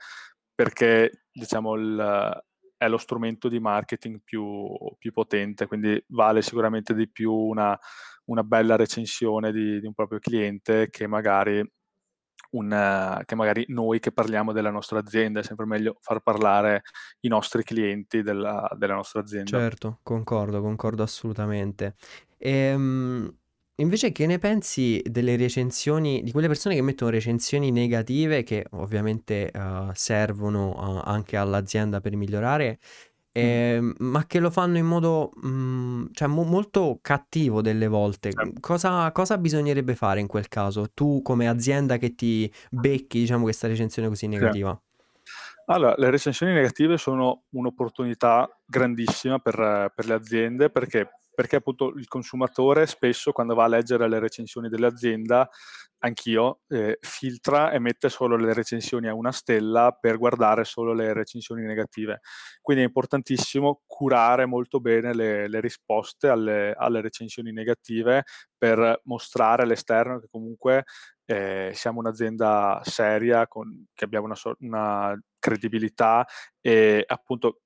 perché 0.54 1.24
diciamo 1.32 1.74
il, 1.74 2.42
è 2.76 2.88
lo 2.88 2.98
strumento 2.98 3.48
di 3.48 3.58
marketing 3.58 4.20
più, 4.22 4.76
più, 4.98 5.12
potente, 5.12 5.66
quindi 5.66 6.02
vale 6.08 6.42
sicuramente 6.42 6.94
di 6.94 7.10
più 7.10 7.32
una, 7.32 7.78
una 8.26 8.44
bella 8.44 8.76
recensione 8.76 9.52
di, 9.52 9.80
di 9.80 9.86
un 9.86 9.94
proprio 9.94 10.18
cliente 10.20 10.88
che 10.90 11.06
magari 11.06 11.64
un, 12.52 13.22
che 13.24 13.34
magari 13.34 13.64
noi 13.68 14.00
che 14.00 14.12
parliamo 14.12 14.52
della 14.52 14.70
nostra 14.70 14.98
azienda, 14.98 15.40
è 15.40 15.42
sempre 15.42 15.66
meglio 15.66 15.96
far 16.00 16.20
parlare 16.20 16.82
i 17.20 17.28
nostri 17.28 17.62
clienti 17.62 18.22
della, 18.22 18.68
della 18.76 18.94
nostra 18.94 19.20
azienda. 19.20 19.58
Certo, 19.58 19.98
concordo, 20.02 20.60
concordo 20.60 21.02
assolutamente. 21.02 21.94
Ehm, 22.38 23.32
invece 23.76 24.12
che 24.12 24.26
ne 24.26 24.38
pensi 24.38 25.02
delle 25.04 25.36
recensioni, 25.36 26.22
di 26.22 26.32
quelle 26.32 26.48
persone 26.48 26.74
che 26.74 26.82
mettono 26.82 27.10
recensioni 27.10 27.70
negative 27.70 28.42
che 28.42 28.66
ovviamente 28.70 29.50
uh, 29.54 29.90
servono 29.94 30.70
uh, 30.70 31.00
anche 31.04 31.36
all'azienda 31.36 32.00
per 32.00 32.16
migliorare, 32.16 32.78
eh, 33.32 33.94
ma 33.98 34.26
che 34.26 34.38
lo 34.38 34.50
fanno 34.50 34.76
in 34.76 34.86
modo 34.86 35.30
mh, 35.34 36.06
cioè, 36.12 36.28
mo- 36.28 36.44
molto 36.44 36.98
cattivo 37.00 37.62
delle 37.62 37.88
volte. 37.88 38.32
Certo. 38.32 38.60
Cosa, 38.60 39.10
cosa 39.12 39.38
bisognerebbe 39.38 39.94
fare 39.94 40.20
in 40.20 40.26
quel 40.26 40.48
caso? 40.48 40.90
Tu 40.92 41.22
come 41.22 41.48
azienda 41.48 41.96
che 41.96 42.14
ti 42.14 42.52
becchi, 42.70 43.20
diciamo, 43.20 43.42
questa 43.42 43.68
recensione 43.68 44.08
così 44.08 44.26
negativa? 44.26 44.78
Allora, 45.66 45.94
le 45.96 46.10
recensioni 46.10 46.52
negative 46.52 46.98
sono 46.98 47.44
un'opportunità 47.50 48.48
grandissima 48.64 49.38
per, 49.38 49.92
per 49.94 50.06
le 50.06 50.14
aziende 50.14 50.70
perché 50.70 51.08
perché 51.34 51.56
appunto 51.56 51.94
il 51.96 52.06
consumatore 52.08 52.86
spesso 52.86 53.32
quando 53.32 53.54
va 53.54 53.64
a 53.64 53.68
leggere 53.68 54.08
le 54.08 54.18
recensioni 54.18 54.68
dell'azienda, 54.68 55.48
anch'io, 56.04 56.60
eh, 56.68 56.98
filtra 57.00 57.70
e 57.70 57.78
mette 57.78 58.08
solo 58.08 58.36
le 58.36 58.52
recensioni 58.52 59.08
a 59.08 59.14
una 59.14 59.32
stella 59.32 59.96
per 59.98 60.18
guardare 60.18 60.64
solo 60.64 60.92
le 60.92 61.12
recensioni 61.12 61.62
negative. 61.62 62.20
Quindi 62.60 62.82
è 62.82 62.86
importantissimo 62.86 63.82
curare 63.86 64.46
molto 64.46 64.80
bene 64.80 65.14
le, 65.14 65.48
le 65.48 65.60
risposte 65.60 66.28
alle, 66.28 66.74
alle, 66.76 67.00
recensioni 67.00 67.52
negative 67.52 68.24
per 68.56 69.00
mostrare 69.04 69.62
all'esterno 69.62 70.18
che 70.18 70.28
comunque 70.30 70.84
eh, 71.24 71.70
siamo 71.74 72.00
un'azienda 72.00 72.80
seria, 72.84 73.46
con, 73.46 73.86
che 73.94 74.04
abbiamo 74.04 74.26
una, 74.26 74.36
una 74.60 75.20
credibilità 75.38 76.26
e 76.60 77.04
appunto 77.06 77.60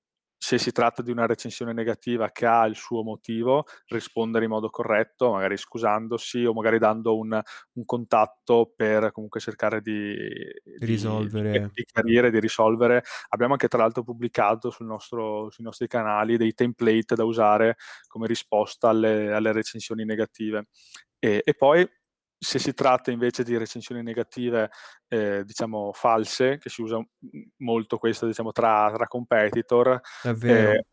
se 0.47 0.59
si 0.59 0.71
tratta 0.71 1.03
di 1.03 1.11
una 1.11 1.27
recensione 1.27 1.73
negativa 1.73 2.31
che 2.31 2.47
ha 2.47 2.67
il 2.67 2.77
suo 2.77 3.03
motivo, 3.03 3.65
rispondere 3.87 4.45
in 4.45 4.53
modo 4.53 4.71
corretto, 4.71 5.33
magari 5.33 5.57
scusandosi 5.57 6.45
o 6.45 6.53
magari 6.53 6.79
dando 6.79 7.19
un, 7.19 7.33
un 7.73 7.85
contatto 7.85 8.73
per 8.77 9.11
comunque 9.11 9.41
cercare 9.41 9.81
di, 9.81 10.15
di 10.63 10.87
risolvere, 10.87 11.51
di, 11.51 11.71
di 11.73 11.85
chiarire, 11.85 12.31
di 12.31 12.39
risolvere. 12.39 13.03
Abbiamo 13.31 13.55
anche 13.55 13.67
tra 13.67 13.83
l'altro 13.83 14.05
pubblicato 14.05 14.73
nostro, 14.85 15.51
sui 15.51 15.65
nostri 15.65 15.89
canali 15.89 16.37
dei 16.37 16.55
template 16.55 17.17
da 17.17 17.25
usare 17.25 17.75
come 18.07 18.29
risposta 18.29 18.91
alle, 18.91 19.33
alle 19.33 19.51
recensioni 19.51 20.05
negative. 20.05 20.69
E, 21.19 21.43
e 21.45 21.55
poi 21.55 21.85
se 22.39 22.59
si 22.59 22.75
tratta 22.75 23.11
invece 23.11 23.43
di 23.45 23.57
recensioni 23.57 24.03
negative, 24.03 24.71
eh, 25.09 25.43
diciamo 25.45 25.93
false, 25.93 26.59
che 26.59 26.69
si 26.69 26.83
usa 26.83 27.01
molto 27.59 27.99
questo 27.99 28.27
diciamo, 28.27 28.53
tra, 28.53 28.91
tra 28.95 29.07
competitor. 29.07 30.01
Eh, 30.51 30.85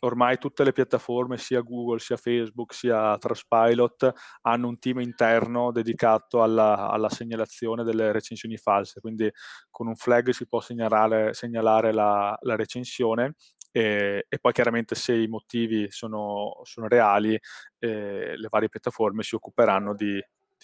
ormai 0.00 0.38
tutte 0.38 0.62
le 0.62 0.72
piattaforme, 0.72 1.38
sia 1.38 1.60
Google, 1.60 1.98
sia 1.98 2.16
Facebook, 2.16 2.74
sia 2.74 3.16
Trustpilot, 3.18 4.12
hanno 4.42 4.68
un 4.68 4.78
team 4.78 5.00
interno 5.00 5.72
dedicato 5.72 6.42
alla, 6.42 6.88
alla 6.90 7.08
segnalazione 7.08 7.82
delle 7.82 8.12
recensioni 8.12 8.56
false. 8.56 9.00
Quindi 9.00 9.30
con 9.70 9.88
un 9.88 9.96
flag 9.96 10.30
si 10.30 10.46
può 10.46 10.60
segnalare, 10.60 11.34
segnalare 11.34 11.92
la, 11.92 12.36
la 12.40 12.56
recensione 12.56 13.34
e, 13.76 14.24
e, 14.26 14.38
poi 14.38 14.52
chiaramente 14.52 14.94
se 14.94 15.14
i 15.14 15.26
motivi 15.26 15.90
sono, 15.90 16.60
sono 16.62 16.88
reali, 16.88 17.38
eh, 17.78 18.34
le 18.34 18.48
varie 18.48 18.70
piattaforme 18.70 19.22
si 19.22 19.34
occuperanno 19.34 19.94
di, 19.94 20.18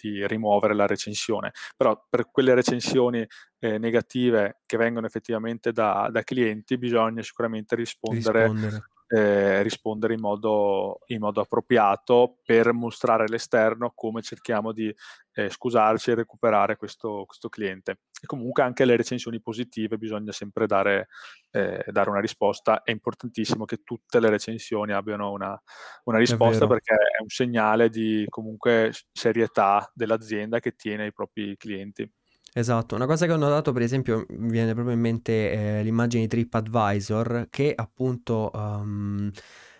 di 0.09 0.27
rimuovere 0.27 0.75
la 0.75 0.85
recensione. 0.85 1.51
Però 1.77 2.05
per 2.09 2.29
quelle 2.29 2.53
recensioni 2.53 3.25
eh, 3.59 3.77
negative 3.77 4.61
che 4.65 4.75
vengono 4.75 5.05
effettivamente 5.05 5.71
da, 5.71 6.09
da 6.11 6.23
clienti 6.23 6.77
bisogna 6.77 7.21
sicuramente 7.21 7.75
rispondere, 7.75 8.43
rispondere. 8.43 8.83
Eh, 9.15 9.61
rispondere 9.61 10.15
in, 10.15 10.21
modo, 10.21 11.01
in, 11.07 11.19
modo, 11.19 11.39
appropriato 11.39 12.39
per 12.43 12.73
mostrare 12.73 13.25
all'esterno 13.25 13.91
come 13.93 14.23
cerchiamo 14.23 14.71
di 14.71 14.91
eh, 15.33 15.49
scusarci 15.51 16.09
e 16.09 16.15
recuperare 16.15 16.77
questo, 16.77 17.25
questo, 17.27 17.47
cliente. 17.47 17.99
E 18.19 18.25
comunque 18.25 18.63
anche 18.63 18.81
alle 18.81 18.95
recensioni 18.95 19.39
positive 19.39 19.99
bisogna 19.99 20.31
sempre 20.31 20.65
dare, 20.65 21.09
eh, 21.51 21.85
dare 21.91 22.09
una 22.09 22.21
risposta. 22.21 22.81
È 22.81 22.89
importantissimo 22.89 23.65
che 23.65 23.83
tutte 23.83 24.19
le 24.19 24.31
recensioni 24.31 24.93
abbiano 24.93 25.31
una, 25.31 25.61
una 26.05 26.17
risposta 26.17 26.65
perché 26.65 26.95
è 26.95 27.21
un 27.21 27.29
segnale 27.29 27.89
di 27.89 28.25
comunque 28.29 28.93
serietà 29.11 29.91
dell'azienda 29.93 30.59
che 30.59 30.71
tiene 30.71 31.05
i 31.05 31.13
propri 31.13 31.55
clienti. 31.55 32.09
Esatto, 32.55 32.93
una 32.93 33.07
cosa 33.07 33.25
che 33.25 33.31
ho 33.31 33.37
notato 33.37 33.71
per 33.71 33.81
esempio 33.81 34.25
mi 34.29 34.51
viene 34.51 34.73
proprio 34.73 34.93
in 34.93 34.99
mente 35.01 35.79
eh, 35.79 35.83
l'immagine 35.83 36.21
di 36.23 36.27
TripAdvisor 36.29 37.47
che 37.49 37.73
appunto 37.75 38.51
um, 38.53 39.31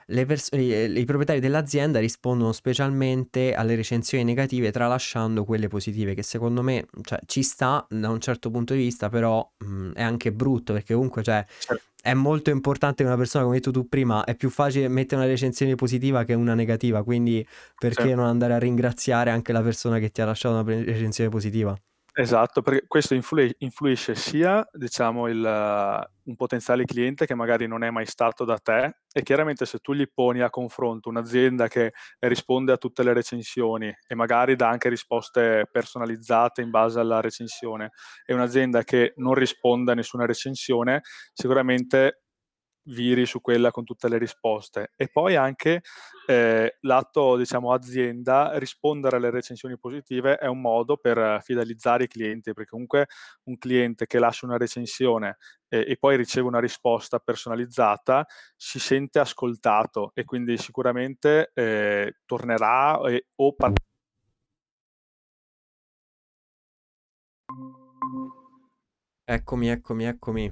le 0.07 0.25
pers- 0.25 0.49
i, 0.53 0.91
i 0.99 1.05
proprietari 1.05 1.39
dell'azienda 1.39 1.99
rispondono 1.99 2.51
specialmente 2.51 3.53
alle 3.53 3.75
recensioni 3.75 4.23
negative 4.23 4.71
tralasciando 4.71 5.43
quelle 5.45 5.67
positive, 5.67 6.15
che 6.15 6.23
secondo 6.23 6.63
me 6.63 6.87
cioè, 7.03 7.19
ci 7.27 7.43
sta 7.43 7.85
da 7.89 8.09
un 8.09 8.19
certo 8.19 8.49
punto 8.49 8.73
di 8.73 8.79
vista, 8.79 9.07
però 9.09 9.47
mh, 9.59 9.91
è 9.91 10.01
anche 10.01 10.33
brutto 10.33 10.73
perché 10.73 10.95
comunque 10.95 11.21
cioè, 11.21 11.45
Certo. 11.59 11.83
è 12.01 12.13
molto 12.15 12.49
importante 12.49 13.03
che 13.03 13.07
una 13.09 13.17
persona, 13.17 13.43
come 13.43 13.55
hai 13.57 13.61
detto 13.61 13.71
tu 13.71 13.87
prima, 13.87 14.23
è 14.23 14.35
più 14.35 14.49
facile 14.49 14.87
mettere 14.87 15.21
una 15.21 15.29
recensione 15.29 15.75
positiva 15.75 16.23
che 16.23 16.33
una 16.33 16.55
negativa, 16.55 17.03
quindi 17.03 17.45
perché 17.77 18.09
Sì. 18.09 18.13
non 18.15 18.25
andare 18.25 18.53
a 18.53 18.57
ringraziare 18.59 19.29
anche 19.29 19.51
la 19.53 19.61
persona 19.61 19.99
che 19.99 20.09
ti 20.09 20.21
ha 20.21 20.25
lasciato 20.25 20.55
una 20.59 20.63
recensione 20.83 21.29
positiva? 21.29 21.77
Esatto, 22.15 22.61
perché 22.61 22.85
questo 22.87 23.15
influi- 23.15 23.53
influisce 23.59 24.13
sia, 24.13 24.63
diciamo, 24.71 25.27
il, 25.27 25.41
un 26.25 26.35
potenziale 26.35 26.85
cliente 26.85 27.25
che 27.25 27.33
magari 27.33 27.65
non 27.65 27.83
è 27.83 27.89
mai 27.89 28.05
stato 28.05 28.45
da 28.45 28.59
te 28.59 28.97
e 29.11 29.23
chiaramente 29.23 29.65
se 29.65 29.79
tu 29.79 29.93
gli 29.93 30.05
poni 30.13 30.41
a 30.41 30.51
confronto 30.51 31.09
un'azienda 31.09 31.67
che 31.67 31.91
risponde 32.19 32.71
a 32.71 32.77
tutte 32.77 33.01
le 33.01 33.13
recensioni 33.13 33.91
e 34.07 34.13
magari 34.15 34.55
dà 34.55 34.69
anche 34.69 34.89
risposte 34.89 35.67
personalizzate 35.71 36.61
in 36.61 36.69
base 36.69 36.99
alla 36.99 37.19
recensione 37.19 37.89
e 38.27 38.33
un'azienda 38.35 38.83
che 38.83 39.13
non 39.17 39.33
risponde 39.33 39.93
a 39.93 39.95
nessuna 39.95 40.27
recensione, 40.27 41.01
sicuramente 41.33 42.22
viri 42.85 43.25
su 43.25 43.41
quella 43.41 43.71
con 43.71 43.83
tutte 43.85 44.09
le 44.09 44.17
risposte 44.17 44.91
e 44.95 45.07
poi 45.07 45.35
anche 45.35 45.81
eh, 46.27 46.77
lato 46.81 47.37
diciamo 47.37 47.71
azienda 47.71 48.57
rispondere 48.57 49.17
alle 49.17 49.29
recensioni 49.29 49.77
positive 49.77 50.37
è 50.37 50.47
un 50.47 50.61
modo 50.61 50.97
per 50.97 51.39
fidelizzare 51.41 52.05
i 52.05 52.07
clienti 52.07 52.53
perché 52.53 52.71
comunque 52.71 53.07
un 53.43 53.57
cliente 53.57 54.05
che 54.05 54.19
lascia 54.19 54.45
una 54.45 54.57
recensione 54.57 55.37
eh, 55.69 55.85
e 55.87 55.97
poi 55.97 56.17
riceve 56.17 56.47
una 56.47 56.59
risposta 56.59 57.19
personalizzata 57.19 58.25
si 58.55 58.79
sente 58.79 59.19
ascoltato 59.19 60.11
e 60.13 60.25
quindi 60.25 60.57
sicuramente 60.57 61.51
eh, 61.53 62.15
tornerà 62.25 62.99
eh, 63.09 63.27
o 63.35 63.53
par- 63.53 63.73
Eccomi, 69.25 69.69
eccomi, 69.69 70.05
eccomi. 70.05 70.51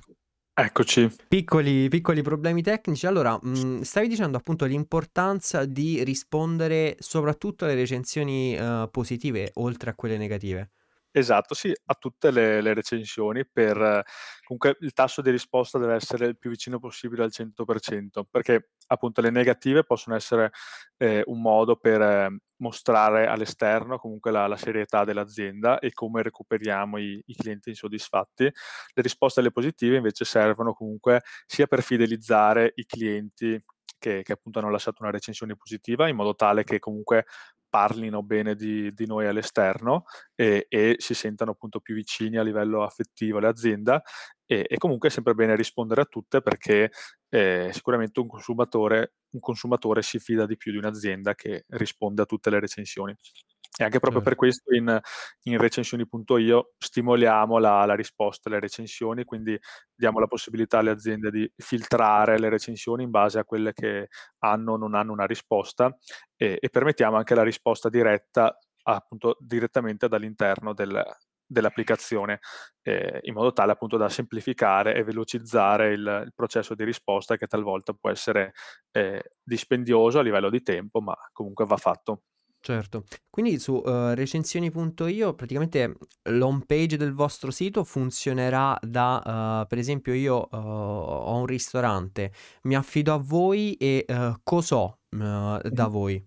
Eccoci. 0.54 1.10
Piccoli, 1.28 1.88
piccoli 1.88 2.22
problemi 2.22 2.62
tecnici. 2.62 3.08
Allora, 3.08 3.40
mh, 3.42 3.82
stavi 3.82 4.08
dicendo 4.08 4.38
appunto 4.38 4.66
l'importanza 4.66 5.66
di 5.66 6.04
rispondere 6.04 6.98
soprattutto 7.00 7.64
alle 7.66 7.74
recensioni 7.76 8.54
eh, 8.56 8.88
positive, 8.92 9.52
oltre 9.56 9.92
a 9.92 9.96
quelle 9.96 10.18
negative. 10.18 10.72
Esatto, 11.14 11.54
sì, 11.56 11.74
a 11.86 11.94
tutte 11.96 12.32
le, 12.32 12.62
le 12.62 12.74
recensioni 12.74 13.46
per 13.46 14.02
comunque 14.46 14.78
il 14.80 14.94
tasso 14.94 15.22
di 15.22 15.30
risposta 15.30 15.78
deve 15.78 15.96
essere 15.96 16.26
il 16.28 16.38
più 16.38 16.50
vicino 16.50 16.80
possibile 16.80 17.24
al 17.24 17.32
100%, 17.34 18.24
perché 18.30 18.70
appunto 18.88 19.20
le 19.20 19.30
negative 19.30 19.84
possono 19.84 20.16
essere 20.16 20.52
eh, 20.98 21.22
un 21.26 21.42
modo 21.42 21.76
per 21.76 22.02
eh, 22.02 22.38
mostrare 22.62 23.28
all'esterno 23.28 23.98
comunque 23.98 24.32
la, 24.32 24.48
la, 24.48 24.56
serietà 24.56 25.04
dell'azienda 25.04 25.80
e 25.80 25.92
come 25.94 26.22
recuperiamo 26.24 26.98
i, 26.98 27.22
i, 27.26 27.36
clienti 27.36 27.70
insoddisfatti. 27.70 28.44
Le 28.44 29.02
risposte 29.02 29.40
alle 29.40 29.52
positive 29.52 29.98
invece 29.98 30.26
servono 30.26 30.74
comunque 30.74 31.22
sia 31.46 31.68
per 31.68 31.82
fidelizzare 31.82 32.72
i 32.76 32.86
clienti 32.86 33.62
che, 33.98 34.22
che 34.24 34.32
appunto 34.32 34.60
hanno 34.60 34.70
lasciato 34.70 35.04
una 35.04 35.12
recensione 35.12 35.56
positiva 35.56 36.08
in 36.08 36.16
modo 36.16 36.34
tale 36.36 36.64
che 36.64 36.80
comunque 36.80 37.26
parlino 37.72 38.22
bene 38.22 38.56
di, 38.56 38.92
di 38.92 39.06
noi 39.06 39.28
all'esterno 39.28 40.04
e, 40.36 40.66
e, 40.68 40.96
si 40.98 41.14
sentano 41.14 41.52
appunto 41.52 41.80
più 41.80 41.96
vicini 41.96 42.38
a 42.38 42.44
livello 42.44 42.84
affettivo 42.84 43.38
all'azienda 43.38 44.02
e, 44.52 44.66
e 44.68 44.78
comunque 44.78 45.08
è 45.08 45.12
sempre 45.12 45.34
bene 45.34 45.56
rispondere 45.56 46.02
a 46.02 46.06
tutte 46.06 46.42
perché 46.42 46.92
eh, 47.30 47.70
sicuramente 47.72 48.20
un 48.20 48.28
consumatore, 48.28 49.14
un 49.30 49.40
consumatore 49.40 50.02
si 50.02 50.20
fida 50.20 50.46
di 50.46 50.58
più 50.58 50.74
di 50.74 50.78
un'azienda 50.78 51.36
che 51.36 51.64
risponde 51.70 52.24
a 52.24 52.26
tutte 52.26 52.50
le 52.50 52.60
recensioni. 52.60 53.16
E 53.78 53.86
anche 53.86 54.00
proprio 54.00 54.22
certo. 54.22 54.24
per 54.24 54.36
questo 54.36 54.76
in, 54.76 55.00
in 55.44 55.58
recensioni.io 55.58 56.74
stimoliamo 56.78 57.60
la, 57.60 57.86
la, 57.86 57.96
risposta 57.96 58.50
alle 58.50 58.60
recensioni, 58.60 59.24
quindi 59.24 59.58
diamo 59.96 60.20
la 60.20 60.28
possibilità 60.28 60.80
alle 60.80 60.90
aziende 60.90 61.32
di 61.32 61.50
filtrare 61.56 62.38
le 62.38 62.50
recensioni 62.50 63.04
in 63.04 63.10
base 63.10 63.40
a 63.40 63.46
quelle 63.46 63.72
che 63.72 64.10
hanno 64.40 64.74
o 64.74 64.78
non 64.78 64.96
hanno 64.96 65.14
una 65.14 65.26
risposta 65.26 65.98
e, 66.36 66.58
e 66.60 66.70
permettiamo 66.70 67.16
anche 67.16 67.36
la 67.36 67.44
risposta 67.44 67.88
diretta 67.88 68.60
appunto 68.84 69.38
direttamente 69.40 70.10
dall'interno 70.10 70.74
del, 70.74 71.02
dell'applicazione 71.52 72.40
eh, 72.82 73.20
in 73.24 73.34
modo 73.34 73.52
tale 73.52 73.74
appunto 73.74 73.98
da 73.98 74.10
semplificare 74.10 74.96
e 74.96 75.04
velocizzare 75.04 75.92
il, 75.92 76.24
il 76.26 76.32
processo 76.34 76.74
di 76.76 76.84
risposta 76.84 77.36
che 77.36 77.48
talvolta 77.48 77.94
può 77.94 78.10
essere 78.10 78.54
eh, 78.92 79.34
dispendioso 79.44 80.20
a 80.20 80.22
livello 80.22 80.50
di 80.50 80.62
tempo 80.62 81.02
ma 81.02 81.16
comunque 81.32 81.66
va 81.66 81.78
fatto. 81.78 82.24
Certo. 82.64 83.06
Quindi 83.28 83.58
su 83.58 83.74
uh, 83.74 84.14
recensioni.io 84.14 85.34
praticamente 85.34 85.98
l'home 86.30 86.64
page 86.68 86.96
del 86.96 87.12
vostro 87.12 87.50
sito 87.50 87.84
funzionerà 87.84 88.78
da, 88.82 89.64
uh, 89.64 89.68
per 89.68 89.80
esempio 89.80 90.14
io 90.14 90.48
uh, 90.52 90.56
ho 90.56 91.36
un 91.38 91.48
ristorante, 91.48 92.32
mi 92.64 92.76
affido 92.76 93.16
a 93.16 93.18
voi 93.18 93.74
e 93.78 94.06
cos'ho 94.44 95.00
da 95.10 95.88
voi? 95.88 96.24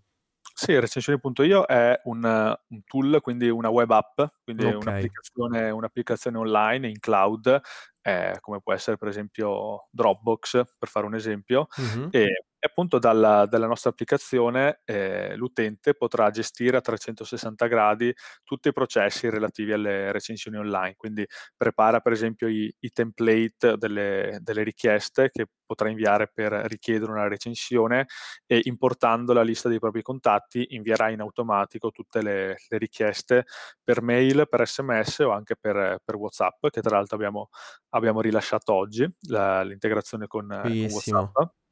Sì, 0.57 0.78
recensioni.io 0.78 1.66
è 1.66 2.00
un, 2.05 2.22
un, 2.24 2.82
tool, 2.84 3.20
quindi 3.20 3.48
una 3.50 3.70
web 3.70 3.90
app, 3.90 4.20
quindi 4.44 4.62
Ok. 4.62 4.72
un'applicazione, 4.72 5.70
un'applicazione 5.70 6.38
online 6.38 6.88
in 6.88 7.00
cloud, 7.00 7.61
eh, 8.02 8.36
come 8.40 8.61
può 8.62 8.72
essere 8.72 8.96
per 8.96 9.09
esempio 9.09 9.88
Dropbox, 9.90 10.62
per 10.78 10.88
fare 10.88 11.07
un 11.07 11.14
esempio, 11.16 11.66
Mhm. 11.76 12.09
e 12.11 12.44
e 12.64 12.68
appunto 12.70 12.98
dalla, 12.98 13.44
dalla 13.44 13.66
nostra 13.66 13.90
applicazione 13.90 14.80
eh, 14.86 15.36
l'utente 15.36 15.92
potrà 15.92 16.30
gestire 16.30 16.78
a 16.78 16.80
360 16.80 17.66
gradi 17.66 18.10
tutti 18.42 18.68
i 18.68 18.72
processi 18.72 19.28
relativi 19.28 19.74
alle 19.74 20.10
recensioni 20.12 20.56
online, 20.56 20.94
quindi 20.96 21.26
prepara 21.58 22.00
per 22.00 22.12
esempio 22.12 22.48
i, 22.48 22.74
i 22.78 22.88
template 22.88 23.76
delle, 23.76 24.38
delle, 24.40 24.62
richieste 24.62 25.28
che 25.30 25.46
potrà 25.66 25.90
inviare 25.90 26.30
per 26.32 26.52
richiedere 26.52 27.12
una 27.12 27.28
recensione 27.28 28.06
e 28.46 28.60
importando 28.62 29.34
la 29.34 29.42
lista 29.42 29.68
dei 29.68 29.78
propri 29.78 30.00
contatti 30.00 30.68
invierà 30.70 31.10
in 31.10 31.20
automatico 31.20 31.90
tutte 31.90 32.22
le, 32.22 32.56
le 32.66 32.78
richieste 32.78 33.44
per 33.82 34.00
mail, 34.00 34.46
per 34.48 34.66
sms 34.66 35.18
o 35.18 35.32
anche 35.32 35.54
per, 35.54 35.98
per 36.02 36.16
WhatsApp, 36.16 36.68
che 36.70 36.80
tra 36.80 36.96
l'altro 36.96 37.16
abbiamo, 37.16 37.50
abbiamo 37.90 38.22
rilasciato 38.22 38.72
oggi, 38.72 39.06
la, 39.28 39.62
l'integrazione 39.62 40.26
con, 40.26 40.46
con. 40.48 40.70
WhatsApp 40.70 41.62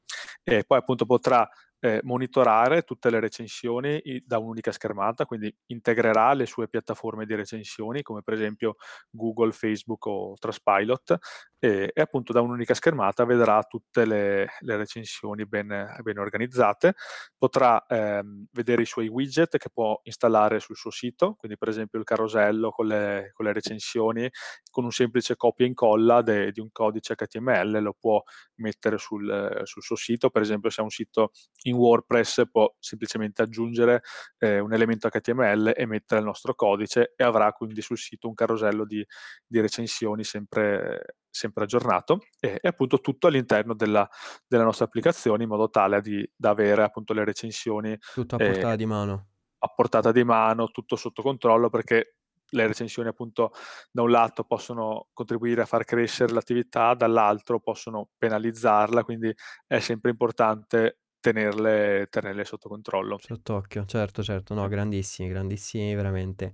e 0.44 0.64
poi 0.64 0.78
appunto 0.78 1.06
potrà 1.06 1.48
eh, 1.80 2.00
monitorare 2.04 2.82
tutte 2.82 3.10
le 3.10 3.20
recensioni 3.20 4.00
da 4.24 4.38
un'unica 4.38 4.70
schermata, 4.72 5.24
quindi 5.26 5.54
integrerà 5.66 6.32
le 6.32 6.46
sue 6.46 6.68
piattaforme 6.68 7.26
di 7.26 7.34
recensioni 7.34 8.02
come 8.02 8.22
per 8.22 8.34
esempio 8.34 8.76
Google, 9.10 9.52
Facebook 9.52 10.06
o 10.06 10.34
Trustpilot 10.38 11.18
e, 11.64 11.92
e 11.94 12.00
appunto 12.00 12.32
da 12.32 12.40
un'unica 12.40 12.74
schermata 12.74 13.24
vedrà 13.24 13.62
tutte 13.62 14.04
le, 14.04 14.48
le 14.58 14.76
recensioni 14.76 15.46
ben, 15.46 15.94
ben 16.02 16.18
organizzate, 16.18 16.94
potrà 17.38 17.86
ehm, 17.86 18.46
vedere 18.50 18.82
i 18.82 18.84
suoi 18.84 19.06
widget 19.06 19.58
che 19.58 19.70
può 19.72 20.00
installare 20.02 20.58
sul 20.58 20.74
suo 20.74 20.90
sito, 20.90 21.34
quindi 21.34 21.56
per 21.56 21.68
esempio 21.68 22.00
il 22.00 22.04
carosello 22.04 22.72
con 22.72 22.88
le, 22.88 23.30
con 23.32 23.46
le 23.46 23.52
recensioni, 23.52 24.28
con 24.72 24.82
un 24.82 24.90
semplice 24.90 25.36
copia 25.36 25.64
e 25.64 25.68
incolla 25.68 26.20
de, 26.20 26.50
di 26.50 26.58
un 26.58 26.72
codice 26.72 27.14
HTML 27.14 27.80
lo 27.80 27.94
può 27.96 28.20
mettere 28.56 28.98
sul, 28.98 29.60
sul 29.62 29.82
suo 29.82 29.94
sito, 29.94 30.30
per 30.30 30.42
esempio 30.42 30.68
se 30.68 30.80
ha 30.80 30.84
un 30.84 30.90
sito 30.90 31.30
in 31.62 31.76
WordPress 31.76 32.42
può 32.50 32.74
semplicemente 32.80 33.40
aggiungere 33.42 34.02
eh, 34.38 34.58
un 34.58 34.72
elemento 34.72 35.08
HTML 35.08 35.74
e 35.76 35.86
mettere 35.86 36.18
il 36.20 36.26
nostro 36.26 36.56
codice 36.56 37.12
e 37.14 37.22
avrà 37.22 37.52
quindi 37.52 37.82
sul 37.82 37.98
sito 37.98 38.26
un 38.26 38.34
carosello 38.34 38.84
di, 38.84 39.06
di 39.46 39.60
recensioni 39.60 40.24
sempre, 40.24 41.18
sempre 41.32 41.64
aggiornato 41.64 42.20
e, 42.38 42.58
e, 42.60 42.68
appunto 42.68 43.00
tutto 43.00 43.26
all'interno 43.26 43.74
della, 43.74 44.08
della, 44.46 44.64
nostra 44.64 44.84
applicazione 44.84 45.42
in 45.42 45.48
modo 45.48 45.70
tale 45.70 46.00
di, 46.00 46.30
da 46.36 46.50
avere 46.50 46.84
appunto 46.84 47.12
le 47.12 47.24
recensioni 47.24 47.98
tutto 48.14 48.36
a 48.36 48.38
portata 48.38 48.72
eh, 48.72 48.76
di 48.76 48.86
mano 48.86 49.26
a 49.64 49.68
portata 49.68 50.12
di 50.12 50.24
mano, 50.24 50.70
tutto 50.70 50.96
sotto 50.96 51.22
controllo 51.22 51.70
perché 51.70 52.16
le 52.52 52.66
recensioni 52.66 53.08
appunto 53.08 53.52
da 53.90 54.02
un 54.02 54.10
lato 54.10 54.44
possono 54.44 55.08
contribuire 55.12 55.62
a 55.62 55.66
far 55.66 55.84
crescere 55.84 56.32
l'attività, 56.32 56.94
dall'altro 56.94 57.60
possono 57.60 58.10
penalizzarla, 58.18 59.04
quindi 59.04 59.32
è 59.66 59.78
sempre 59.78 60.10
importante 60.10 60.98
tenerle, 61.20 62.08
tenerle 62.10 62.44
sotto 62.44 62.68
controllo. 62.68 63.18
Sott'occhio, 63.20 63.84
certo, 63.86 64.22
certo, 64.22 64.54
no, 64.54 64.66
grandissimi, 64.68 65.28
grandissimi 65.28 65.94
veramente. 65.94 66.52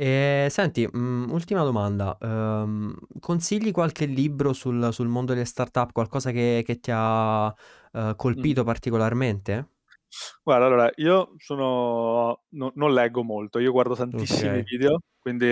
E, 0.00 0.46
senti, 0.48 0.86
mh, 0.86 1.26
ultima 1.32 1.64
domanda, 1.64 2.16
ehm, 2.20 2.96
consigli 3.18 3.72
qualche 3.72 4.06
libro 4.06 4.52
sul, 4.52 4.90
sul 4.92 5.08
mondo 5.08 5.32
delle 5.32 5.44
startup, 5.44 5.90
qualcosa 5.90 6.30
che, 6.30 6.62
che 6.64 6.78
ti 6.78 6.92
ha 6.94 7.52
eh, 7.92 8.12
Mm. 8.34 8.48
colpito 8.48 8.62
particolarmente? 8.62 9.70
Guarda, 10.42 10.66
allora, 10.66 10.90
io 10.96 11.34
sono 11.38 12.42
no 12.50 12.72
non 12.74 12.92
leggo 12.92 13.22
molto, 13.22 13.58
io 13.58 13.70
guardo 13.72 13.94
tantissimi 13.94 14.60
Okay. 14.60 14.64
video, 14.64 15.00
quindi 15.18 15.46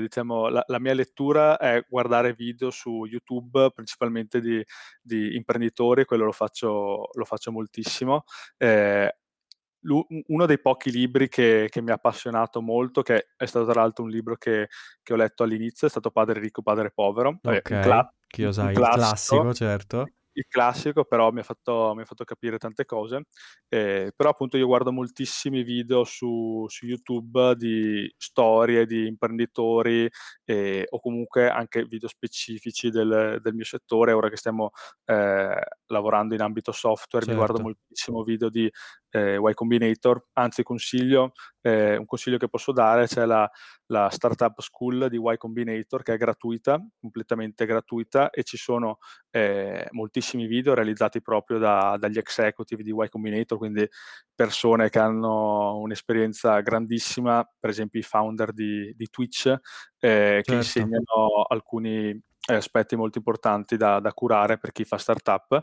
diciamo 0.00 0.48
la 0.48 0.62
la 0.66 0.78
mia 0.80 0.92
lettura 0.94 1.56
è 1.58 1.84
guardare 1.88 2.34
video 2.34 2.70
su 2.70 3.04
YouTube, 3.06 3.70
principalmente 3.72 4.40
di 4.40 4.62
di 5.00 5.34
imprenditori, 5.36 6.04
quello 6.04 6.24
lo 6.24 6.32
faccio 6.32 7.08
lo 7.12 7.24
faccio 7.24 7.52
moltissimo. 7.52 8.24
U 8.58 9.10
uno 9.82 10.46
dei 10.46 10.60
pochi 10.60 10.90
libri 10.90 11.28
che 11.28 11.66
che 11.70 11.80
mi 11.82 11.90
ha 11.90 11.94
appassionato 11.94 12.60
molto, 12.62 13.02
che 13.02 13.28
è 13.36 13.46
stato 13.46 13.66
tra 13.70 13.80
l'altro 13.82 14.04
un 14.04 14.10
libro 14.10 14.36
che 14.36 14.68
che 15.02 15.12
ho 15.12 15.16
letto 15.16 15.42
all'inizio, 15.44 15.86
è 15.86 15.90
stato 15.90 16.10
Padre 16.10 16.38
ricco, 16.40 16.62
padre 16.62 16.90
povero, 16.92 17.40
Okay, 17.44 17.64
cla 17.78 18.12
il 18.56 18.70
classico 18.70 19.50
classico, 19.50 19.52
certo. 19.54 20.12
il 20.32 20.46
classico, 20.48 21.04
però 21.04 21.32
mi 21.32 21.40
ha 21.40 21.42
fatto 21.42 21.92
mi 21.96 22.02
ha 22.02 22.04
fatto 22.04 22.24
capire 22.24 22.56
tante 22.58 22.84
cose. 22.84 23.24
Ehm, 23.68 24.10
però 24.16 24.30
appunto 24.30 24.56
io 24.56 24.66
guardo 24.66 24.92
moltissimi 24.92 25.62
video 25.64 26.04
su 26.04 26.64
su 26.68 26.86
YouTube 26.86 27.56
di 27.56 28.12
storie 28.16 28.86
di 28.86 29.06
imprenditori, 29.08 30.08
ehm, 30.44 30.84
o 30.90 31.00
comunque 31.00 31.48
anche 31.50 31.84
video 31.84 32.08
specifici 32.08 32.90
del 32.90 33.38
del 33.42 33.54
mio 33.54 33.64
settore. 33.64 34.12
Ora 34.12 34.28
che 34.30 34.36
stiamo, 34.36 34.70
ehm, 35.06 35.54
lavorando 35.86 36.34
in 36.34 36.42
ambito 36.42 36.72
software, 36.72 37.26
mi 37.26 37.34
guardo 37.34 37.58
Certo. 37.58 37.60
moltissimo 37.60 38.22
video 38.22 38.48
di, 38.50 38.70
ehm, 39.10 39.40
Y 39.48 39.54
Combinator, 39.54 40.28
anzi 40.34 40.62
consiglio 40.62 41.32
ehm, 41.62 41.98
un 42.00 42.06
consiglio 42.06 42.38
che 42.38 42.48
posso 42.48 42.72
dare, 42.72 43.06
c'è 43.06 43.24
la 43.26 43.48
la 43.86 44.08
startup 44.10 44.60
school 44.60 45.08
di 45.10 45.18
Y 45.18 45.36
Combinator 45.36 46.02
che 46.04 46.14
è 46.14 46.16
gratuita, 46.16 46.80
completamente 47.00 47.66
gratuita 47.66 48.30
e 48.30 48.44
ci 48.44 48.56
sono, 48.56 48.98
ehm, 49.30 49.86
moltissimi 49.90 50.46
video 50.46 50.74
realizzati 50.74 51.20
proprio 51.22 51.58
da 51.58 51.96
dagli 51.98 52.18
executive 52.18 52.82
di 52.84 52.90
Y 52.94 53.08
Combinator, 53.08 53.58
quindi 53.58 53.88
persone 54.34 54.90
che 54.90 54.98
hanno 55.00 55.78
un'esperienza 55.78 56.60
grandissima, 56.60 57.44
per 57.58 57.70
esempio 57.70 58.00
i 58.00 58.02
founder 58.04 58.52
di 58.52 58.92
di 58.96 59.08
Twitch, 59.10 59.52
che 59.98 60.44
Certo. 60.44 60.90
insegnano 60.94 61.44
alcuni 61.48 62.18
aspetti 62.46 62.96
molto 62.96 63.18
importanti 63.18 63.76
da 63.76 64.00
da 64.00 64.12
curare 64.12 64.58
per 64.58 64.72
chi 64.72 64.84
fa 64.84 64.98
startup. 64.98 65.62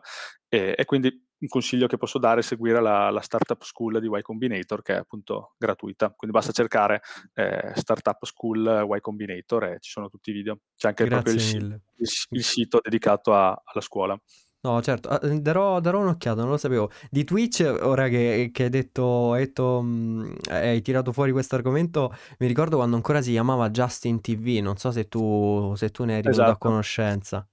E 0.49 0.75
e 0.77 0.85
quindi 0.85 1.26
un 1.39 1.47
consiglio 1.47 1.87
che 1.87 1.97
posso 1.97 2.19
dare 2.19 2.39
è 2.41 2.43
seguire 2.43 2.81
la 2.81 3.09
la 3.11 3.21
startup 3.21 3.61
school 3.63 3.99
di 3.99 4.07
Y 4.07 4.21
Combinator 4.21 4.81
che 4.81 4.93
è 4.95 4.97
appunto 4.97 5.55
gratuita. 5.57 6.11
Quindi 6.15 6.35
basta 6.37 6.51
cercare, 6.51 7.01
ehm, 7.33 7.73
startup 7.73 8.23
school 8.25 8.85
Y 8.95 8.99
Combinator 9.01 9.63
e 9.65 9.77
ci 9.79 9.91
sono 9.91 10.09
tutti 10.09 10.29
i 10.31 10.33
video. 10.33 10.59
C'è 10.75 10.87
anche 10.89 11.07
proprio 11.07 11.33
il 11.33 11.75
il 11.99 12.07
Mh. 12.31 12.37
il 12.39 12.43
sito 12.43 12.79
dedicato 12.83 13.33
a 13.33 13.49
alla 13.65 13.81
scuola. 13.81 14.19
No, 14.63 14.81
certo, 14.81 15.07
a 15.09 15.19
uhm, 15.21 15.39
darò 15.39 15.79
darò 15.79 15.99
un'occhiata, 16.01 16.41
non 16.41 16.49
lo 16.49 16.57
sapevo. 16.57 16.89
Di 17.11 17.23
Twitch, 17.23 17.59
ora 17.81 18.07
che 18.09 18.49
che 18.51 18.63
hai 18.63 18.69
detto 18.69 19.31
hai 19.33 19.45
detto 19.45 19.81
mhmm, 19.83 20.35
hai 20.49 20.81
tirato 20.81 21.11
fuori 21.13 21.31
questo 21.31 21.53
argomento, 21.55 22.11
mi 22.39 22.47
ricordo 22.47 22.77
quando 22.77 22.95
ancora 22.95 23.21
si 23.21 23.31
chiamava 23.31 23.69
Justin 23.69 24.19
TV, 24.19 24.57
non 24.61 24.75
so 24.77 24.91
se 24.91 25.07
tu 25.07 25.73
se 25.75 25.89
tu 25.91 26.05
ne 26.05 26.17
eri 26.17 26.29
venuto 26.29 26.49
a 26.49 26.57
Esatto. 26.57 26.57
conoscenza. 26.57 27.47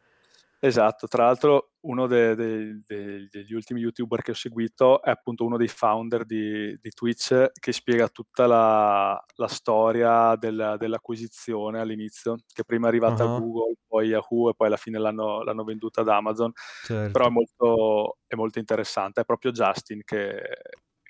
Esatto. 0.66 1.06
Tra 1.08 1.24
l'altro 1.26 1.72
uno 1.80 2.06
de 2.06 2.34
de 2.34 2.80
de 2.86 3.26
degli 3.30 3.52
ultimi 3.52 3.80
youtuber 3.80 4.22
che 4.22 4.30
ho 4.30 4.34
seguito 4.34 5.02
è 5.02 5.10
appunto 5.10 5.44
uno 5.44 5.58
dei 5.58 5.68
founder 5.68 6.24
di 6.24 6.74
di 6.80 6.90
Twitch, 6.90 7.50
che 7.60 7.70
spiega 7.72 8.08
tutta 8.08 8.46
la 8.46 9.22
la 9.34 9.46
storia 9.48 10.36
del 10.36 10.76
dell'acquisizione 10.78 11.80
all'inizio, 11.80 12.36
che 12.50 12.64
prima 12.64 12.86
è 12.86 12.88
arrivata 12.88 13.24
a 13.24 13.26
Ah-ah. 13.26 13.34
Google, 13.34 13.74
poi 13.86 14.08
Yahoo 14.08 14.48
e 14.50 14.54
poi 14.54 14.68
alla 14.68 14.78
fine 14.78 14.98
l'hanno 14.98 15.42
l'hanno 15.42 15.64
venduta 15.64 16.00
ad 16.00 16.08
Amazon. 16.08 16.50
Però 17.10 17.26
è 17.26 17.28
Certo. 17.28 17.30
molto 17.30 18.16
è 18.26 18.34
molto 18.34 18.58
interessante. 18.58 19.20
È 19.20 19.24
proprio 19.24 19.50
Justin 19.52 20.00
che 20.02 20.40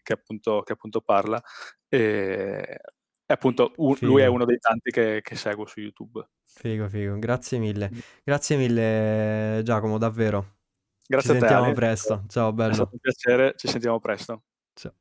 che 0.03 0.13
appunto 0.15 0.63
che 0.63 0.73
appunto 0.73 1.01
parla. 1.01 1.41
Ehm, 1.89 2.65
e 3.27 3.33
appunto 3.33 3.73
u 3.77 3.97
lui 4.01 4.23
è 4.23 4.27
uno 4.27 4.45
dei 4.45 4.59
tanti 4.59 4.91
che 4.91 5.21
che 5.23 5.35
seguo 5.37 5.67
su 5.67 5.81
YouTube. 5.81 6.27
Figo, 6.45 6.89
figo. 6.89 7.19
Grazie 7.19 7.59
mille. 7.59 7.91
Grazie 8.23 8.57
mille 8.57 9.61
Giacomo, 9.65 9.99
davvero. 9.99 10.57
Ci 11.03 11.13
Grazie 11.13 11.31
a 11.31 11.35
te 11.35 11.41
sentiamo 11.41 11.65
Ali, 11.65 11.73
è 11.73 11.75
stato 11.75 11.81
presto. 11.87 12.07
Ciao 12.07 12.23
è 12.25 12.29
stato 12.29 12.55
bello. 12.55 12.89
un 12.93 12.99
piacere, 12.99 13.55
ci 13.57 13.69
sentiamo 13.69 13.99
presto. 13.99 14.43
Cia 14.75 14.93